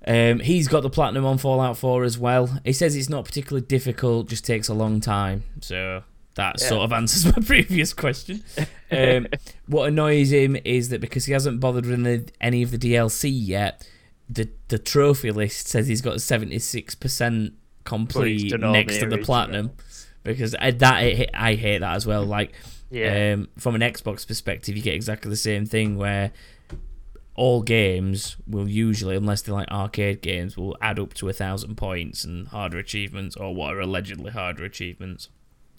[0.05, 2.59] Um, he's got the platinum on Fallout 4 as well.
[2.64, 5.43] He says it's not particularly difficult, just takes a long time.
[5.61, 6.03] So
[6.35, 8.43] that sort of answers my previous question.
[8.91, 9.27] Um,
[9.68, 13.30] what annoys him is that because he hasn't bothered with any- any of the DLC
[13.34, 13.89] yet,
[14.30, 17.53] the the trophy list says he's got 76%
[17.85, 19.72] complete next the to the platinum.
[20.23, 22.26] Because I, that I hate that as well.
[22.26, 22.51] Like
[22.89, 23.34] Yeah.
[23.34, 26.31] um, from an Xbox perspective, you get exactly the same thing where
[27.35, 31.76] all games will usually, unless they're like arcade games, will add up to a thousand
[31.76, 35.30] points, and harder achievements or what are allegedly harder achievements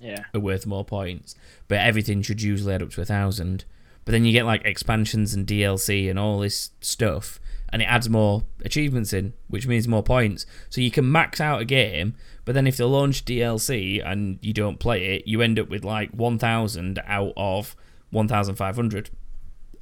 [0.00, 0.24] yeah.
[0.32, 1.34] are worth more points.
[1.66, 3.64] But everything should usually add up to a thousand.
[4.04, 7.40] But then you get like expansions and DLC and all this stuff,
[7.70, 10.46] and it adds more achievements in, which means more points.
[10.70, 12.14] So you can max out a game,
[12.44, 15.84] but then if they launch DLC and you don't play it, you end up with
[15.84, 17.76] like 1,000 out of
[18.10, 19.10] 1,500,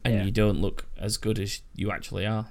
[0.04, 0.24] and Yeah.
[0.24, 2.48] you don't look as good as you actually are.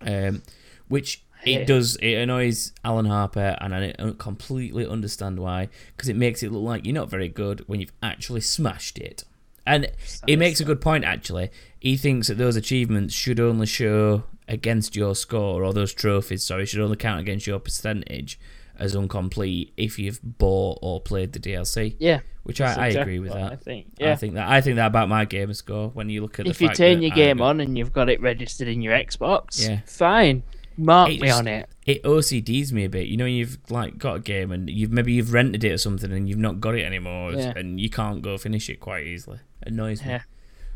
[0.00, 0.42] Um,
[0.88, 1.96] which it does.
[1.96, 6.62] It annoys Alan Harper, and I don't completely understand why, because it makes it look
[6.62, 9.24] like you're not very good when you've actually smashed it.
[9.66, 9.90] And
[10.26, 11.50] he makes a good point actually.
[11.80, 16.66] He thinks that those achievements should only show against your score, or those trophies, sorry,
[16.66, 18.38] should only count against your percentage
[18.78, 21.96] as incomplete if you've bought or played the DLC.
[21.98, 22.20] Yeah.
[22.42, 23.52] Which I, I agree with that.
[23.52, 23.86] I think.
[23.98, 24.12] Yeah.
[24.12, 26.50] I think that I think that about my gamer score when you look at the
[26.50, 28.92] if you turn your I game got- on and you've got it registered in your
[28.94, 29.80] Xbox, Yeah.
[29.86, 30.42] fine.
[30.78, 31.68] Mark It me just- on it.
[31.86, 33.06] it OCDs me a bit.
[33.08, 36.12] You know, you've like got a game and you've maybe you've rented it or something
[36.12, 37.54] and you've not got it anymore, Yeah.
[37.56, 39.38] and you can't go finish it quite easily.
[39.62, 40.10] Annoys me.
[40.10, 40.22] Yeah.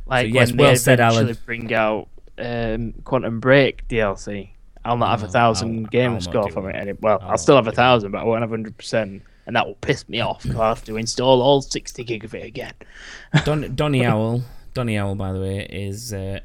[0.06, 1.36] Like yes, when well they said, Alan.
[1.44, 2.08] bring out
[2.40, 4.50] um, Quantum Break DLC.
[4.84, 6.74] I'll not have a I'll- thousand I'll game not score from it.
[6.76, 9.54] Any- well, I'll I'll still have a thousand, but I won't have hundred percent, and
[9.56, 10.46] that will piss me off.
[10.50, 12.72] I'll have to install all sixty gig of it again.
[13.44, 14.42] Don, Donny Owl,
[14.74, 16.40] Donny Owl, by the way, is uh,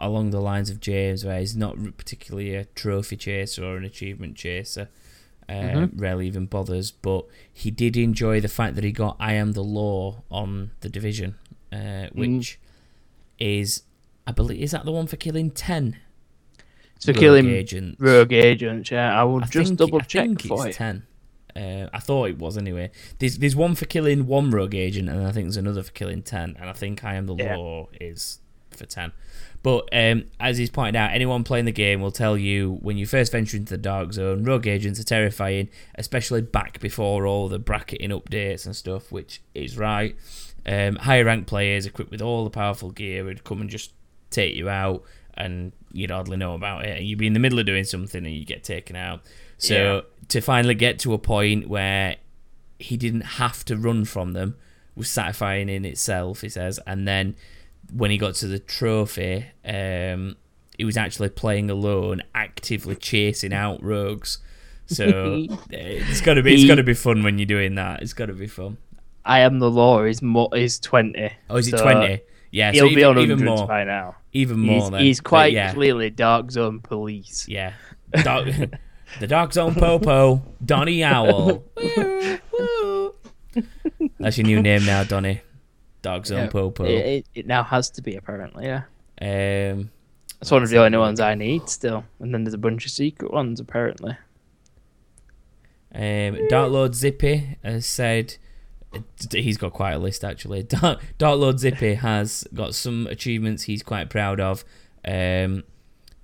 [0.00, 4.36] along the lines of James, where he's not particularly a trophy chaser or an achievement
[4.36, 4.88] chaser.
[5.48, 6.00] Uh, Mm-hmm.
[6.00, 9.62] Rarely even bothers, but he did enjoy the fact that he got "I Am the
[9.62, 11.36] Law" on the division,
[11.72, 11.76] uh,
[12.10, 12.14] Mm.
[12.16, 12.58] which
[13.38, 13.82] is,
[14.26, 15.96] I believe, is that the one for killing ten
[16.98, 18.00] So rogue killing agents?
[18.00, 19.18] rogue agents, yeah.
[19.18, 20.84] I will I just think- double I check think for it's you.
[20.84, 21.06] ten.
[21.54, 22.90] Uh, I thought it was anyway.
[23.18, 26.22] There's there's one for killing one rogue agent, and I think there's another for killing
[26.22, 26.54] ten.
[26.60, 27.56] And I think I am the Yeah.
[27.56, 28.40] law is
[28.70, 29.12] for ten.
[29.62, 33.06] But um, as he's pointed out, anyone playing the game will tell you when you
[33.06, 37.58] first venture into the dark zone, rogue agents are terrifying, especially back before all the
[37.58, 40.14] bracketing updates and stuff, which is right.
[40.66, 43.92] Um, higher ranked players equipped with all the powerful gear would come and just
[44.30, 45.02] take you out,
[45.34, 46.98] and you'd hardly know about it.
[46.98, 49.20] And you'd be in the middle of doing something and you get taken out.
[49.58, 50.00] So Yeah.
[50.28, 52.16] to finally get to a point where
[52.78, 54.56] he didn't have to run from them
[54.94, 56.78] was satisfying in itself, he says.
[56.86, 57.34] And then
[57.92, 60.36] when he got to the trophy, um,
[60.76, 64.38] he was actually playing alone, actively chasing out rogues.
[64.86, 68.02] So uh, it's gotta be it's gotta be fun when you're doing that.
[68.02, 68.76] It's gotta be fun.
[69.24, 71.30] I am the law is mo- is twenty.
[71.50, 72.20] Oh, is it So twenty?
[72.56, 74.16] Yeah, He'll so be even, on even hundreds more, by now.
[74.32, 74.80] even more.
[74.80, 75.00] He's, then.
[75.00, 77.46] he's quite yeah, clearly dark zone police.
[77.46, 77.74] Yeah,
[78.22, 78.46] Dark,
[79.20, 81.62] the Dark Zone Popo, Donny Owl.
[81.76, 83.14] Woo, woo.
[84.18, 85.42] That's your new name now, Donny.
[86.00, 86.48] Dark Zone Yeah.
[86.48, 86.84] Popo.
[86.84, 88.64] It, it, it now has to be apparently.
[88.64, 88.84] Yeah,
[89.20, 89.90] Um,
[90.40, 92.04] it's one of the only ones I need still.
[92.20, 94.16] And then there's a bunch of secret ones apparently.
[95.94, 98.36] Um, Dark Lord Zippy has said
[99.32, 100.62] he's got quite a list actually.
[100.64, 104.64] Dark, Dark Lord Zippy has got some achievements he's quite proud of,
[105.04, 105.64] um,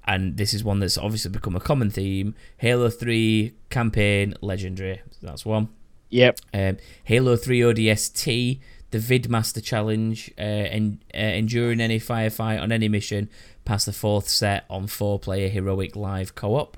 [0.05, 5.03] and this is one that's obviously become a common theme: Halo Three campaign legendary.
[5.23, 5.69] That's one.
[6.13, 6.39] Yep.
[6.53, 12.87] Um, Halo 3 ODST, the Vidmaster Challenge, uh, en- uh, enduring any firefight on any
[12.87, 13.31] mission,
[13.65, 16.77] past the fourth set on four player heroic live co op.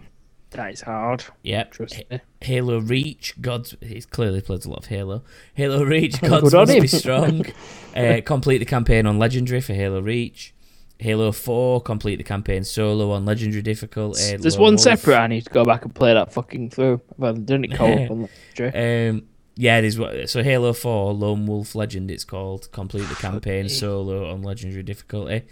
[0.54, 1.24] That is hard.
[1.42, 1.72] Yep.
[1.72, 2.20] Trust me.
[2.40, 5.22] Halo Reach, God's he's clearly played a lot of Halo.
[5.54, 7.44] Halo Reach, Gods must be strong.
[7.96, 10.54] uh, complete the campaign on Legendary for Halo Reach.
[11.00, 14.36] Halo 4, complete the campaign solo on Legendary difficulty.
[14.36, 14.80] There's one Wolf.
[14.80, 17.00] separate I need to go back and play that fucking through.
[17.18, 19.08] I've only done it on Legendary.
[19.08, 19.22] Um,
[19.56, 20.30] yeah, there's what.
[20.30, 22.70] So Halo Four, Lone Wolf Legend, it's called.
[22.72, 25.42] Complete the campaign solo on legendary difficulty.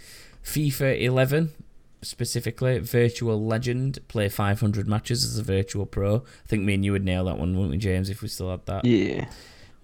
[0.43, 1.53] FIFA 11,
[2.03, 6.17] specifically Virtual Legend, play 500 matches as a virtual pro.
[6.17, 8.09] I think me and you would nail that one, wouldn't we, James?
[8.09, 8.85] If we still had that.
[8.85, 9.25] Yeah.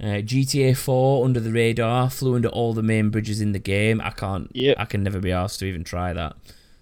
[0.01, 3.99] Uh, GTA 4 under the radar, flew under all the main bridges in the game.
[4.01, 4.49] I can't.
[4.53, 4.77] Yep.
[4.79, 6.35] I can never be asked to even try that.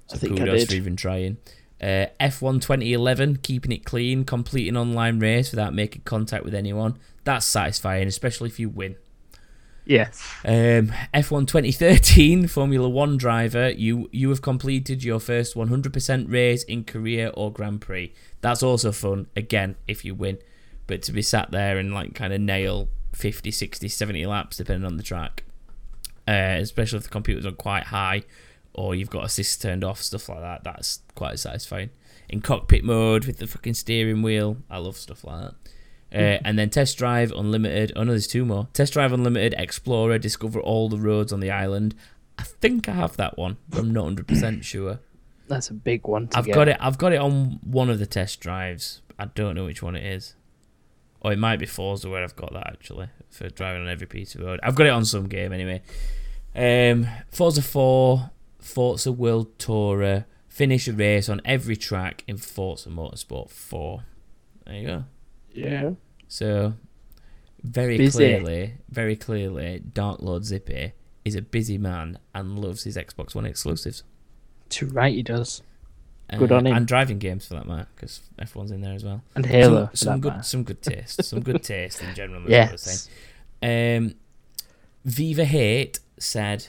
[0.07, 0.69] So I think I kudos did.
[0.69, 1.37] for even trying.
[1.81, 6.97] Uh, F1 2011, keeping it clean, completing online race without making contact with anyone.
[7.23, 8.95] That's satisfying, especially if you win.
[9.87, 10.21] Yes.
[10.43, 16.83] Um, F1 2013, Formula One driver, you you have completed your first 100% race in
[16.83, 18.13] career or Grand Prix.
[18.41, 20.39] That's also fun, again, if you win.
[20.87, 24.85] But to be sat there and like kind of nail 50, 60, 70 laps, depending
[24.85, 25.43] on the track,
[26.27, 28.23] uh, especially if the computer's on quite high
[28.73, 31.89] or you've got assists turned off, stuff like that, that's quite satisfying.
[32.29, 35.55] In cockpit mode with the fucking steering wheel, I love stuff like that.
[36.11, 37.91] Uh, and then Test Drive Unlimited.
[37.95, 38.67] Oh no, there's two more.
[38.73, 41.95] Test Drive Unlimited, Explorer, discover all the roads on the island.
[42.39, 44.99] I think I have that one, I'm not 100 percent sure.
[45.47, 46.55] That's a big one to I've get.
[46.55, 46.77] got it.
[46.79, 49.01] I've got it on one of the test drives.
[49.17, 50.35] I don't know which one it is.
[51.21, 54.35] Or it might be Forza where I've got that actually for driving on every piece
[54.35, 54.59] of road.
[54.61, 55.81] I've got it on some game anyway.
[56.55, 58.29] Um, Forza 4,
[58.59, 64.03] Forza World Tourer, finish a race on every track in Forza Motorsport 4.
[64.65, 65.03] There you go.
[65.53, 65.91] Yeah.
[66.27, 66.73] So,
[67.63, 68.17] very Busy.
[68.17, 70.93] clearly, very clearly, Dark Lord Zippy
[71.25, 74.03] is a busy man and loves his Xbox One exclusives.
[74.69, 75.61] To right he does.
[76.37, 76.73] Good on him.
[76.73, 79.23] Uh, And driving games for that matter, because F1's in there as well.
[79.35, 79.89] And Halo.
[79.93, 80.43] Some, some good, matter.
[80.43, 82.43] some good taste, some good taste in general.
[82.49, 83.09] Yes.
[83.63, 84.15] Um,
[85.05, 86.67] Viva Hate said,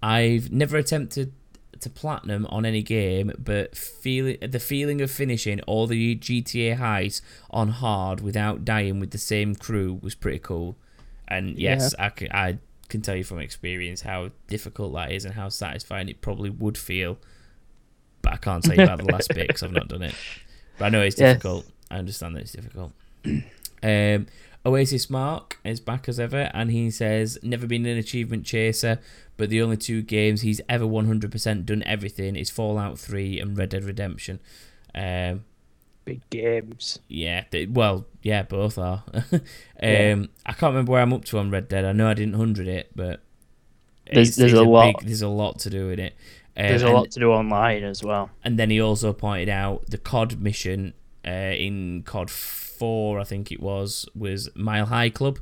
[0.00, 1.32] "I've never attempted
[1.84, 7.22] to platinum on any game, but feel the feeling of finishing all the GTA heists
[7.50, 10.76] on hard without dying with the same crew was pretty cool.
[11.28, 12.58] And yes, I can, I
[12.88, 16.76] can tell you from experience how difficult that is and how satisfying it probably would
[16.76, 17.18] feel.
[18.22, 20.14] But I can't tell you about the last bit because I've not done it.
[20.78, 21.34] But I know it's Yes.
[21.34, 21.66] difficult.
[21.90, 22.92] I understand that it's difficult.
[23.82, 24.28] Um,
[24.64, 28.98] Oasis Mark is back as ever, and he says never been an achievement chaser,
[29.36, 33.70] but the only two games he's ever 100% done everything is Fallout 3 and Red
[33.70, 34.40] Dead Redemption.
[34.94, 35.44] Um,
[36.04, 36.98] Big games.
[37.08, 39.04] yeah, they, well, yeah, both are.
[39.32, 39.40] um,
[39.82, 40.16] Yeah.
[40.44, 41.84] I can't remember where I'm up to on Red Dead.
[41.84, 43.22] I know I didn't hundred it, but
[44.12, 44.98] There's- it's- there's it's a lot.
[44.98, 46.14] Big, there's a lot to do in it.
[46.56, 48.30] Um, There's a and- lot to do online as well.
[48.44, 50.92] And then he also pointed out the COD mission
[51.26, 55.38] uh, in COD 4, I think it was, was Mile High Club,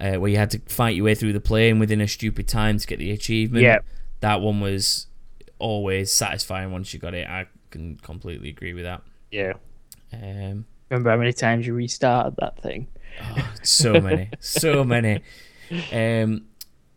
[0.00, 2.78] uh, where you had to fight your way through the plane within a stupid time
[2.78, 3.62] to get the achievement.
[3.62, 3.78] Yeah.
[4.20, 5.06] That one was
[5.58, 7.26] always satisfying once you got it.
[7.28, 9.02] I can completely agree with that.
[9.30, 9.52] Yeah.
[10.12, 12.88] Um, Remember how many times you restarted that thing?
[13.22, 15.22] oh, so many, so many.
[15.92, 16.46] Um,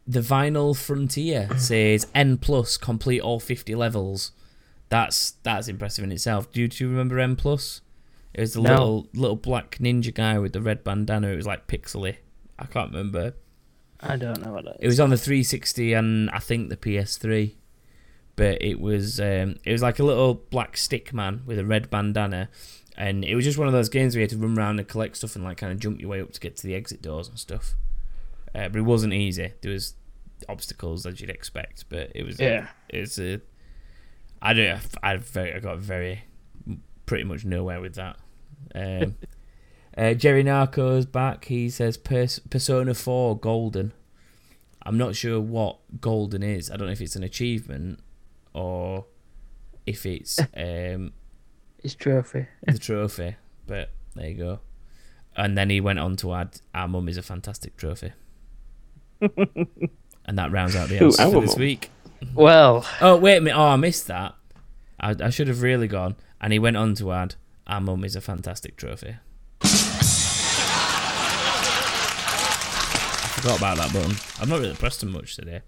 [0.07, 4.31] the Vinyl Frontier says N plus complete all 50 levels.
[4.89, 6.51] That's that's impressive in itself.
[6.51, 7.81] Do you, do you remember N plus?
[8.33, 8.69] It was the No.
[8.71, 11.27] little little black ninja guy with the red bandana.
[11.29, 12.17] It was like pixely.
[12.59, 13.33] I can't remember.
[13.99, 17.55] I don't know what that It was on the 360 and I think the PS3.
[18.35, 21.91] But it was um, it was like a little black stick man with a red
[21.91, 22.49] bandana,
[22.97, 24.87] and it was just one of those games where you had to run around and
[24.87, 26.99] collect stuff and like kind of jump your way up to get to the exit
[27.03, 27.75] doors and stuff.
[28.55, 29.53] Uh, but it wasn't easy.
[29.61, 29.93] There was
[30.49, 32.69] obstacles as you'd expect, but it was Yeah.
[32.89, 33.39] It's a
[34.41, 36.23] I don't I very I got very
[37.05, 38.17] pretty much nowhere with that.
[38.73, 39.15] Um,
[39.97, 41.45] uh, Jerry Narco's back.
[41.45, 43.93] He says Pers- Persona 4 Golden.
[44.85, 46.69] I'm not sure what Golden is.
[46.69, 47.99] I don't know if it's an achievement
[48.53, 49.05] or
[49.85, 51.13] if it's um,
[51.81, 52.47] His trophy.
[52.67, 53.35] the trophy.
[53.65, 54.59] But there you go.
[55.35, 58.11] And then he went on to add, "Our mum is a fantastic trophy,"
[59.21, 61.59] and that rounds out the Who, answer our for this mum?
[61.59, 61.89] week.
[62.35, 63.57] Well, Oh wait a minute!
[63.57, 64.35] Oh, I missed that.
[64.99, 66.15] I, I should have really gone.
[66.39, 69.15] And he went on to add, "Our mum is a fantastic trophy."
[73.43, 74.15] Forgot about that button.
[74.41, 75.61] I've not really pressed them much today,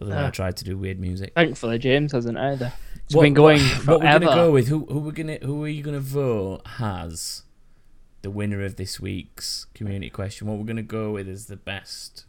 [0.00, 0.30] other than I Ah.
[0.30, 1.32] tried to do weird music.
[1.34, 2.72] thankfully James hasn't either.
[3.06, 4.68] It's What- been going What we're gonna go with?
[4.68, 7.42] Who who we're gonna who are you gonna vote has
[8.22, 10.46] the winner of this week's community question?
[10.48, 12.24] What we're gonna go with is the best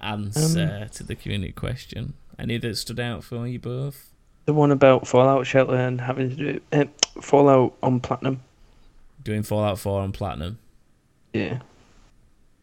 [0.00, 2.14] answer to the community question.
[2.38, 4.10] Any that stood out for you both?
[4.46, 6.84] The one about Fallout Shelter and having to do uh,
[7.20, 8.40] Fallout on Platinum.
[9.22, 10.58] Doing Fallout 4 on Platinum.
[11.32, 11.60] Yeah.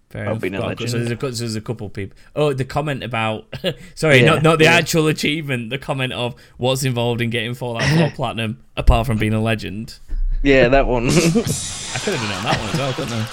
[0.09, 0.61] Fair That'll enough.
[0.61, 0.89] be legend.
[0.89, 2.17] So there's a so there's a couple people.
[2.35, 3.45] Oh, the comment about
[3.95, 4.73] sorry, Yeah, not not the yeah.
[4.73, 5.69] actual achievement.
[5.69, 9.99] The comment of what's involved in getting Fallout 4 Platinum apart from being a legend.
[10.41, 11.07] Yeah, that one.
[11.09, 13.27] I could have done it on that one as well, couldn't I?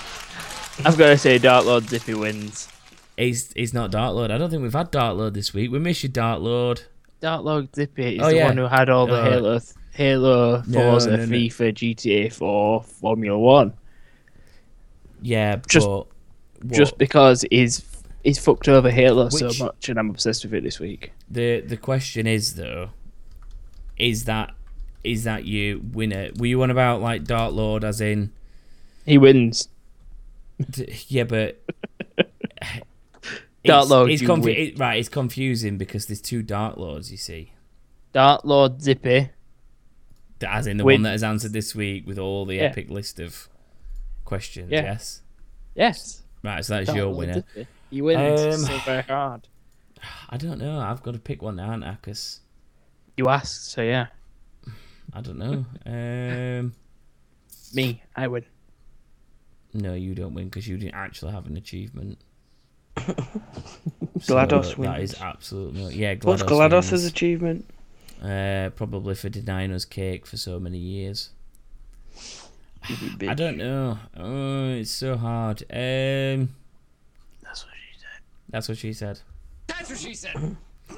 [0.84, 2.68] I've got to say Dark Lord Zippy wins.
[3.16, 4.30] He's he's not Dark Lord.
[4.30, 5.70] I don't think we've had Dark Lord this week.
[5.70, 6.82] We miss you, Dark Lord.
[7.20, 8.48] Dark Lord Zippy is Oh, the yeah.
[8.48, 9.24] one who had all the Oh.
[9.24, 9.60] Halo,
[9.92, 11.24] Halo, No, Forza, no, no.
[11.24, 13.72] FIFA, GTA 4, Formula One.
[15.22, 16.06] Yeah, Just- but
[16.62, 17.84] what- Just because he's
[18.24, 21.12] he's fucked over Halo so much, and I'm obsessed with it this week.
[21.30, 22.90] the the question is though,
[23.96, 24.52] is that
[25.04, 26.30] is that you winner?
[26.38, 28.32] Were you on about like Dark Lord as in?
[29.04, 29.68] He wins.
[30.70, 31.62] d- Yeah, but.
[33.64, 37.16] Dark Lord, it's you confu- it- right, it's confusing because there's two Dark Lords, you
[37.16, 37.52] see.
[38.12, 39.30] Dark Lord Zippy.
[40.46, 40.96] As in the Win.
[40.96, 42.62] one that has answered this week with all the Yeah.
[42.64, 43.48] epic list of
[44.24, 44.82] questions, Yeah.
[44.82, 45.22] yes?
[45.74, 46.22] Yes.
[46.46, 47.44] Right, so that's Dark your winner.
[47.90, 49.48] He wins Um, so very hard.
[50.30, 50.78] I don't know.
[50.78, 51.96] I've got to pick one now, I?
[52.00, 52.40] 'Cause
[53.16, 54.06] You asked, so yeah.
[55.12, 55.64] I don't know.
[55.84, 56.74] Um,
[57.74, 58.44] Me, I win.
[59.74, 62.18] no, you don't win because you didn't actually have an achievement.
[62.96, 65.14] GLaDOS So That is wins.
[65.20, 66.14] absolutely yeah.
[66.14, 67.04] GLaDOS What's GLaDOS' wins.
[67.06, 67.70] achievement?
[68.22, 71.30] Uh, probably for denying us cake for so many years.
[72.88, 73.98] You I don't know.
[74.16, 75.62] Oh, it's so hard.
[75.70, 76.54] Um,
[77.42, 78.20] That's what she said.
[78.50, 79.20] that's what she said.
[79.66, 80.56] That's what she said.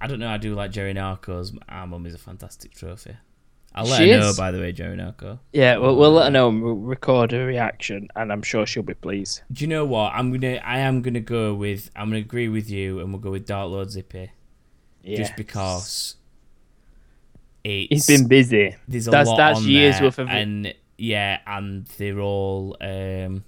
[0.00, 0.28] I don't know.
[0.28, 1.52] I do like Jerry Narco's.
[1.68, 3.16] Our mum is a fantastic trophy.
[3.74, 4.36] I'll let She her know, is.
[4.38, 5.38] by the way, Jerry Narco.
[5.52, 8.82] Yeah, well, we'll let her know and we'll record her reaction, and I'm sure she'll
[8.82, 9.42] be pleased.
[9.52, 10.12] Do you know what?
[10.14, 10.56] I'm gonna.
[10.64, 11.90] I am gonna go with.
[11.94, 14.30] I'm gonna agree with you, and we'll go with Dark Lord Zippy,
[15.02, 15.18] Yeah.
[15.18, 16.16] just because.
[17.68, 18.76] It's, He's been busy.
[18.88, 22.76] there's a that's- lot that's on years there, worth of- and yeah, and they're all
[22.80, 23.44] um,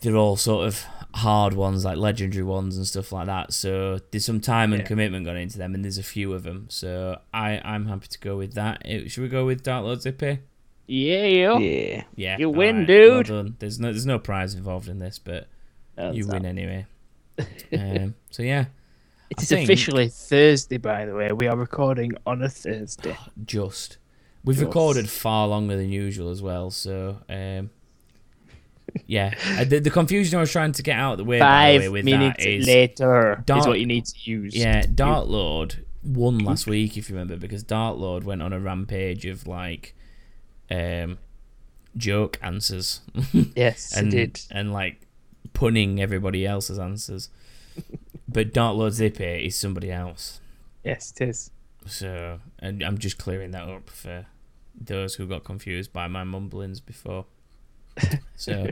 [0.00, 0.84] they're all sort of
[1.14, 3.52] hard ones, like legendary ones and stuff like that.
[3.52, 4.86] So there's some time and Yeah.
[4.88, 6.66] commitment gone into them, and there's a few of them.
[6.68, 8.82] So I I'm happy to go with that.
[8.84, 10.40] Eh, Should we go with Dark Lord Zippy?
[10.86, 11.58] Yeah, yo.
[11.58, 12.02] Yeah.
[12.16, 13.28] Yeah, You win, right, dude.
[13.30, 13.56] Well done.
[13.60, 15.46] There's no there's no prize involved in this, but
[15.94, 16.48] That's you win that.
[16.48, 16.86] anyway.
[17.78, 18.66] um, so yeah,
[19.32, 21.32] It I is think- officially Thursday, by the way.
[21.32, 23.16] We are recording on a Thursday.
[23.46, 23.98] just
[24.44, 24.66] we've Just.
[24.66, 26.70] recorded far longer than usual as well.
[26.70, 27.70] So um,
[29.06, 31.72] yeah, Uh, the, the confusion I was trying to get out of the way by
[31.72, 34.54] the way, Five with minutes that is later is what you need to use.
[34.54, 38.60] yeah, Dark Lord won last week, if you remember, because Dark Lord went on a
[38.60, 39.94] rampage of like
[40.70, 41.16] um,
[41.96, 43.00] joke answers.
[43.56, 44.40] Yes, and did.
[44.50, 45.06] and like
[45.54, 47.30] punning everybody else's answers.
[48.28, 50.40] But Dark Lord Zippy is somebody else.
[50.84, 51.50] Yes, it is.
[51.86, 54.26] So, and I'm just clearing that up for
[54.78, 57.26] those who got confused by my mumblings before.
[58.34, 58.70] So,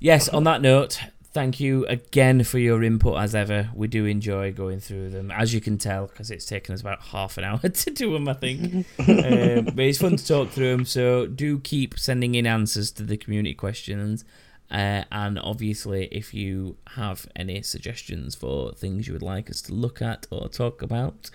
[0.00, 1.00] yes, on that note,
[1.32, 3.70] thank you again for your input as ever.
[3.74, 7.00] We do enjoy going through them, as you can tell, because it's taken us about
[7.00, 8.86] half an hour to do them, I think.
[8.98, 13.02] um, but it's fun to talk through them, so do keep sending in answers to
[13.02, 14.24] the community questions.
[14.70, 19.72] Uh, and obviously, if you have any suggestions for things you would like us to
[19.72, 21.30] look at or talk about,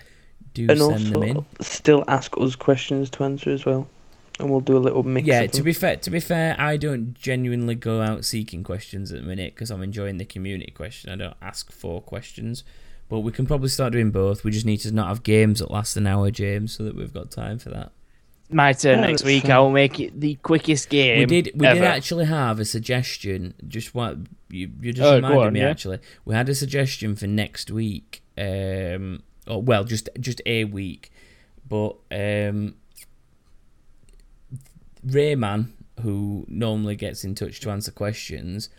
[0.52, 1.46] do And send them in.
[1.60, 3.88] still ask us questions to answer as well,
[4.38, 5.26] and we'll do a little mix.
[5.26, 5.64] Yeah, to them.
[5.64, 9.54] be fair, to be fair, I don't genuinely go out seeking questions at the minute
[9.56, 11.10] because I'm enjoying the community question.
[11.10, 12.62] I don't ask for questions,
[13.08, 14.44] but we can probably start doing both.
[14.44, 17.12] We just need to not have games that last an hour, James, so that we've
[17.12, 17.90] got time for that.
[18.54, 19.46] My turn Yeah, next week.
[19.50, 21.18] I will make it the quickest game.
[21.18, 21.80] we did, we ever.
[21.80, 23.54] did actually have a suggestion.
[23.66, 24.16] Just what
[24.48, 25.68] you, you just Oh, reminded on, me yeah.
[25.70, 25.98] actually.
[26.24, 28.22] We had a suggestion for next week.
[28.38, 31.10] Um, or well, just just a week,
[31.68, 32.74] but um,
[35.06, 35.68] Rayman,
[36.02, 38.70] who normally gets in touch to answer questions,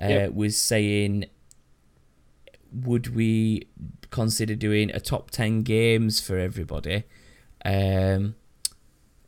[0.00, 0.34] uh, Yep.
[0.34, 1.24] was saying,
[2.72, 3.66] would we
[4.10, 7.04] consider doing a top ten games for everybody?
[7.64, 8.34] Um,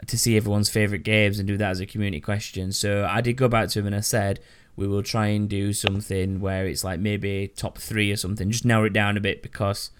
[0.06, 2.72] to see everyone's favorite games and do that as a community question.
[2.72, 4.40] So I did go back to him and I said
[4.76, 8.50] we will try and do something where it's like maybe top three or something.
[8.50, 9.90] Just narrow it down a bit because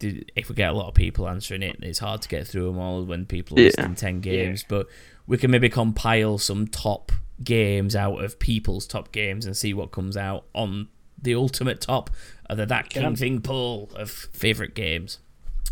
[0.00, 2.78] if we get a lot of people answering it, it's hard to get through them
[2.78, 3.66] all when people are Yeah.
[3.66, 4.64] listing ten games.
[4.66, 4.86] But
[5.26, 7.12] we can maybe compile some top
[7.44, 10.88] games out of people's top games and see what comes out on
[11.22, 12.08] the ultimate top
[12.46, 13.16] of the that king Can.
[13.16, 15.18] thing poll of favorite games.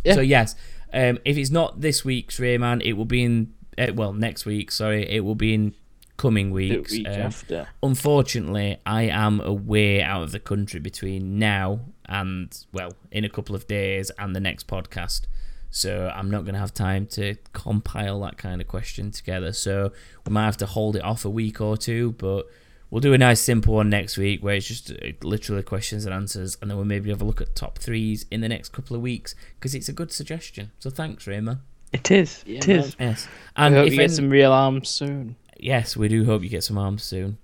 [0.05, 0.15] Yeah.
[0.15, 0.55] So yes,
[0.93, 4.70] um, if it's not this week's Rayman, it will be in uh, well next week.
[4.70, 5.74] Sorry, it will be in
[6.16, 6.93] coming The weeks.
[6.93, 7.69] week Um, after.
[7.82, 13.55] unfortunately, I am away out of the country between now and well, in a couple
[13.55, 15.23] of days and the next podcast.
[15.70, 19.52] So I'm not going to have time to compile that kind of question together.
[19.52, 19.93] So
[20.27, 22.47] we might have to hold it off a week or two, but
[22.90, 26.15] we'll do a nice simple one next week where it's just uh, literally questions and
[26.15, 28.97] answers, and then we'll maybe have a look at top threes in the next couple
[28.97, 30.70] of weeks because it's a good suggestion.
[30.78, 31.59] So thanks, Rayma.
[31.93, 32.43] It is.
[32.47, 32.97] Yeah, it is.
[33.01, 35.36] Yes, I and hope if you get any- some real arms soon.
[35.59, 37.39] yes, we do hope you get some arms soon.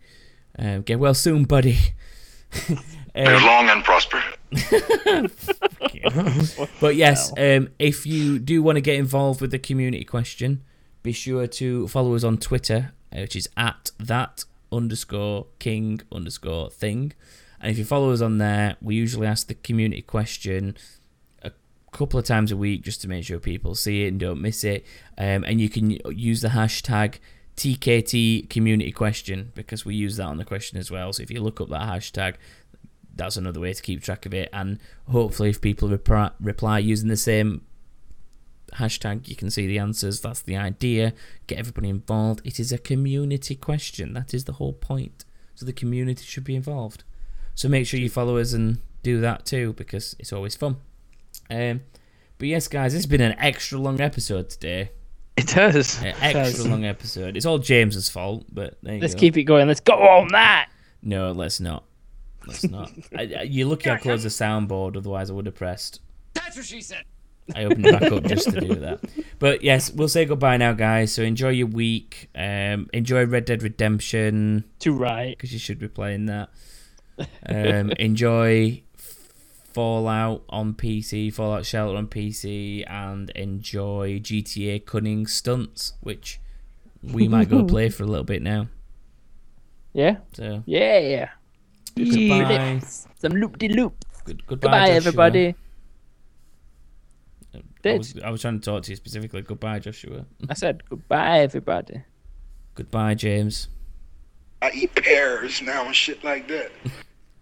[0.58, 1.78] Um, get well soon, buddy.
[3.16, 4.22] Live um, long and prosper.
[6.80, 10.62] but yes, um, if you do want to get involved with the community question,
[11.02, 14.44] be sure to follow us on Twitter, uh, which is at that
[14.74, 17.12] underscore king underscore thing.
[17.60, 20.76] And if you follow us on there, we usually ask the community question
[21.42, 21.52] a
[21.92, 24.64] couple of times a week just to make sure people see it and don't miss
[24.64, 24.84] it.
[25.16, 27.18] Um, and you can use the hashtag
[27.56, 31.12] TKT community question because we use that on the question as well.
[31.12, 32.34] So if you look up that hashtag,
[33.14, 34.48] that's another way to keep track of it.
[34.52, 34.78] And
[35.08, 37.62] hopefully, if people reply, reply using the same
[38.78, 40.20] hashtag, you can see the answers.
[40.20, 41.12] That's the idea.
[41.46, 42.40] Get everybody involved.
[42.44, 44.12] It is a community question.
[44.14, 45.24] That is the whole point.
[45.54, 47.04] So the community should be involved.
[47.54, 50.76] So make sure you follow us and do that too because it's always fun.
[51.50, 51.82] Um,
[52.38, 54.90] but yes, guys, it's been an extra long episode today.
[55.36, 56.00] It does.
[56.02, 57.36] An extra long episode.
[57.36, 59.20] It's all James's fault, but there you Let's go.
[59.20, 59.66] keep it going.
[59.66, 60.68] Let's go on that.
[61.02, 61.84] No, let's not.
[62.46, 62.90] Let's not.
[63.16, 66.00] I, I, you're lucky I closed the soundboard, otherwise I would have pressed.
[66.34, 67.04] That's what she said.
[67.54, 69.00] I opened it back up just to do that.
[69.38, 71.12] But yes, we'll say goodbye now, guys.
[71.12, 72.30] So enjoy your week.
[72.34, 75.36] Um, enjoy Red Dead Redemption To right.
[75.36, 76.48] because you should be playing that.
[77.46, 78.82] Um, enjoy
[79.74, 86.40] Fallout on PC, Fallout Shelter on PC, and enjoy GTA Cunning Stunts, which
[87.02, 88.68] we might go play for a little bit now.
[89.92, 90.18] Yeah.
[90.32, 90.98] So Yeah.
[90.98, 91.28] Yeah.
[91.96, 92.80] Goodbye.
[93.20, 94.04] Some loop de loop.
[94.24, 95.54] Good, goodbye, Goodbye, Joshua.
[97.86, 97.94] Everybody.
[97.94, 99.42] I was, I was trying to talk to you specifically.
[99.42, 100.24] Goodbye, Joshua.
[100.48, 102.02] I said goodbye, everybody.
[102.74, 103.68] Goodbye, James.
[104.62, 106.70] I eat pears now and shit like that.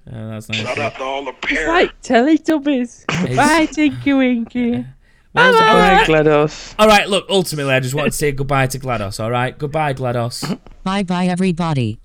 [0.05, 0.59] Uh, that's nice.
[0.63, 1.69] Shout out to all the It's pears.
[1.69, 3.07] like Teletubbies.
[3.37, 4.85] Bye, Tinky Winky.
[5.31, 5.63] What was it?
[5.63, 6.75] All right, GLaDOS.
[6.77, 9.57] All right, look, ultimately, I just wanted to say goodbye to GLaDOS, all right?
[9.57, 10.59] Goodbye, GLaDOS.
[10.83, 12.01] Bye bye everybody.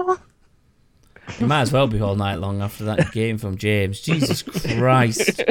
[0.00, 1.38] All night long.
[1.38, 4.00] You might as well be all night long after that game from James.
[4.00, 5.36] Jesus Christ.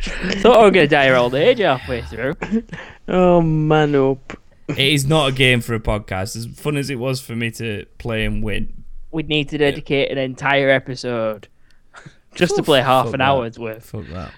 [0.00, 2.34] Thought I was going to die of old age halfway through.
[3.08, 4.38] Oh man up.
[4.68, 6.36] It is not a game for a podcast.
[6.36, 8.84] As fun as it was for me to play and win.
[9.10, 11.48] We'd need to dedicate an entire episode
[12.34, 13.28] just to play half Fuck an that.
[13.28, 13.84] hour's worth.
[13.90, 14.32] Fuck that.